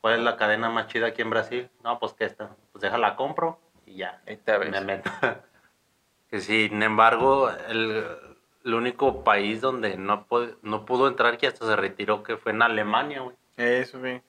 ¿Cuál 0.00 0.14
es 0.14 0.20
la 0.20 0.36
cadena 0.36 0.70
más 0.70 0.86
chida 0.86 1.08
aquí 1.08 1.20
en 1.20 1.30
Brasil? 1.30 1.68
No, 1.84 1.98
pues 1.98 2.14
que 2.14 2.24
esta. 2.24 2.56
Pues 2.72 2.80
déjala 2.80 3.16
compro 3.16 3.60
y 3.84 3.96
ya. 3.96 4.22
Ahí 4.26 4.38
te 4.38 4.56
ves. 4.56 4.70
Me 4.70 4.80
meto. 4.80 5.10
que 6.30 6.40
sin 6.40 6.82
embargo, 6.82 7.50
el, 7.68 8.06
el 8.64 8.74
único 8.74 9.22
país 9.22 9.60
donde 9.60 9.96
no, 9.96 10.26
no 10.62 10.84
pudo 10.86 11.08
entrar, 11.08 11.36
que 11.36 11.46
hasta 11.46 11.66
se 11.66 11.76
retiró, 11.76 12.22
que 12.22 12.36
fue 12.36 12.52
en 12.52 12.62
Alemania, 12.62 13.20
güey. 13.20 13.36
Eso, 13.56 14.00
sí. 14.02 14.22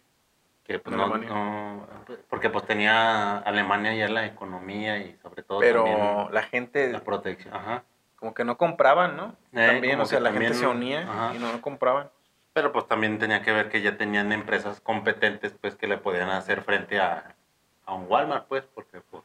Que 0.64 0.80
pues 0.80 0.96
no, 0.96 1.08
no- 1.18 1.88
porque 2.30 2.50
pues 2.50 2.66
tenía 2.66 3.38
Alemania 3.40 3.94
ya 3.96 4.08
la 4.08 4.26
economía 4.26 5.00
y 5.00 5.18
sobre 5.22 5.44
todo 5.44 5.60
Pero 5.60 5.84
también 5.84 6.28
la 6.32 6.44
gente 6.44 6.92
la 6.92 7.00
protección. 7.02 7.54
Ajá. 7.54 7.84
como 8.16 8.34
que 8.34 8.44
no 8.46 8.58
compraban, 8.58 9.18
¿no? 9.18 9.36
Eh, 9.54 9.66
también, 9.68 10.00
o 10.00 10.06
sea, 10.06 10.20
la 10.20 10.32
gente 10.32 10.54
se 10.54 10.68
unía 10.68 11.02
ajá. 11.02 11.34
y 11.36 11.40
no 11.40 11.60
compraban. 11.62 12.10
Pero 12.54 12.72
pues 12.72 12.88
también 12.88 13.18
tenía 13.18 13.42
que 13.42 13.52
ver 13.52 13.70
que 13.70 13.82
ya 13.82 13.98
tenían 13.98 14.32
empresas 14.32 14.80
competentes 14.82 15.54
pues 15.60 15.76
que 15.76 15.88
le 15.88 15.98
podían 15.98 16.30
hacer 16.30 16.62
frente 16.64 17.00
a, 17.00 17.36
a 17.86 17.94
un 17.96 18.06
Walmart 18.10 18.46
pues 18.48 18.64
porque 18.76 19.02
pues 19.10 19.24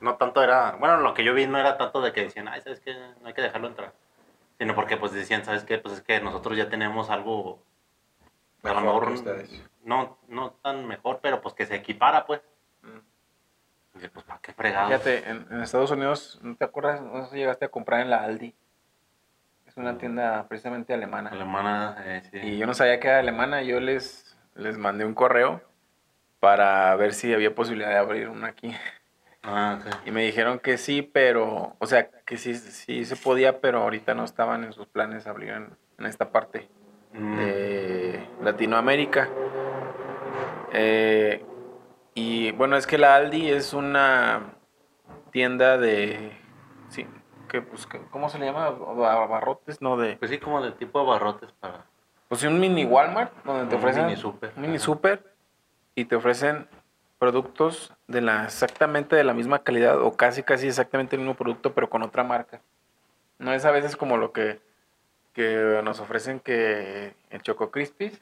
no 0.00 0.16
tanto 0.16 0.42
era, 0.42 0.72
bueno 0.80 0.96
lo 0.98 1.14
que 1.14 1.24
yo 1.24 1.34
vi 1.34 1.46
no 1.46 1.58
era 1.58 1.76
tanto 1.76 2.00
de 2.00 2.12
que 2.12 2.22
decían, 2.22 2.48
ay 2.48 2.60
sabes 2.62 2.80
que 2.80 2.94
no 3.20 3.26
hay 3.28 3.34
que 3.34 3.42
dejarlo 3.42 3.68
entrar, 3.68 3.92
sino 4.58 4.74
porque 4.74 4.96
pues 4.96 5.12
decían, 5.12 5.44
sabes 5.44 5.64
qué, 5.64 5.78
pues 5.78 5.94
es 5.96 6.00
que 6.00 6.20
nosotros 6.20 6.56
ya 6.56 6.68
tenemos 6.68 7.10
algo 7.10 7.62
a 8.62 8.74
lo 8.74 8.80
Mejor 8.80 9.12
no, 9.84 10.18
no 10.28 10.52
tan 10.62 10.86
mejor, 10.86 11.20
pero 11.22 11.40
pues 11.40 11.54
que 11.54 11.66
se 11.66 11.76
equipara 11.76 12.26
pues. 12.26 12.40
Mm. 12.82 12.98
Dije, 13.94 14.08
pues 14.08 14.24
para 14.24 14.40
qué 14.40 14.52
fregado. 14.52 14.86
Fíjate, 14.86 15.28
en, 15.28 15.46
en 15.50 15.60
Estados 15.60 15.90
Unidos, 15.90 16.38
¿no 16.42 16.56
te 16.56 16.64
acuerdas? 16.64 17.02
No 17.02 17.26
sé 17.26 17.36
llegaste 17.36 17.64
a 17.64 17.68
comprar 17.68 18.00
en 18.00 18.10
la 18.10 18.22
Aldi. 18.22 18.54
Es 19.66 19.76
una 19.76 19.98
tienda 19.98 20.46
precisamente 20.48 20.94
alemana. 20.94 21.30
Alemana, 21.30 21.96
eh, 22.04 22.22
sí. 22.30 22.38
Y 22.38 22.58
yo 22.58 22.66
no 22.66 22.74
sabía 22.74 23.00
que 23.00 23.08
era 23.08 23.18
alemana. 23.18 23.62
Yo 23.62 23.80
les, 23.80 24.36
les 24.54 24.78
mandé 24.78 25.04
un 25.04 25.14
correo 25.14 25.62
para 26.40 26.94
ver 26.96 27.14
si 27.14 27.32
había 27.32 27.54
posibilidad 27.54 27.90
de 27.90 27.96
abrir 27.96 28.28
una 28.28 28.48
aquí. 28.48 28.74
Ah, 29.42 29.78
ok. 29.80 30.06
Y 30.06 30.10
me 30.10 30.22
dijeron 30.22 30.58
que 30.58 30.78
sí, 30.78 31.02
pero, 31.02 31.76
o 31.78 31.86
sea, 31.86 32.08
que 32.10 32.36
sí, 32.36 32.54
sí 32.54 33.04
se 33.04 33.16
podía, 33.16 33.60
pero 33.60 33.82
ahorita 33.82 34.14
no 34.14 34.24
estaban 34.24 34.64
en 34.64 34.72
sus 34.72 34.86
planes 34.86 35.26
abrir 35.26 35.50
en, 35.50 35.76
en 35.98 36.06
esta 36.06 36.30
parte. 36.30 36.68
De 37.12 38.26
Latinoamérica. 38.42 39.28
Eh, 40.72 41.44
y 42.14 42.50
bueno, 42.52 42.76
es 42.76 42.86
que 42.86 42.98
la 42.98 43.14
Aldi 43.16 43.50
es 43.50 43.74
una 43.74 44.54
tienda 45.30 45.76
de... 45.78 46.32
Sí, 46.88 47.06
que, 47.48 47.62
pues, 47.62 47.86
que- 47.86 48.00
¿cómo 48.10 48.28
se 48.28 48.38
le 48.38 48.46
llama? 48.46 48.70
Ba- 48.70 49.12
Abarrotes, 49.24 49.80
no 49.82 49.96
de... 49.96 50.16
Pues 50.16 50.30
sí, 50.30 50.38
como 50.38 50.62
de 50.62 50.72
tipo 50.72 50.98
abarrotes 51.00 51.50
para 51.52 51.84
Pues 52.28 52.42
un 52.44 52.58
mini 52.58 52.84
Walmart, 52.84 53.32
donde 53.44 53.66
te 53.66 53.74
Un 53.76 53.80
ofrecen... 53.80 54.06
mini 54.06 54.16
súper, 54.16 54.52
Un 54.56 54.62
mini 54.62 54.76
ajá. 54.76 54.84
super 54.84 55.34
y 55.94 56.06
te 56.06 56.16
ofrecen 56.16 56.66
productos 57.18 57.92
de 58.08 58.20
la 58.20 58.44
exactamente 58.44 59.14
de 59.14 59.24
la 59.24 59.32
misma 59.34 59.60
calidad 59.60 60.00
o 60.02 60.16
casi 60.16 60.42
casi 60.42 60.66
exactamente 60.66 61.14
el 61.16 61.20
mismo 61.22 61.34
producto 61.34 61.72
pero 61.72 61.88
con 61.88 62.02
otra 62.02 62.24
marca. 62.24 62.60
No 63.38 63.52
es 63.52 63.64
a 63.64 63.70
veces 63.70 63.96
como 63.96 64.16
lo 64.16 64.32
que, 64.32 64.60
que 65.32 65.80
nos 65.84 66.00
ofrecen 66.00 66.40
que 66.40 67.14
el 67.30 67.42
Choco 67.42 67.70
Crispies, 67.70 68.20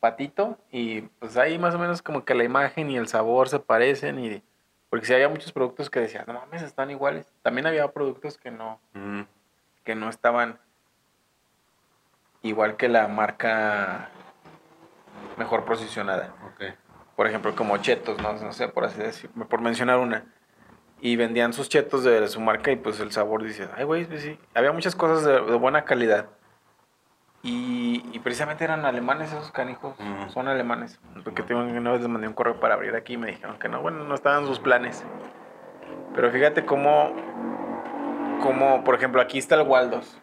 patito 0.00 0.58
y 0.70 1.02
pues 1.02 1.36
ahí 1.36 1.58
más 1.58 1.74
o 1.74 1.78
menos 1.78 2.02
como 2.02 2.24
que 2.24 2.34
la 2.34 2.44
imagen 2.44 2.90
y 2.90 2.96
el 2.96 3.06
sabor 3.08 3.48
se 3.48 3.60
parecen 3.60 4.18
y 4.18 4.42
porque 4.88 5.06
si 5.06 5.14
había 5.14 5.28
muchos 5.28 5.52
productos 5.52 5.88
que 5.88 6.00
decías, 6.00 6.26
no 6.26 6.34
mames, 6.34 6.62
están 6.62 6.90
iguales. 6.90 7.32
También 7.42 7.66
había 7.66 7.86
productos 7.92 8.36
que 8.38 8.50
no 8.50 8.80
Mm, 8.94 9.22
que 9.84 9.94
no 9.94 10.08
estaban 10.08 10.58
igual 12.42 12.76
que 12.76 12.88
la 12.88 13.08
marca 13.08 14.10
mejor 15.36 15.64
posicionada. 15.64 16.34
Por 17.16 17.26
ejemplo, 17.26 17.54
como 17.54 17.76
chetos, 17.78 18.20
no, 18.20 18.32
no 18.32 18.52
sé, 18.52 18.68
por 18.68 18.84
así 18.84 18.98
decir, 18.98 19.30
por 19.30 19.60
mencionar 19.60 19.98
una. 19.98 20.24
Y 21.02 21.16
vendían 21.16 21.52
sus 21.52 21.68
chetos 21.68 22.04
de 22.04 22.28
su 22.28 22.40
marca 22.40 22.70
y 22.70 22.76
pues 22.76 23.00
el 23.00 23.10
sabor 23.12 23.42
dice, 23.42 23.68
ay 23.76 23.84
güey, 23.84 24.04
pues 24.04 24.22
sí. 24.22 24.38
Había 24.54 24.72
muchas 24.72 24.94
cosas 24.94 25.24
de, 25.24 25.32
de 25.32 25.56
buena 25.56 25.84
calidad. 25.84 26.26
Y, 27.42 28.04
y 28.12 28.18
precisamente 28.18 28.64
eran 28.64 28.84
alemanes 28.84 29.32
esos 29.32 29.50
canijos, 29.50 29.98
Ujú. 29.98 30.30
son 30.30 30.48
alemanes. 30.48 31.00
Porque 31.24 31.42
tengo 31.42 31.62
una 31.62 31.92
vez 31.92 32.00
les 32.02 32.08
mandé 32.10 32.28
un 32.28 32.34
correo 32.34 32.60
para 32.60 32.74
abrir 32.74 32.94
aquí 32.94 33.14
y 33.14 33.16
me 33.16 33.28
dijeron 33.28 33.58
que 33.58 33.68
no, 33.70 33.80
bueno, 33.80 34.04
no 34.04 34.14
estaban 34.14 34.44
sus 34.46 34.58
planes. 34.58 35.02
Pero 36.14 36.30
fíjate 36.30 36.66
cómo, 36.66 37.14
cómo, 38.42 38.84
por 38.84 38.94
ejemplo, 38.94 39.22
aquí 39.22 39.38
está 39.38 39.54
el 39.54 39.66
Waldos. 39.66 40.18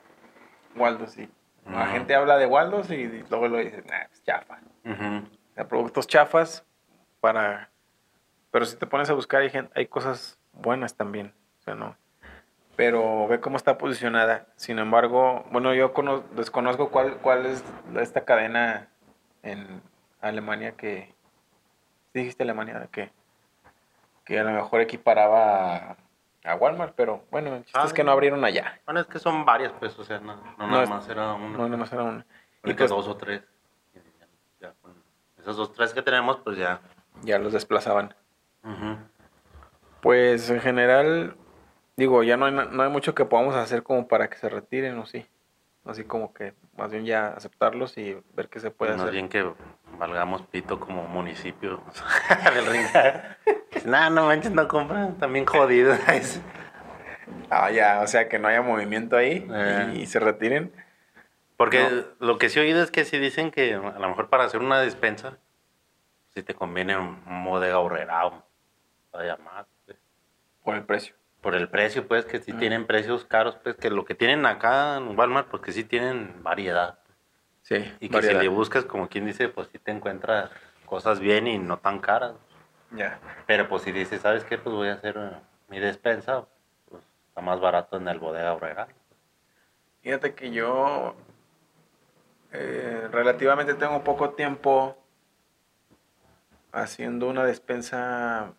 Waldos, 0.75 1.11
sí. 1.13 1.28
La 1.71 1.84
Ujú. 1.86 1.91
gente 1.93 2.13
habla 2.13 2.38
de 2.38 2.45
Waldos 2.45 2.91
y 2.91 3.07
luego 3.30 3.47
lo 3.47 3.57
dice, 3.57 3.84
nah, 3.89 4.03
es 4.11 4.23
chafa. 4.23 4.59
Ujú. 4.86 5.25
O 5.25 5.53
sea, 5.55 5.67
productos 5.67 6.05
chafas 6.05 6.63
para... 7.19 7.71
Pero 8.51 8.65
si 8.65 8.78
te 8.78 8.86
pones 8.86 9.09
a 9.09 9.13
buscar 9.13 9.41
hay, 9.41 9.49
gen- 9.49 9.69
hay 9.75 9.88
cosas 9.88 10.36
buenas 10.61 10.95
también. 10.95 11.33
O 11.59 11.63
sea, 11.63 11.75
no. 11.75 11.95
Pero 12.75 13.27
ve 13.27 13.39
cómo 13.39 13.57
está 13.57 13.77
posicionada. 13.77 14.47
Sin 14.55 14.77
embargo, 14.79 15.45
bueno, 15.51 15.73
yo 15.73 15.93
cono- 15.93 16.23
desconozco 16.35 16.89
cuál, 16.89 17.17
cuál 17.17 17.45
es 17.47 17.63
esta 17.99 18.23
cadena 18.25 18.87
en 19.43 19.81
Alemania 20.21 20.73
que... 20.73 21.13
¿sí 22.13 22.19
dijiste 22.19 22.43
Alemania? 22.43 22.87
Que, 22.91 23.11
que 24.25 24.39
a 24.39 24.43
lo 24.43 24.51
mejor 24.51 24.81
equiparaba 24.81 25.75
a, 25.75 25.97
a 26.45 26.55
Walmart, 26.55 26.93
pero 26.95 27.23
bueno, 27.31 27.55
el 27.55 27.63
chiste 27.63 27.79
Ah, 27.79 27.85
es 27.85 27.93
que 27.93 28.03
no 28.03 28.11
abrieron 28.11 28.43
allá. 28.45 28.79
Bueno, 28.85 28.99
es 28.99 29.07
que 29.07 29.17
son 29.19 29.43
varias, 29.45 29.71
pues, 29.73 29.97
o 29.97 30.03
sea, 30.03 30.19
no, 30.19 30.35
no, 30.35 30.53
No 30.57 30.67
nada 30.67 30.83
es- 30.83 30.89
más 30.89 31.07
era 31.09 31.33
uno. 31.33 31.57
No, 31.57 31.63
nada 31.65 31.77
más 31.77 31.91
era 31.91 32.03
una. 32.03 32.25
Y 32.63 32.69
que 32.71 32.75
pues 32.75 32.89
dos 32.91 33.07
o 33.07 33.17
tres. 33.17 33.41
Ya- 33.93 34.01
ya 34.59 34.73
esos 35.39 35.57
dos, 35.57 35.73
tres 35.73 35.93
que 35.93 36.01
tenemos, 36.01 36.37
pues 36.39 36.57
ya. 36.57 36.79
ya 37.21 37.39
los 37.39 37.53
desplazaban. 37.53 38.13
Ujú. 38.63 38.97
Pues 40.01 40.49
en 40.49 40.59
general, 40.61 41.35
digo, 41.95 42.23
ya 42.23 42.37
no 42.37 42.45
hay, 42.45 42.53
na- 42.53 42.65
no 42.65 42.83
hay 42.83 42.89
mucho 42.89 43.15
que 43.15 43.25
podamos 43.25 43.55
hacer 43.55 43.83
como 43.83 44.07
para 44.07 44.29
que 44.29 44.37
se 44.37 44.49
retiren, 44.49 44.97
¿o 44.99 45.05
sí? 45.05 45.25
Así 45.85 46.03
como 46.03 46.33
que 46.33 46.53
más 46.77 46.91
bien 46.91 47.05
ya 47.05 47.29
aceptarlos 47.29 47.97
y 47.97 48.17
ver 48.33 48.49
qué 48.49 48.59
se 48.59 48.71
puede 48.71 48.91
Más 48.93 49.01
hacer. 49.01 49.13
bien 49.13 49.29
que 49.29 49.49
valgamos 49.97 50.41
pito 50.43 50.79
como 50.79 51.03
municipio 51.07 51.81
del 52.53 52.65
ring. 52.65 52.85
no, 53.85 54.09
no 54.09 54.25
manches, 54.25 54.51
no 54.51 54.67
compran. 54.67 55.17
También 55.17 55.45
jodidos. 55.45 55.99
Ah, 57.49 57.71
ya, 57.71 58.01
o 58.01 58.07
sea, 58.07 58.27
que 58.27 58.39
no 58.39 58.47
haya 58.49 58.61
movimiento 58.61 59.15
ahí 59.15 59.45
Eh. 59.49 59.93
y, 59.97 60.05
se 60.05 60.19
retiren. 60.19 60.71
Porque 61.55 62.05
lo 62.19 62.37
que 62.37 62.49
sí 62.49 62.59
he 62.59 62.61
oído 62.61 62.83
es 62.83 62.91
que 62.91 63.05
sí 63.05 63.17
dicen 63.19 63.51
que 63.51 63.73
a 63.73 63.77
lo 63.99 64.07
mejor 64.09 64.29
para 64.29 64.43
hacer 64.43 64.59
una 64.61 64.79
despensa, 64.81 65.37
si 66.33 66.43
te 66.43 66.53
conviene 66.53 66.97
un 66.97 67.21
un 67.25 67.43
bodega 67.45 67.79
horrera 67.79 68.25
o 68.27 68.43
todavía 69.11 69.37
más. 69.37 69.65
Pues. 70.68 70.76
Por 70.76 70.76
el 70.76 70.86
precio. 70.86 71.15
Por 71.41 71.55
el 71.55 71.70
precio, 71.70 72.07
pues, 72.07 72.26
que 72.26 72.39
si 72.39 72.51
Ah. 72.51 72.57
tienen 72.57 72.86
precios 72.88 73.24
caros, 73.26 73.55
pues, 73.63 73.76
que 73.78 73.89
lo 73.89 74.05
que 74.05 74.15
tienen 74.15 74.45
acá 74.45 74.97
en 74.97 75.18
Walmart, 75.18 75.47
porque 75.49 75.72
sí 75.72 75.84
tienen 75.84 76.43
variedad. 76.43 76.99
Sí, 77.61 77.76
Y 77.99 78.09
que 78.09 78.15
variedad. 78.15 78.39
si 78.39 78.43
le 78.43 78.49
buscas, 78.49 78.86
como 78.86 79.07
quien 79.09 79.26
dice, 79.26 79.49
pues 79.49 79.68
sí 79.72 79.78
te 79.80 79.91
encuentras 79.91 80.49
cosas 80.86 81.20
bien 81.20 81.47
y 81.47 81.57
no 81.59 81.78
tan 81.80 81.99
caras. 81.99 82.34
Ya. 82.91 83.20
Pero 83.45 83.68
pues 83.68 83.84
si 83.84 83.91
dices, 83.91 84.22
¿sabes 84.22 84.43
qué? 84.45 84.57
Pues 84.57 84.74
voy 84.76 84.88
a 84.89 84.93
hacer 84.93 85.15
eh, 85.18 85.32
mi 85.68 85.80
despensa, 85.80 86.45
pues 86.89 87.03
está 87.28 87.41
más 87.41 87.59
barato 87.59 87.97
en 87.97 88.07
el 88.07 88.20
bodega 88.20 88.53
horrera. 88.53 88.88
Fíjate 90.01 90.34
que 90.34 90.51
yo 90.51 91.15
eh, 92.53 93.09
relativamente 93.11 93.74
tengo 93.74 94.03
poco 94.05 94.30
tiempo 94.32 94.97
haciendo 96.72 97.28
una 97.28 97.43
despensa 97.43 98.53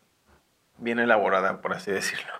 bien 0.78 0.98
elaborada, 0.98 1.60
por 1.60 1.72
así 1.72 1.90
decirlo. 1.90 2.32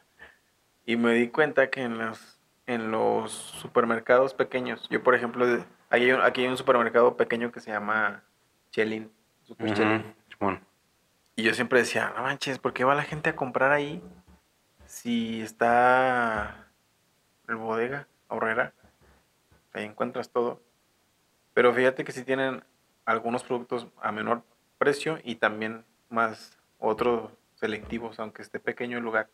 Y 0.86 0.96
me 0.96 1.12
di 1.12 1.28
cuenta 1.28 1.70
que 1.70 1.82
en 1.82 1.98
los, 1.98 2.40
en 2.66 2.90
los 2.90 3.32
supermercados 3.32 4.34
pequeños, 4.34 4.88
yo 4.88 5.02
por 5.02 5.14
ejemplo, 5.14 5.46
hay, 5.90 6.12
un, 6.12 6.20
aquí 6.22 6.42
hay 6.42 6.48
un 6.48 6.56
supermercado 6.56 7.16
pequeño 7.16 7.52
que 7.52 7.60
se 7.60 7.70
llama 7.70 8.22
Chelin. 8.70 9.10
Super. 9.42 10.62
Y 11.36 11.42
yo 11.44 11.54
siempre 11.54 11.78
decía, 11.78 12.12
no 12.16 12.22
manches, 12.22 12.58
¿por 12.58 12.72
qué 12.72 12.84
va 12.84 12.94
la 12.94 13.04
gente 13.04 13.30
a 13.30 13.36
comprar 13.36 13.70
ahí 13.70 14.02
si 14.86 15.40
está 15.40 16.66
el 17.46 17.56
bodega, 17.56 18.08
horrera? 18.26 18.72
Ahí 19.72 19.84
encuentras 19.84 20.30
todo. 20.30 20.60
Pero 21.54 21.72
fíjate 21.72 22.02
que 22.02 22.12
sí 22.12 22.24
tienen 22.24 22.64
algunos 23.04 23.44
productos 23.44 23.86
a 24.02 24.10
menor 24.10 24.42
precio 24.78 25.18
y 25.22 25.36
también 25.36 25.84
más 26.08 26.58
otros 26.78 27.30
selectivos, 27.58 28.18
aunque 28.18 28.42
esté 28.42 28.60
pequeño 28.60 28.98
el 28.98 29.04
lugar. 29.04 29.28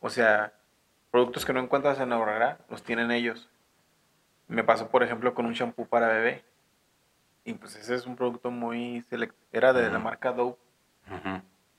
O 0.00 0.10
sea, 0.10 0.52
productos 1.10 1.44
que 1.44 1.52
no 1.52 1.60
encuentras 1.60 2.00
en 2.00 2.12
horrera 2.12 2.58
los 2.68 2.82
tienen 2.82 3.10
ellos. 3.10 3.48
Me 4.48 4.64
pasó, 4.64 4.88
por 4.88 5.02
ejemplo, 5.02 5.34
con 5.34 5.46
un 5.46 5.52
shampoo 5.52 5.86
para 5.86 6.08
bebé. 6.08 6.44
Y 7.44 7.54
pues 7.54 7.76
ese 7.76 7.94
es 7.94 8.06
un 8.06 8.16
producto 8.16 8.50
muy 8.50 9.02
select 9.02 9.34
Era 9.52 9.72
de 9.72 9.90
la 9.90 9.98
marca 9.98 10.32
Dove. 10.32 10.56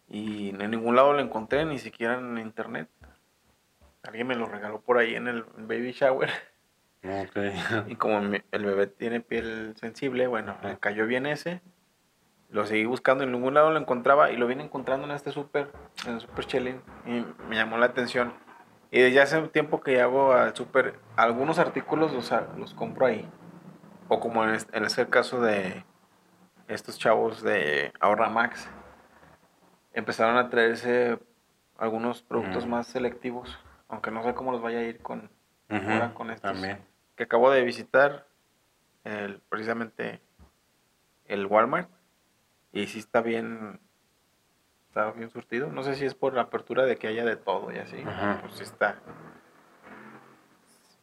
Y 0.08 0.50
en 0.50 0.72
ningún 0.72 0.96
lado 0.96 1.14
lo 1.14 1.20
encontré, 1.20 1.66
ni 1.66 1.80
siquiera 1.80 2.18
en 2.18 2.38
internet. 2.38 2.90
Alguien 4.04 4.28
me 4.28 4.36
lo 4.36 4.46
regaló 4.46 4.82
por 4.82 4.98
ahí 4.98 5.16
en 5.16 5.28
el 5.28 5.44
baby 5.44 5.92
shower. 5.92 6.30
Y 7.88 7.96
como 7.96 8.20
el 8.20 8.66
bebé 8.66 8.86
tiene 8.86 9.22
piel 9.22 9.74
sensible, 9.76 10.28
bueno, 10.28 10.56
me 10.64 10.78
cayó 10.78 11.08
bien 11.08 11.26
ese. 11.26 11.62
Lo 12.52 12.66
seguí 12.66 12.86
buscando, 12.86 13.24
en 13.24 13.32
ningún 13.32 13.54
lado 13.54 13.72
lo 13.72 13.80
encontraba 13.80 14.30
y 14.32 14.38
lo 14.38 14.46
vine 14.46 14.64
encontrando 14.64 15.06
en 15.08 15.12
este 15.14 15.32
súper, 15.32 15.72
en 16.06 16.16
el 16.16 16.22
súper 16.22 16.46
Chelin. 16.46 16.82
Y 17.06 17.26
me 17.48 17.56
llamó 17.56 17.78
la 17.78 17.86
atención. 17.88 18.34
Y 18.92 19.00
desde 19.00 19.22
hace 19.22 19.38
un 19.40 19.50
tiempo 19.50 19.80
que 19.82 20.02
hago 20.02 20.34
al 20.34 20.54
súper, 20.54 21.00
algunos 21.16 21.60
artículos 21.60 22.12
los, 22.14 22.30
los 22.58 22.74
compro 22.74 23.06
ahí. 23.06 23.26
O 24.10 24.20
como 24.20 24.44
en 24.44 24.50
este, 24.50 24.78
en 24.78 24.84
este 24.84 25.08
caso 25.08 25.40
de 25.42 25.86
estos 26.68 27.00
chavos 27.00 27.42
de 27.42 27.94
Ahorra 28.02 28.30
Max. 28.30 28.70
Empezaron 29.94 30.38
a 30.38 30.50
traerse 30.50 31.20
algunos 31.78 32.22
productos 32.22 32.66
Mm. 32.66 32.70
más 32.70 32.88
selectivos. 32.88 33.58
Aunque 33.88 34.12
no 34.12 34.24
sé 34.24 34.34
cómo 34.34 34.52
los 34.52 34.62
vaya 34.62 34.80
a 34.80 34.84
ir 34.84 35.02
con, 35.02 35.30
ahora 35.70 36.14
con 36.14 36.32
estos 36.32 36.52
También. 36.52 36.80
que 37.16 37.24
acabo 37.24 37.50
de 37.52 37.62
visitar 37.64 38.26
el, 39.06 39.40
precisamente 39.50 40.22
el 41.26 41.46
Walmart 41.46 41.90
y 42.74 42.88
sí 42.88 43.00
está 43.00 43.22
bien 43.22 43.80
está 44.88 45.12
bien 45.12 45.30
surtido 45.30 45.68
no 45.72 45.84
sé 45.84 45.96
si 45.96 46.06
es 46.06 46.16
por 46.16 46.34
la 46.34 46.44
apertura 46.44 46.84
de 46.86 46.98
que 46.98 47.08
haya 47.08 47.26
de 47.26 47.36
todo 47.38 47.72
y 47.72 47.78
así 47.80 48.02
Ajá. 48.06 48.40
pues 48.42 48.56
sí 48.56 48.64
está 48.64 48.96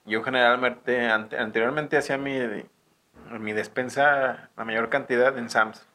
yo 0.04 0.22
generalmente 0.22 1.08
ante- 1.10 1.38
anteriormente 1.38 1.96
hacía 1.98 2.18
mi 2.18 2.38
mi 3.38 3.52
despensa 3.52 4.48
la 4.56 4.64
mayor 4.64 4.88
cantidad 4.88 5.36
en 5.38 5.50
Sam's 5.50 5.86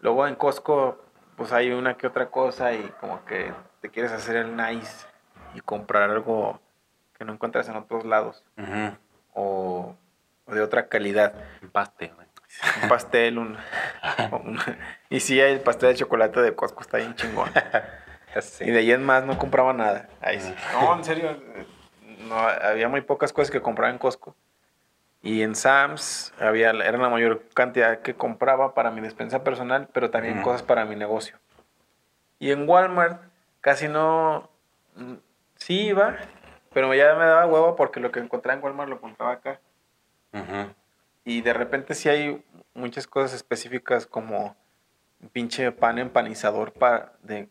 luego 0.00 0.26
en 0.26 0.34
Costco 0.36 1.04
pues 1.36 1.52
hay 1.52 1.70
una 1.72 1.96
que 1.96 2.06
otra 2.06 2.30
cosa 2.30 2.72
y 2.74 2.82
como 3.00 3.24
que 3.24 3.52
te 3.80 3.88
quieres 3.90 4.12
hacer 4.12 4.36
el 4.36 4.56
nice 4.56 5.06
y 5.54 5.60
comprar 5.60 6.10
algo 6.10 6.60
que 7.14 7.24
no 7.24 7.32
encuentras 7.32 7.68
en 7.68 7.76
otros 7.76 8.04
lados 8.04 8.44
o 9.34 9.96
de 10.46 10.60
otra 10.62 10.88
calidad. 10.88 11.32
Empaste, 11.62 12.08
güey. 12.08 12.26
Un 12.82 12.88
pastel, 12.88 13.38
un, 13.38 13.56
un- 14.32 14.58
Y 15.08 15.20
sí, 15.20 15.40
el 15.40 15.60
pastel 15.60 15.90
de 15.90 15.96
chocolate 15.96 16.40
de 16.40 16.54
Costco 16.54 16.82
está 16.82 16.98
bien 16.98 17.14
chingón. 17.14 17.50
Y 18.60 18.70
de 18.70 18.78
ahí 18.78 18.92
en 18.92 19.04
más 19.04 19.24
no 19.24 19.36
compraba 19.38 19.72
nada. 19.72 20.08
Ahí 20.20 20.38
sí. 20.40 20.54
No, 20.72 20.94
en 20.96 21.02
serio. 21.04 21.36
No, 22.28 22.36
había 22.38 22.88
muy 22.88 23.00
pocas 23.00 23.32
cosas 23.32 23.50
que 23.50 23.60
compraba 23.60 23.90
en 23.90 23.98
Costco. 23.98 24.36
Y 25.20 25.42
en 25.42 25.56
Sam's 25.56 26.32
había, 26.38 26.70
era 26.70 26.96
la 26.96 27.08
mayor 27.08 27.42
cantidad 27.54 27.98
que 28.02 28.14
compraba 28.14 28.72
para 28.72 28.92
mi 28.92 29.00
despensa 29.00 29.42
personal, 29.42 29.88
pero 29.92 30.10
también 30.10 30.42
cosas 30.42 30.62
para 30.62 30.84
mi 30.84 30.94
negocio. 30.94 31.38
Y 32.38 32.52
en 32.52 32.68
Walmart 32.68 33.20
casi 33.60 33.88
no... 33.88 34.48
mm, 34.94 35.14
Sí 35.56 35.88
iba, 35.88 36.14
pero 36.72 36.94
ya 36.94 37.14
me 37.16 37.24
daba 37.24 37.46
huevo 37.46 37.74
porque 37.74 37.98
lo 37.98 38.12
que 38.12 38.20
encontraba 38.20 38.56
en 38.56 38.64
Walmart 38.64 38.88
lo 38.88 39.00
compraba 39.00 39.32
acá. 39.32 39.60
Ujú. 40.32 40.72
Y 41.30 41.42
de 41.42 41.52
repente 41.52 41.94
sí 41.94 42.08
hay 42.08 42.44
muchas 42.74 43.06
cosas 43.06 43.34
específicas 43.34 44.04
como 44.04 44.56
pinche 45.30 45.70
pan 45.70 45.98
empanizador 46.00 46.72
para 46.72 47.12
de, 47.22 47.48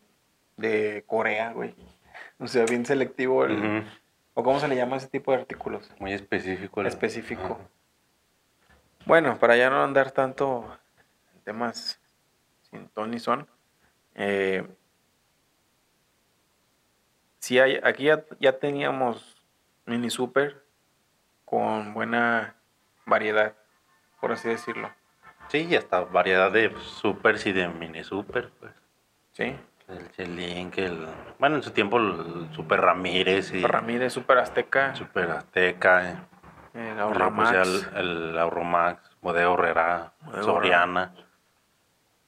de 0.58 1.02
Corea, 1.06 1.52
güey. 1.54 1.74
O 2.38 2.46
sea, 2.46 2.66
bien 2.66 2.84
selectivo. 2.84 3.46
el-. 3.46 3.82
¿O 4.34 4.42
cómo 4.42 4.60
se 4.60 4.68
le 4.68 4.76
llama 4.76 4.98
ese 4.98 5.08
tipo 5.08 5.32
de 5.32 5.38
artículos? 5.38 5.90
Muy 5.98 6.12
específico. 6.12 6.82
el- 6.82 6.88
Específico. 6.88 7.58
Bueno, 9.06 9.38
para 9.38 9.56
ya 9.56 9.70
no 9.70 9.82
andar 9.82 10.10
tanto 10.10 10.78
en 11.34 11.40
temas 11.40 11.98
sin 12.70 12.86
ton 12.90 13.10
ni 13.10 13.18
son. 13.18 13.48
eh, 14.14 14.68
sí 17.38 17.58
hay, 17.58 17.80
aquí 17.82 18.04
ya, 18.04 18.26
ya 18.40 18.58
teníamos 18.58 19.42
mini 19.86 20.10
super 20.10 20.62
con 21.46 21.94
buena 21.94 22.56
variedad, 23.06 23.54
por 24.20 24.32
así 24.32 24.48
decirlo. 24.48 24.90
Sí, 25.48 25.66
y 25.68 25.74
hasta 25.74 26.00
variedad 26.00 26.50
de 26.52 26.74
supers 26.80 27.46
y 27.46 27.52
de 27.52 27.68
mini 27.68 28.04
super, 28.04 28.50
pues. 28.60 28.72
Sí. 29.32 29.56
El 29.88 30.10
Chelín, 30.12 30.70
que 30.70 30.86
el... 30.86 31.08
Bueno, 31.40 31.56
en 31.56 31.62
su 31.64 31.72
tiempo 31.72 31.98
el 31.98 32.48
Super 32.54 32.80
Ramírez 32.80 33.52
y... 33.52 33.62
Ramírez, 33.64 34.12
Super 34.12 34.38
Azteca, 34.38 34.94
Super 34.94 35.30
Azteca. 35.32 36.10
eh. 36.12 36.16
el 36.74 36.96
Luego, 36.96 37.34
pues, 37.34 37.50
el, 37.50 38.38
Bodega 39.20 39.50
Horrera, 39.50 40.12
Bodega 40.20 40.42
Soriana. 40.44 41.12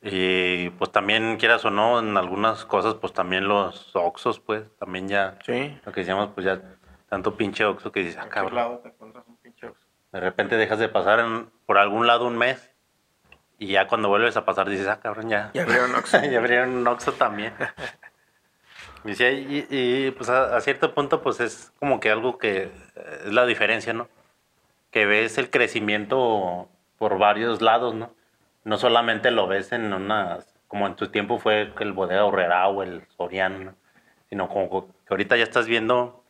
Y 0.01 0.70
pues 0.70 0.90
también, 0.90 1.36
quieras 1.36 1.64
o 1.64 1.70
no, 1.70 2.01
en 2.01 2.16
algunas 2.16 2.64
cosas, 2.64 2.95
pues 2.95 3.12
también 3.12 3.47
los 3.47 3.95
Oxos, 3.95 4.40
pues, 4.40 4.64
también 4.78 5.07
ya, 5.07 5.38
Sí. 5.47 5.78
lo 5.86 5.93
que 5.93 6.01
decíamos, 6.01 6.30
pues 6.34 6.45
ya, 6.45 6.61
tanto 7.09 7.36
pinche 7.36 7.64
Oxo 7.64 7.93
que 7.93 8.01
dices, 8.01 8.18
ah, 8.20 8.28
cabrón. 8.28 8.57
lado 8.57 8.78
te 8.80 8.88
encuentras. 8.88 9.24
De 10.13 10.21
repente 10.21 10.57
dejas 10.57 10.79
de 10.79 10.89
pasar 10.89 11.21
en- 11.21 11.51
por 11.67 11.79
algún 11.79 12.07
lado 12.07 12.27
un 12.27 12.37
mes 12.37 12.71
y 13.59 13.69
ya 13.69 13.87
cuando 13.87 14.09
vuelves 14.09 14.37
a 14.37 14.45
pasar 14.45 14.69
dices, 14.69 14.87
ah, 14.89 15.01
cabrón, 15.01 15.29
ya. 15.29 15.51
Y 15.55 15.59
abrieron 15.59 15.95
Oxxo. 15.95 16.19
y 16.31 16.35
abrieron 16.35 16.71
un 16.77 16.87
Oxxo 16.87 17.13
también. 17.13 17.55
Y, 19.05 19.21
y, 19.21 19.67
y, 19.69 20.11
pues 20.13 20.29
a, 20.31 20.57
a 20.57 20.61
cierto 20.61 20.95
punto 20.95 21.23
pues 21.23 21.41
es 21.41 21.73
como 21.81 21.99
que 21.99 22.09
algo 22.11 22.39
que 22.39 22.63
eh, 22.95 23.23
es 23.27 23.33
la 23.33 23.47
diferencia, 23.47 23.93
¿no? 23.93 24.09
Que 24.93 25.07
ves 25.07 25.39
el 25.39 25.51
crecimiento 25.51 26.69
por 26.99 27.19
varios 27.19 27.61
lados, 27.63 27.95
¿no? 27.95 28.15
No 28.63 28.79
solamente 28.79 29.33
lo 29.33 29.49
ves 29.49 29.73
en 29.73 29.93
unas, 29.93 30.55
como 30.69 30.87
en 30.87 30.95
tu 30.95 31.09
tiempo 31.09 31.41
fue 31.41 31.73
el 31.81 31.93
Bodega 31.93 32.25
Horrera 32.25 32.69
o 32.69 32.85
el 32.85 33.03
Soriano, 33.17 33.59
¿no? 33.59 33.75
sino 34.29 34.49
como 34.49 34.87
que 34.87 34.93
ahorita 35.11 35.37
ya 35.37 35.43
estás 35.43 35.67
viendo 35.67 36.23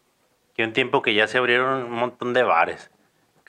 que 0.55 0.65
un 0.65 0.73
tiempo 0.73 1.03
que 1.03 1.13
ya 1.13 1.27
se 1.29 1.37
abrieron 1.37 1.85
un 1.85 1.93
montón 1.93 2.33
de 2.33 2.43
bares, 2.43 2.91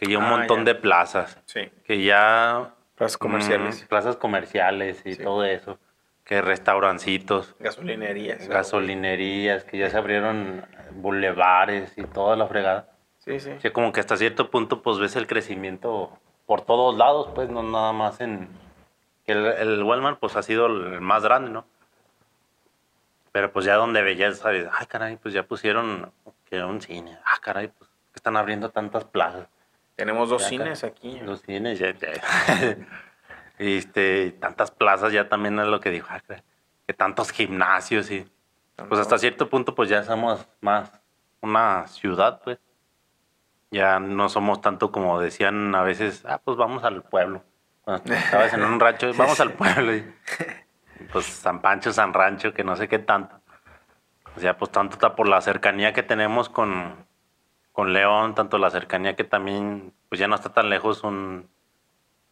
que 0.06 0.12
ya 0.14 0.18
un 0.20 0.26
Ah, 0.26 0.30
montón 0.38 0.60
ya. 0.60 0.74
de 0.74 0.76
plazas, 0.76 1.40
Sí. 1.46 1.70
que 1.86 2.04
ya 2.04 2.74
Plazas 2.96 3.18
comerciales. 3.18 3.84
Mm, 3.84 3.88
plazas 3.88 4.16
comerciales 4.18 5.02
y 5.06 5.16
Sí. 5.16 5.24
todo 5.24 5.44
eso. 5.46 5.80
Que 6.26 6.42
restaurancitos, 6.42 7.56
Gasolinerías. 7.60 8.48
gasolinerías, 8.48 9.64
que 9.66 9.78
ya 9.78 9.90
se 9.90 9.98
abrieron 9.98 10.66
bulevares 10.92 11.98
y 11.98 12.04
toda 12.04 12.36
la 12.36 12.48
fregada. 12.48 12.90
Sí, 13.20 13.40
sí. 13.40 13.52
Sí, 13.60 13.72
como 13.72 13.92
que 13.92 14.00
hasta 14.00 14.16
cierto 14.16 14.50
punto 14.50 14.82
pues 14.82 15.00
ves 15.00 15.16
el 15.16 15.28
crecimiento 15.28 16.18
por 16.46 16.62
todos 16.62 16.96
lados, 16.98 17.30
pues 17.36 17.50
no 17.50 17.64
nada 17.64 17.92
más 17.94 18.22
en... 18.22 18.48
que 19.26 19.32
El, 19.34 19.46
el 19.48 19.84
Walmart 19.84 20.20
pues 20.20 20.36
ha 20.36 20.44
sido 20.44 20.68
el 20.68 21.02
más 21.02 21.24
grande, 21.24 21.50
¿no? 21.50 21.66
Pero 23.32 23.52
pues 23.52 23.66
ya 23.66 23.76
donde 23.76 24.02
veías, 24.02 24.38
sabes, 24.38 24.68
ay 24.72 24.86
caray, 24.86 25.18
pues 25.18 25.34
ya 25.34 25.44
pusieron 25.44 26.12
que 26.46 26.64
un 26.64 26.82
cine, 26.82 27.18
ah 27.26 27.38
caray, 27.42 27.68
pues 27.70 27.90
que 27.90 28.18
están 28.18 28.38
abriendo 28.38 28.70
tantas 28.70 29.06
plazas. 29.06 29.48
Tenemos 29.96 30.30
dos 30.30 30.44
Ya, 30.44 30.50
cines 30.50 30.84
aquí. 30.84 31.20
Los 31.20 31.42
cines 31.42 31.80
ya, 31.80 31.94
ya. 31.94 32.10
este, 33.58 34.32
tantas 34.32 34.72
plazas 34.72 35.14
ya 35.14 35.30
también 35.30 35.60
es 35.60 35.68
lo 35.68 35.80
que 35.80 35.90
dijo, 35.90 36.08
ah, 36.10 36.22
que 36.86 36.94
tantos 36.94 37.32
gimnasios 37.32 38.12
y 38.12 38.28
pues 38.76 39.00
hasta 39.00 39.18
cierto 39.18 39.50
punto 39.50 39.76
pues 39.76 39.90
ya 39.90 40.04
somos 40.04 40.48
más 40.62 40.92
una 41.42 41.88
ciudad, 41.88 42.42
pues. 42.44 42.60
Ya 43.70 44.00
no 44.00 44.30
somos 44.30 44.62
tanto 44.62 44.92
como 44.92 45.20
decían 45.20 45.74
a 45.74 45.82
veces, 45.82 46.24
ah, 46.28 46.40
pues 46.44 46.58
vamos 46.58 46.84
al 46.84 47.04
pueblo. 47.04 47.44
Cuando 47.84 48.14
estabas 48.14 48.54
en 48.54 48.64
un 48.64 48.80
rancho, 48.80 49.12
vamos 49.16 49.40
al 49.40 49.54
pueblo. 49.54 49.96
Y, 49.96 50.14
pues 51.12 51.26
San 51.26 51.62
Pancho, 51.62 51.92
San 51.92 52.14
Rancho, 52.14 52.54
que 52.54 52.64
no 52.64 52.76
sé 52.76 52.88
qué 52.88 53.00
tanto. 53.00 53.36
O 54.36 54.40
sea, 54.40 54.58
pues 54.58 54.72
tanto 54.72 54.94
está 54.94 55.16
por 55.16 55.28
la 55.28 55.42
cercanía 55.42 55.92
que 55.92 56.04
tenemos 56.04 56.50
con, 56.50 56.96
con 57.74 57.92
León, 57.92 58.36
tanto 58.36 58.58
la 58.58 58.70
cercanía 58.70 59.16
que 59.16 59.24
también, 59.24 59.94
pues 60.08 60.20
ya 60.20 60.28
no 60.28 60.36
está 60.36 60.54
tan 60.54 60.70
lejos 60.70 61.04
un, 61.04 61.50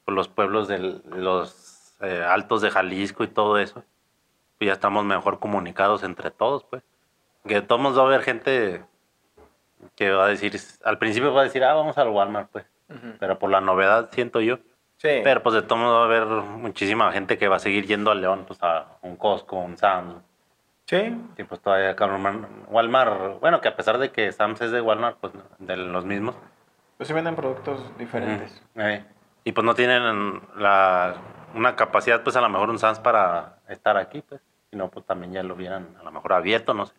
pues, 0.05 0.15
los 0.15 0.27
pueblos 0.27 0.67
de 0.67 0.79
los 0.79 1.95
eh, 1.99 2.23
altos 2.23 2.61
de 2.61 2.71
Jalisco 2.71 3.23
y 3.23 3.27
todo 3.27 3.57
eso. 3.57 3.83
Pues 4.57 4.67
ya 4.67 4.73
estamos 4.73 5.03
mejor 5.03 5.39
comunicados 5.39 6.03
entre 6.03 6.31
todos, 6.31 6.63
pues. 6.63 6.83
Que 7.45 7.55
de 7.55 7.61
todos 7.63 7.97
va 7.97 8.03
a 8.03 8.05
haber 8.05 8.21
gente 8.21 8.85
que 9.95 10.11
va 10.11 10.25
a 10.25 10.27
decir, 10.27 10.55
al 10.83 10.99
principio 10.99 11.33
va 11.33 11.41
a 11.41 11.45
decir, 11.45 11.63
ah, 11.63 11.73
vamos 11.73 11.97
al 11.97 12.09
Walmart, 12.09 12.49
pues. 12.51 12.65
Pero 13.19 13.39
por 13.39 13.49
la 13.49 13.61
novedad 13.61 14.09
siento 14.11 14.41
yo. 14.41 14.57
Sí. 14.97 15.21
Pero 15.23 15.41
pues 15.41 15.55
de 15.55 15.63
todos 15.63 15.81
modos 15.81 15.97
va 15.97 16.01
a 16.01 16.05
haber 16.05 16.27
muchísima 16.43 17.11
gente 17.11 17.39
que 17.39 17.47
va 17.47 17.55
a 17.55 17.59
seguir 17.59 17.87
yendo 17.87 18.11
a 18.11 18.15
León, 18.15 18.43
pues 18.45 18.59
a 18.61 18.97
un 19.01 19.15
Costco, 19.15 19.57
un 19.57 19.75
Sam's. 19.77 20.21
Sí. 20.91 21.17
Y 21.37 21.43
pues 21.43 21.59
todavía 21.61 21.95
Walmart, 22.67 23.39
bueno, 23.39 23.61
que 23.61 23.67
a 23.69 23.75
pesar 23.75 23.97
de 23.97 24.11
que 24.11 24.31
Sam's 24.31 24.61
es 24.61 24.71
de 24.71 24.81
Walmart, 24.81 25.17
pues 25.19 25.33
de 25.59 25.77
los 25.77 26.05
mismos. 26.05 26.35
Pues 26.97 27.07
se 27.07 27.13
venden 27.13 27.35
productos 27.35 27.97
diferentes. 27.97 28.61
Eh, 28.75 29.03
Y 29.43 29.53
pues 29.53 29.65
no 29.65 29.73
tienen 29.73 30.41
la, 30.57 31.15
una 31.55 31.75
capacidad, 31.75 32.21
pues 32.21 32.35
a 32.35 32.41
lo 32.41 32.49
mejor 32.49 32.69
un 32.69 32.77
Sam's 32.77 32.99
para 32.99 33.57
estar 33.69 33.97
aquí, 33.97 34.21
pues. 34.21 34.41
Si 34.69 34.75
no, 34.77 34.89
pues 34.89 35.05
también 35.05 35.33
ya 35.33 35.41
lo 35.43 35.55
hubieran 35.55 35.95
a 35.99 36.03
lo 36.03 36.11
mejor 36.11 36.33
abierto, 36.33 36.73
no 36.73 36.85
sé. 36.85 36.93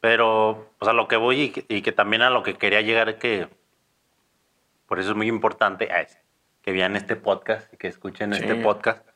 Pero, 0.00 0.70
pues 0.78 0.88
a 0.88 0.92
lo 0.92 1.08
que 1.08 1.16
voy 1.16 1.40
y 1.42 1.50
que, 1.50 1.64
y 1.68 1.82
que 1.82 1.92
también 1.92 2.22
a 2.22 2.30
lo 2.30 2.42
que 2.42 2.54
quería 2.54 2.80
llegar 2.80 3.08
es 3.08 3.16
que, 3.16 3.48
por 4.86 4.98
eso 4.98 5.10
es 5.10 5.16
muy 5.16 5.28
importante 5.28 5.88
es 6.00 6.18
que 6.62 6.72
vean 6.72 6.96
este 6.96 7.16
podcast 7.16 7.72
y 7.72 7.76
que 7.76 7.88
escuchen 7.88 8.32
Sí. 8.34 8.40
este 8.42 8.56
podcast. 8.56 9.06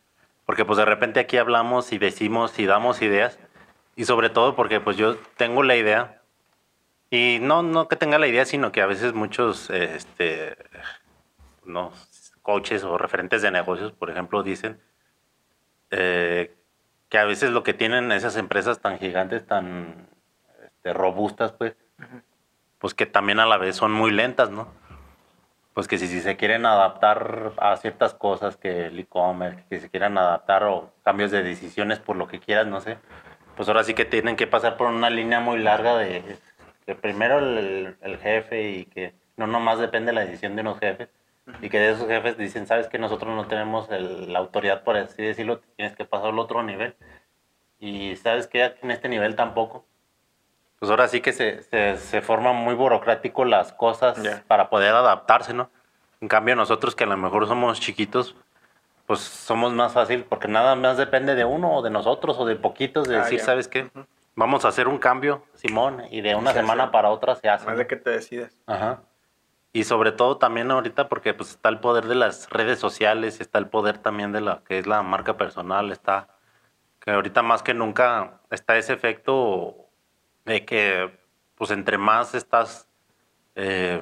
Porque 0.47 0.65
pues 0.65 0.77
de 0.79 0.85
repente 0.85 1.21
aquí 1.21 1.39
hablamos 1.39 1.93
y 1.93 1.99
decimos 1.99 2.59
y 2.59 2.67
damos 2.67 3.01
ideas. 3.03 3.39
Y 3.97 4.05
sobre 4.05 4.31
todo 4.31 4.57
porque 4.57 4.81
pues 4.81 4.97
yo 4.97 5.17
tengo 5.37 5.63
la 5.63 5.77
idea. 5.77 6.23
Y 7.11 7.39
no, 7.41 7.63
no 7.63 7.89
que 7.89 7.97
tenga 7.97 8.19
la 8.19 8.27
idea, 8.27 8.45
sino 8.45 8.73
que 8.73 8.81
a 8.81 8.87
veces 8.87 9.13
muchos 9.13 9.69
este, 9.71 10.57
no, 11.65 11.93
coaches 12.43 12.85
o 12.85 12.99
referentes 12.99 13.43
de 13.43 13.51
negocios, 13.51 13.93
por 13.93 14.11
ejemplo, 14.11 14.43
dicen 14.43 14.81
eh, 15.91 16.55
que 17.09 17.19
a 17.19 17.25
veces 17.25 17.51
lo 17.51 17.63
que 17.63 17.75
tienen 17.75 18.11
esas 18.13 18.37
empresas 18.37 18.81
tan 18.81 18.99
gigantes, 18.99 19.47
tan 19.47 20.09
este, 20.65 20.93
robustas, 20.93 21.53
pues, 21.53 21.77
pues 22.79 22.95
que 22.95 23.07
también 23.07 23.39
a 23.39 23.47
la 23.47 23.59
vez 23.59 23.77
son 23.77 23.93
muy 23.93 24.11
lentas, 24.11 24.51
¿no? 24.51 24.69
Pues 25.75 25.89
que 25.89 25.99
si, 25.99 26.07
si 26.07 26.21
se 26.21 26.37
quieren 26.37 26.67
adaptar 26.67 27.53
a 27.59 27.77
ciertas 27.77 28.15
cosas, 28.15 28.57
que 28.57 28.87
el 28.87 28.99
e-commerce, 28.99 29.65
que 29.71 29.81
se 29.81 29.89
quieran 29.89 30.19
adaptar 30.19 30.65
o 30.65 30.93
cambios 31.03 31.31
de 31.31 31.43
decisiones 31.43 31.99
por 31.99 32.17
lo 32.17 32.29
que 32.29 32.41
quieras, 32.41 32.67
no 32.67 32.81
sé, 32.81 32.99
pues 33.57 33.69
ahora 33.69 33.85
sí 33.85 33.95
que 33.95 34.05
tienen 34.05 34.37
que 34.37 34.47
pasar 34.47 34.77
por 34.77 34.89
una 34.89 35.11
línea 35.11 35.41
muy 35.41 35.59
larga 35.59 35.97
de 35.97 36.39
que 36.87 36.95
primero 36.95 37.39
el, 37.39 37.97
el 38.01 38.19
jefe 38.19 38.71
y 38.71 38.85
que 38.87 39.15
no 39.37 39.47
nomás 39.47 39.79
depende 39.79 40.13
la 40.13 40.23
decisión 40.25 40.55
de 40.57 40.63
unos 40.63 40.79
jefes 40.79 41.09
y 41.61 41.69
que 41.69 41.79
de 41.79 41.91
esos 41.93 42.09
jefes 42.09 42.37
dicen, 42.39 42.67
sabes 42.67 42.89
que 42.89 42.99
nosotros 42.99 43.35
no 43.35 43.47
tenemos 43.47 43.91
el- 43.91 44.33
la 44.33 44.39
autoridad, 44.39 44.83
por 44.85 44.97
así 44.97 45.23
decirlo, 45.23 45.61
tienes 45.77 45.97
que 45.97 46.05
pasar 46.05 46.29
al 46.31 46.39
otro 46.39 46.63
nivel 46.63 46.95
y 47.79 48.15
sabes 48.17 48.47
que 48.47 48.75
en 48.83 48.91
este 48.91 49.09
nivel 49.09 49.35
tampoco. 49.37 49.85
Pues 50.79 50.91
ahora 50.91 51.07
sí 51.09 51.21
que 51.21 51.33
se, 51.33 51.63
se, 51.63 51.97
se 51.97 52.23
forman 52.23 52.57
muy 52.57 52.75
burocrático 52.75 53.45
las 53.45 53.73
cosas 53.73 54.21
Ya. 54.23 54.43
para 54.49 54.69
poder 54.69 54.95
adaptarse, 54.95 55.55
¿no? 55.55 55.71
En 56.21 56.29
cambio 56.29 56.55
nosotros 56.57 56.95
que 56.95 57.05
a 57.05 57.09
lo 57.09 57.17
mejor 57.17 57.47
somos 57.49 57.81
chiquitos, 57.81 58.37
pues 59.07 59.21
somos 59.21 59.73
más 59.73 59.93
fácil 59.93 60.25
porque 60.25 60.49
nada 60.49 60.75
más 60.75 60.97
depende 60.97 61.35
de 61.35 61.45
uno 61.45 61.73
o 61.77 61.83
de 61.83 61.91
nosotros 61.91 62.37
o 62.39 62.45
de 62.47 62.57
poquitos 62.57 63.09
de 63.09 63.17
Ah, 63.17 63.21
decir, 63.25 63.39
ya. 63.39 63.45
¿sabes 63.45 63.69
qué? 63.69 63.91
Vamos 64.35 64.65
a 64.65 64.69
hacer 64.69 64.89
un 64.89 64.99
cambio, 64.99 65.45
Simón, 65.55 66.05
y 66.11 66.21
de 66.23 66.35
una 66.35 66.53
Se 66.53 66.61
semana 66.61 66.85
hace. 66.85 66.93
para 66.93 67.11
otra 67.11 67.35
se 67.35 67.49
hace. 67.49 67.67
Más 67.67 67.77
de 67.77 67.87
que 67.87 67.97
te 67.97 68.11
decidas. 68.11 68.57
Ajá. 68.67 69.01
Y 69.75 69.85
sobre 69.85 70.13
todo 70.13 70.37
también 70.39 70.71
ahorita 70.71 71.09
porque 71.09 71.35
pues 71.35 71.51
está 71.51 71.69
el 71.69 71.81
poder 71.81 72.07
de 72.07 72.15
las 72.15 72.49
redes 72.51 72.79
sociales, 72.79 73.41
está 73.41 73.59
el 73.59 73.69
poder 73.69 73.99
también 73.99 74.33
de 74.33 74.41
la 74.43 74.63
que 74.67 74.79
es 74.79 74.87
la 74.87 75.03
marca 75.03 75.37
personal, 75.37 75.91
está 75.93 76.29
que 77.01 77.11
ahorita 77.11 77.43
más 77.43 77.63
que 77.63 77.75
nunca 77.75 78.41
está 78.51 78.77
ese 78.77 78.93
efecto 78.93 79.75
de 80.45 80.65
que 80.65 81.19
pues 81.55 81.71
entre 81.71 81.97
más 81.99 82.35
estás 82.35 82.89
eh, 83.55 84.01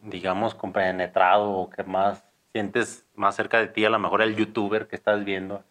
digamos 0.00 0.54
compenetrado 0.54 1.50
o 1.50 1.70
que 1.70 1.84
más 1.84 2.24
sientes 2.52 3.06
más 3.14 3.34
cerca 3.36 3.58
de 3.58 3.68
ti 3.68 3.84
a 3.84 3.90
lo 3.90 3.98
mejor 3.98 4.22
el 4.22 4.36
youtuber 4.36 4.86
que 4.86 4.96
estás 4.96 5.24
viendo, 5.24 5.64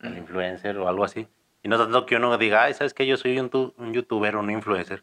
el 0.00 0.16
influencer 0.18 0.78
o 0.78 0.88
algo 0.88 1.04
así. 1.04 1.28
Y 1.62 1.68
no 1.68 1.78
tanto 1.78 2.06
que 2.06 2.16
uno 2.16 2.36
diga, 2.38 2.64
ay, 2.64 2.74
¿sabes 2.74 2.94
qué? 2.94 3.06
Yo 3.06 3.16
soy 3.16 3.38
un, 3.38 3.50
tu- 3.50 3.74
un 3.78 3.92
youtuber 3.92 4.36
o 4.36 4.40
un 4.40 4.50
influencer. 4.50 5.02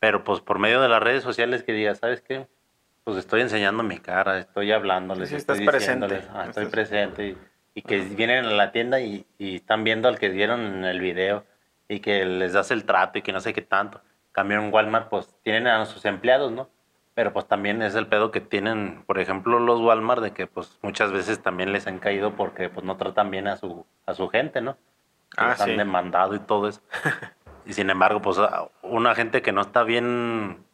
Pero 0.00 0.22
pues 0.24 0.40
por 0.40 0.58
medio 0.58 0.80
de 0.80 0.88
las 0.88 1.02
redes 1.02 1.22
sociales 1.24 1.62
que 1.62 1.72
diga, 1.72 1.94
¿sabes 1.94 2.20
qué? 2.20 2.46
Pues 3.04 3.16
estoy 3.18 3.40
enseñando 3.40 3.82
mi 3.82 3.98
cara, 3.98 4.38
estoy 4.38 4.70
hablándoles, 4.70 5.28
Sí, 5.28 5.34
sí, 5.34 5.38
estoy 5.38 5.58
estás 5.60 5.74
presente. 5.74 6.06
diciéndoles, 6.06 6.30
ah, 6.36 6.46
estoy 6.48 6.64
Estás- 6.64 6.72
presente. 6.72 7.28
Y, 7.28 7.38
y 7.74 7.82
que 7.82 8.00
vienen 8.00 8.44
a 8.44 8.50
la 8.52 8.70
tienda 8.70 9.00
y, 9.00 9.26
y 9.38 9.56
están 9.56 9.82
viendo 9.84 10.08
al 10.08 10.18
que 10.18 10.30
dieron 10.30 10.60
en 10.60 10.84
el 10.84 11.00
video 11.00 11.44
y 11.88 12.00
que 12.00 12.24
les 12.24 12.52
das 12.52 12.70
el 12.70 12.84
trato 12.84 13.18
y 13.18 13.22
que 13.22 13.32
no 13.32 13.40
sé 13.40 13.52
qué 13.52 13.62
tanto. 13.62 14.00
Cambio 14.32 14.60
en 14.60 14.72
Walmart, 14.72 15.08
pues 15.08 15.34
tienen 15.42 15.66
a 15.68 15.84
sus 15.86 16.04
empleados, 16.04 16.52
¿no? 16.52 16.68
Pero 17.18 17.32
pues 17.32 17.48
también 17.48 17.82
es 17.82 17.96
el 17.96 18.06
pedo 18.06 18.30
que 18.30 18.40
tienen, 18.40 19.02
por 19.04 19.18
ejemplo, 19.18 19.58
los 19.58 19.80
Walmart, 19.80 20.22
de 20.22 20.30
que 20.30 20.46
pues 20.46 20.78
muchas 20.82 21.10
veces 21.10 21.42
también 21.42 21.72
les 21.72 21.88
han 21.88 21.98
caído 21.98 22.36
porque 22.36 22.68
pues 22.68 22.86
no 22.86 22.96
tratan 22.96 23.32
bien 23.32 23.48
a 23.48 23.56
su, 23.56 23.84
a 24.06 24.14
su 24.14 24.28
gente, 24.28 24.60
¿no? 24.60 24.74
Que 25.32 25.40
Ah, 25.40 25.48
los 25.48 25.60
han 25.62 25.70
sí. 25.70 25.74
demandado 25.76 26.36
y 26.36 26.38
todo 26.38 26.68
eso. 26.68 26.80
y 27.66 27.72
sin 27.72 27.90
embargo, 27.90 28.22
pues 28.22 28.38
una 28.82 29.16
gente 29.16 29.42
que 29.42 29.50
no 29.50 29.62
está 29.62 29.82
bien 29.82 30.64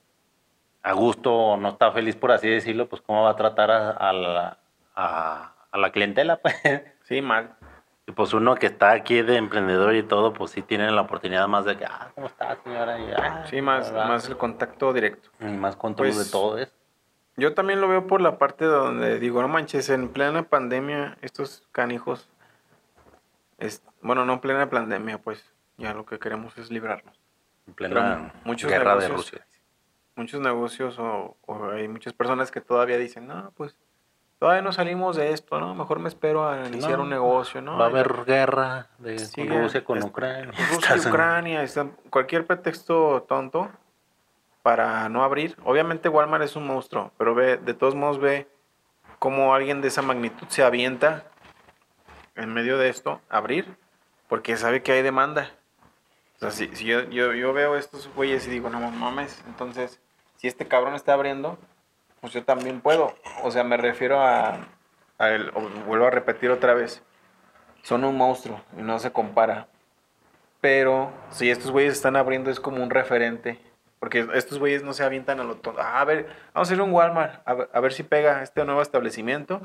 a 0.83 0.93
gusto 0.93 1.35
o 1.35 1.57
no 1.57 1.71
está 1.71 1.93
feliz, 1.93 2.15
por 2.15 2.31
así 2.31 2.47
decirlo, 2.47 2.91
pues 2.91 3.01
cómo 3.01 3.23
va 3.23 3.31
a 3.31 3.37
tratar 3.37 3.71
a, 3.71 3.91
a 3.93 4.13
la, 4.13 4.59
a, 4.95 5.55
a 5.71 5.79
la 5.79 5.93
clientela, 5.93 6.37
pues. 6.43 6.55
Sí, 7.05 7.23
mal. 7.23 7.57
Y 8.07 8.13
pues 8.13 8.35
uno 8.35 8.55
que 8.57 8.67
está 8.67 8.91
aquí 8.93 9.23
de 9.23 9.37
emprendedor 9.37 9.95
y 9.95 10.03
todo, 10.03 10.33
pues 10.35 10.51
sí 10.51 10.61
tienen 10.63 10.95
la 10.95 11.03
oportunidad 11.03 11.49
más 11.49 11.65
de 11.65 11.79
que, 11.79 11.87
ah, 11.87 12.11
¿cómo 12.15 12.27
está, 12.27 12.57
señora? 12.63 12.99
Y, 12.99 13.11
ah, 13.13 13.47
Sí, 13.49 13.63
más, 13.63 13.91
más 13.93 14.29
el 14.29 14.37
contacto 14.37 14.93
directo. 14.93 15.31
Y 15.41 15.45
más 15.45 15.75
control 15.77 16.09
Pues, 16.09 16.27
de 16.27 16.31
todo 16.31 16.59
eso. 16.59 16.73
Yo 17.37 17.55
también 17.55 17.81
lo 17.81 17.89
veo 17.89 18.07
por 18.07 18.21
la 18.21 18.39
parte 18.39 18.65
donde 18.67 19.19
digo, 19.19 19.41
no 19.43 19.49
manches, 19.49 19.89
en 19.89 20.09
plena 20.11 20.43
pandemia, 20.45 21.17
estos 21.23 21.67
canijos, 21.73 22.29
es, 23.59 23.83
bueno, 24.03 24.25
no 24.25 24.35
en 24.35 24.41
plena 24.41 24.69
pandemia, 24.69 25.19
pues 25.19 25.45
ya 25.79 25.95
lo 25.95 26.05
que 26.05 26.19
queremos 26.19 26.57
es 26.59 26.71
librarnos. 26.71 27.19
En 27.67 27.75
plena 27.75 28.33
muchos 28.45 28.71
guerra 28.71 28.97
de 28.97 29.09
negocios- 29.09 29.33
Rusia. 29.41 29.47
Muchos 30.17 30.41
negocios 30.41 30.97
o, 31.01 31.37
o 31.47 31.71
hay 31.71 31.89
muchas 31.89 32.13
personas 32.13 32.53
que 32.53 32.61
todavía 32.61 32.99
dicen, 32.99 33.27
no, 33.27 33.51
pues 33.57 33.77
todavía 34.45 34.61
no 34.61 34.73
salimos 34.73 35.17
de 35.17 35.33
esto, 35.33 35.59
¿no? 35.59 35.75
Mejor 35.75 36.01
me 36.01 36.09
espero 36.11 36.47
a 36.47 36.67
iniciar 36.69 36.99
No, 36.99 37.05
un 37.05 37.09
negocio, 37.09 37.63
¿no? 37.63 37.79
Va 37.79 37.87
a 37.87 37.89
haber 37.89 38.27
guerra 38.27 38.89
de 38.99 39.19
Sigue- 39.19 39.59
Rusia 39.63 39.83
con 39.83 39.97
es- 39.97 40.05
Ucrania. 40.05 40.53
Rusia 40.71 40.97
y 40.97 41.01
Ucrania, 41.09 41.63
está- 41.63 41.87
cualquier 42.11 42.47
pretexto 42.47 43.23
tonto 43.27 43.71
para 44.63 45.09
no 45.09 45.25
abrir. 45.25 45.57
Obviamente 45.65 46.11
Walmart 46.11 46.45
es 46.45 46.57
un 46.57 46.67
monstruo, 46.67 47.11
pero 47.17 47.35
ve, 47.35 47.57
de 47.57 47.73
todos 47.73 47.95
modos 47.95 48.19
ve 48.21 48.47
cómo 49.19 49.55
alguien 49.55 49.81
de 49.81 49.89
esa 49.89 50.03
magnitud 50.03 50.47
se 50.49 50.63
avienta 50.63 51.25
en 52.35 52.53
medio 52.53 52.77
de 52.77 52.91
esto 52.91 53.23
abrir, 53.31 53.79
porque 54.29 54.59
sabe 54.59 54.83
que 54.83 54.93
hay 54.93 55.01
demanda. 55.01 55.53
O 56.37 56.41
sea, 56.41 56.51
si, 56.51 56.69
si 56.77 56.85
yo, 56.85 57.05
yo, 57.05 57.33
yo 57.33 57.55
veo 57.55 57.77
estos 57.77 58.11
güeyes 58.15 58.47
y 58.47 58.51
digo, 58.51 58.69
no 58.69 58.79
mames, 58.91 59.43
entonces, 59.47 60.03
si 60.37 60.49
este 60.49 60.69
cabrón 60.69 60.95
está 60.97 61.15
abriendo, 61.15 61.57
pues 62.25 62.33
yo 62.33 62.43
también 62.43 62.81
puedo. 62.81 63.15
O 63.43 63.51
sea, 63.51 63.65
me 63.65 63.77
refiero 63.77 64.19
a, 64.19 64.57
a 65.19 65.29
el- 65.29 65.51
vuelvo 65.87 66.07
a 66.07 66.11
repetir 66.11 66.51
otra 66.51 66.73
vez, 66.73 67.03
son 67.83 68.03
un 68.03 68.17
monstruo 68.17 68.63
y 68.79 68.81
no 68.81 68.99
se 68.99 69.13
compara. 69.13 69.69
Pero 70.63 71.13
si 71.29 71.51
estos 71.51 71.71
güeyes 71.71 71.93
están 71.93 72.17
abriendo 72.17 72.51
es 72.51 72.59
como 72.61 72.83
un 72.83 72.89
referente 72.89 73.59
Porque 74.01 74.27
estos 74.33 74.59
güeyes 74.59 74.83
no 74.83 74.95
se 74.95 75.05
avientan 75.05 75.39
a 75.41 75.45
lo 75.45 75.57
tonto. 75.57 75.83
Ah, 75.83 76.01
a 76.01 76.05
ver, 76.07 76.27
vamos 76.55 76.71
a 76.71 76.75
ir 76.75 76.81
a 76.81 76.85
un 76.85 76.93
Walmart, 76.93 77.43
a 77.47 77.53
ver, 77.53 77.69
a 77.75 77.81
ver 77.81 77.93
si 77.93 78.03
pega 78.05 78.43
este 78.43 78.65
nuevo 78.65 78.81
establecimiento. 78.81 79.61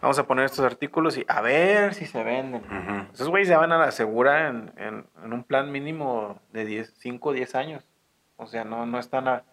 Vamos 0.00 0.18
a 0.18 0.26
poner 0.26 0.46
estos 0.46 0.64
artículos 0.64 1.16
y 1.16 1.24
a 1.28 1.40
ver 1.42 1.94
si 1.94 2.06
se 2.06 2.24
venden. 2.24 2.62
Ujú. 2.64 3.12
Esos 3.14 3.28
güeyes 3.28 3.48
ya 3.48 3.58
van 3.58 3.70
a 3.70 3.78
la 3.78 3.92
segura 3.92 4.48
en, 4.48 4.72
en- 4.76 5.06
en 5.24 5.32
un 5.32 5.44
plan 5.44 5.70
mínimo 5.70 6.40
de 6.52 6.64
10, 6.64 6.92
5 6.98 7.28
o 7.28 7.32
10 7.32 7.54
años. 7.54 7.84
O 8.36 8.46
sea, 8.48 8.64
no, 8.64 8.84
no 8.86 8.98
están 8.98 9.28
a... 9.28 9.44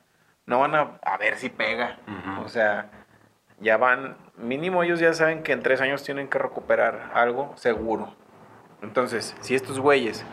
No 0.48 0.60
van 0.60 0.74
a, 0.74 0.98
a 1.04 1.18
ver 1.18 1.36
si 1.38 1.50
pega. 1.50 1.98
O 2.44 2.48
sea, 2.50 2.90
ya 3.60 3.78
van... 3.78 4.18
Mínimo 4.38 4.82
ellos 4.84 5.00
ya 5.00 5.14
saben 5.14 5.44
que 5.44 5.52
en 5.52 5.62
3 5.62 5.82
años 5.82 6.04
tienen 6.04 6.28
que 6.28 6.40
recuperar 6.40 7.12
algo 7.14 7.54
seguro. 7.58 8.16
Entonces, 8.82 9.36
si 9.42 9.54
estos 9.56 9.80
güeyes 9.80 10.26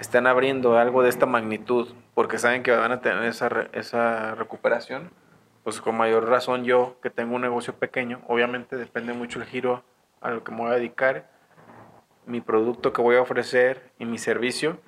están 0.00 0.26
abriendo 0.26 0.78
algo 0.78 1.02
de 1.02 1.08
esta 1.08 1.26
magnitud 1.26 1.88
porque 2.14 2.38
saben 2.38 2.62
que 2.62 2.70
van 2.70 2.92
a 2.92 3.00
tener 3.00 3.24
esa, 3.24 3.48
re- 3.48 3.68
esa 3.72 4.34
recuperación, 4.34 5.10
pues 5.64 5.80
con 5.80 5.96
mayor 5.96 6.28
razón 6.28 6.64
yo 6.64 6.96
que 7.02 7.10
tengo 7.10 7.34
un 7.36 7.42
negocio 7.42 7.74
pequeño, 7.74 8.20
obviamente 8.28 8.76
depende 8.76 9.12
mucho 9.12 9.38
el 9.40 9.46
giro 9.46 9.82
a 10.20 10.30
lo 10.30 10.44
que 10.44 10.52
me 10.52 10.58
voy 10.58 10.70
a 10.70 10.74
dedicar, 10.74 11.28
mi 12.26 12.40
producto 12.40 12.92
que 12.92 13.00
voy 13.02 13.16
a 13.16 13.22
ofrecer 13.22 13.90
y 13.98 14.04
mi 14.04 14.18
servicio, 14.18 14.78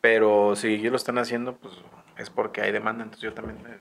pero 0.00 0.54
si 0.56 0.74
ellos 0.74 0.90
lo 0.90 0.96
están 0.96 1.18
haciendo, 1.18 1.54
pues 1.54 1.74
es 2.16 2.30
porque 2.30 2.60
hay 2.62 2.72
demanda, 2.72 3.04
entonces 3.04 3.22
yo 3.22 3.34
también 3.34 3.62
me, 3.62 3.78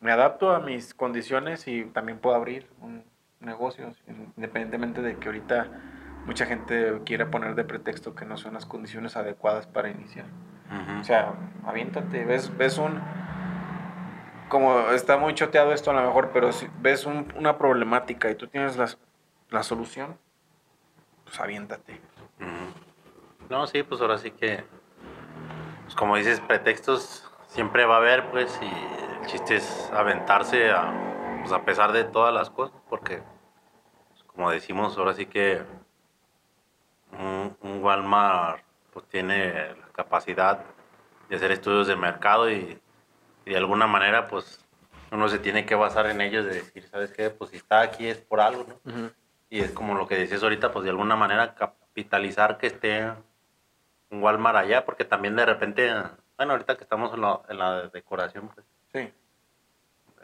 me 0.00 0.12
adapto 0.12 0.52
a 0.54 0.60
mis 0.60 0.94
condiciones 0.94 1.66
y 1.68 1.84
también 1.84 2.18
puedo 2.18 2.36
abrir 2.36 2.68
un 2.80 3.04
negocio, 3.40 3.92
independientemente 4.36 5.02
de 5.02 5.16
que 5.16 5.28
ahorita 5.28 5.68
mucha 6.26 6.46
gente 6.46 7.00
quiera 7.04 7.30
poner 7.30 7.54
de 7.54 7.64
pretexto 7.64 8.14
que 8.14 8.24
no 8.24 8.36
son 8.36 8.54
las 8.54 8.64
condiciones 8.66 9.16
adecuadas 9.16 9.66
para 9.66 9.90
iniciar. 9.90 10.26
O 11.00 11.04
sea, 11.04 11.34
aviéntate, 11.66 12.24
ves, 12.24 12.56
ves 12.56 12.78
un... 12.78 13.00
Como 14.48 14.90
está 14.90 15.16
muy 15.16 15.34
choteado 15.34 15.72
esto 15.72 15.90
a 15.90 15.94
lo 15.94 16.02
mejor, 16.02 16.30
pero 16.32 16.52
si 16.52 16.68
ves 16.80 17.06
un- 17.06 17.32
una 17.36 17.58
problemática 17.58 18.30
y 18.30 18.34
tú 18.34 18.46
tienes 18.46 18.76
las- 18.76 18.98
la 19.50 19.62
solución, 19.62 20.16
pues 21.24 21.40
aviéntate. 21.40 22.00
No, 23.50 23.66
sí, 23.66 23.82
pues 23.82 24.00
ahora 24.00 24.18
sí 24.18 24.30
que, 24.30 24.64
pues 25.84 25.94
como 25.94 26.16
dices, 26.16 26.40
pretextos 26.40 27.23
siempre 27.54 27.84
va 27.86 27.94
a 27.94 27.98
haber, 27.98 28.30
pues, 28.30 28.58
y 28.60 28.66
el 28.66 29.26
chiste 29.26 29.56
es 29.56 29.90
aventarse 29.92 30.72
a, 30.72 31.38
pues 31.40 31.52
a 31.52 31.64
pesar 31.64 31.92
de 31.92 32.02
todas 32.02 32.34
las 32.34 32.50
cosas, 32.50 32.76
porque, 32.90 33.22
pues, 34.10 34.24
como 34.24 34.50
decimos, 34.50 34.98
ahora 34.98 35.14
sí 35.14 35.26
que 35.26 35.62
un, 37.12 37.56
un 37.62 37.82
Walmart 37.82 38.62
pues 38.92 39.06
tiene 39.06 39.74
la 39.76 39.86
capacidad 39.92 40.64
de 41.28 41.36
hacer 41.36 41.52
estudios 41.52 41.86
de 41.86 41.96
mercado 41.96 42.50
y, 42.50 42.80
y 43.44 43.50
de 43.50 43.56
alguna 43.56 43.86
manera, 43.86 44.26
pues, 44.26 44.64
uno 45.12 45.28
se 45.28 45.38
tiene 45.38 45.64
que 45.64 45.76
basar 45.76 46.06
en 46.06 46.20
ellos 46.20 46.44
de 46.44 46.54
decir, 46.54 46.88
¿sabes 46.88 47.12
qué? 47.12 47.30
Pues 47.30 47.50
si 47.50 47.56
está 47.56 47.80
aquí 47.82 48.08
es 48.08 48.18
por 48.18 48.40
algo, 48.40 48.66
¿no? 48.84 49.10
Y 49.48 49.60
es 49.60 49.70
como 49.70 49.94
lo 49.94 50.08
que 50.08 50.16
decías 50.16 50.42
ahorita, 50.42 50.72
pues 50.72 50.82
de 50.82 50.90
alguna 50.90 51.14
manera 51.14 51.54
capitalizar 51.54 52.58
que 52.58 52.66
esté 52.66 53.12
un 54.10 54.22
Walmart 54.22 54.56
allá, 54.56 54.84
porque 54.84 55.04
también 55.04 55.36
de 55.36 55.46
repente, 55.46 55.94
bueno, 56.36 56.52
ahorita 56.52 56.76
que 56.76 56.84
estamos 56.84 57.12
en, 57.14 57.20
lo- 57.20 57.42
en 57.48 57.58
la 57.58 57.88
decoración, 57.88 58.48
pues, 58.54 58.66
Sí. 58.92 59.12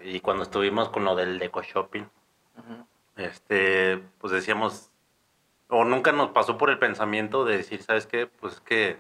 y 0.02 0.20
cuando 0.20 0.42
estuvimos 0.44 0.88
con 0.88 1.04
lo 1.04 1.14
del 1.16 1.38
deco 1.38 1.62
shopping, 1.62 2.04
este, 3.16 3.98
pues 4.18 4.32
decíamos, 4.32 4.90
o 5.68 5.84
nunca 5.84 6.12
nos 6.12 6.30
pasó 6.30 6.56
por 6.58 6.70
el 6.70 6.78
pensamiento 6.78 7.44
de 7.44 7.56
decir, 7.58 7.82
¿sabes 7.82 8.06
qué? 8.06 8.26
Pues 8.26 8.60
que, 8.60 8.96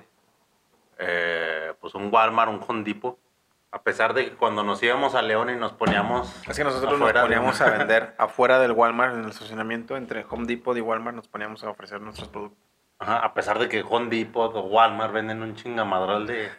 eh, 0.98 1.74
pues 1.80 1.94
un 1.94 2.12
Walmart, 2.12 2.50
un 2.50 2.60
Home 2.66 2.82
Depot, 2.84 3.18
a 3.72 3.82
pesar 3.82 4.14
de 4.14 4.24
que 4.30 4.36
cuando 4.36 4.62
nos 4.64 4.82
íbamos 4.82 5.14
a 5.14 5.22
León 5.22 5.48
y 5.50 5.54
nos 5.56 5.72
poníamos... 5.72 6.28
Es 6.48 6.56
que 6.56 6.64
nosotros 6.64 6.98
nos 6.98 7.12
de 7.14 7.20
poníamos 7.20 7.60
a 7.60 7.70
vender 7.70 8.14
afuera 8.18 8.58
del 8.58 8.72
Walmart, 8.72 9.14
en 9.14 9.24
el 9.24 9.30
estacionamiento, 9.30 9.96
entre 9.96 10.26
Home 10.28 10.46
Depot 10.46 10.76
y 10.76 10.80
Walmart, 10.80 11.16
nos 11.16 11.28
poníamos 11.28 11.62
a 11.64 11.70
ofrecer 11.70 12.00
nuestros 12.00 12.28
productos. 12.28 12.58
Ajá, 12.98 13.18
a 13.24 13.32
pesar 13.32 13.58
de 13.58 13.68
que 13.68 13.82
Home 13.88 14.08
Depot 14.14 14.54
o 14.54 14.60
Walmart 14.62 15.12
venden 15.12 15.42
un 15.42 15.54
chingamadral 15.54 16.26
de 16.26 16.50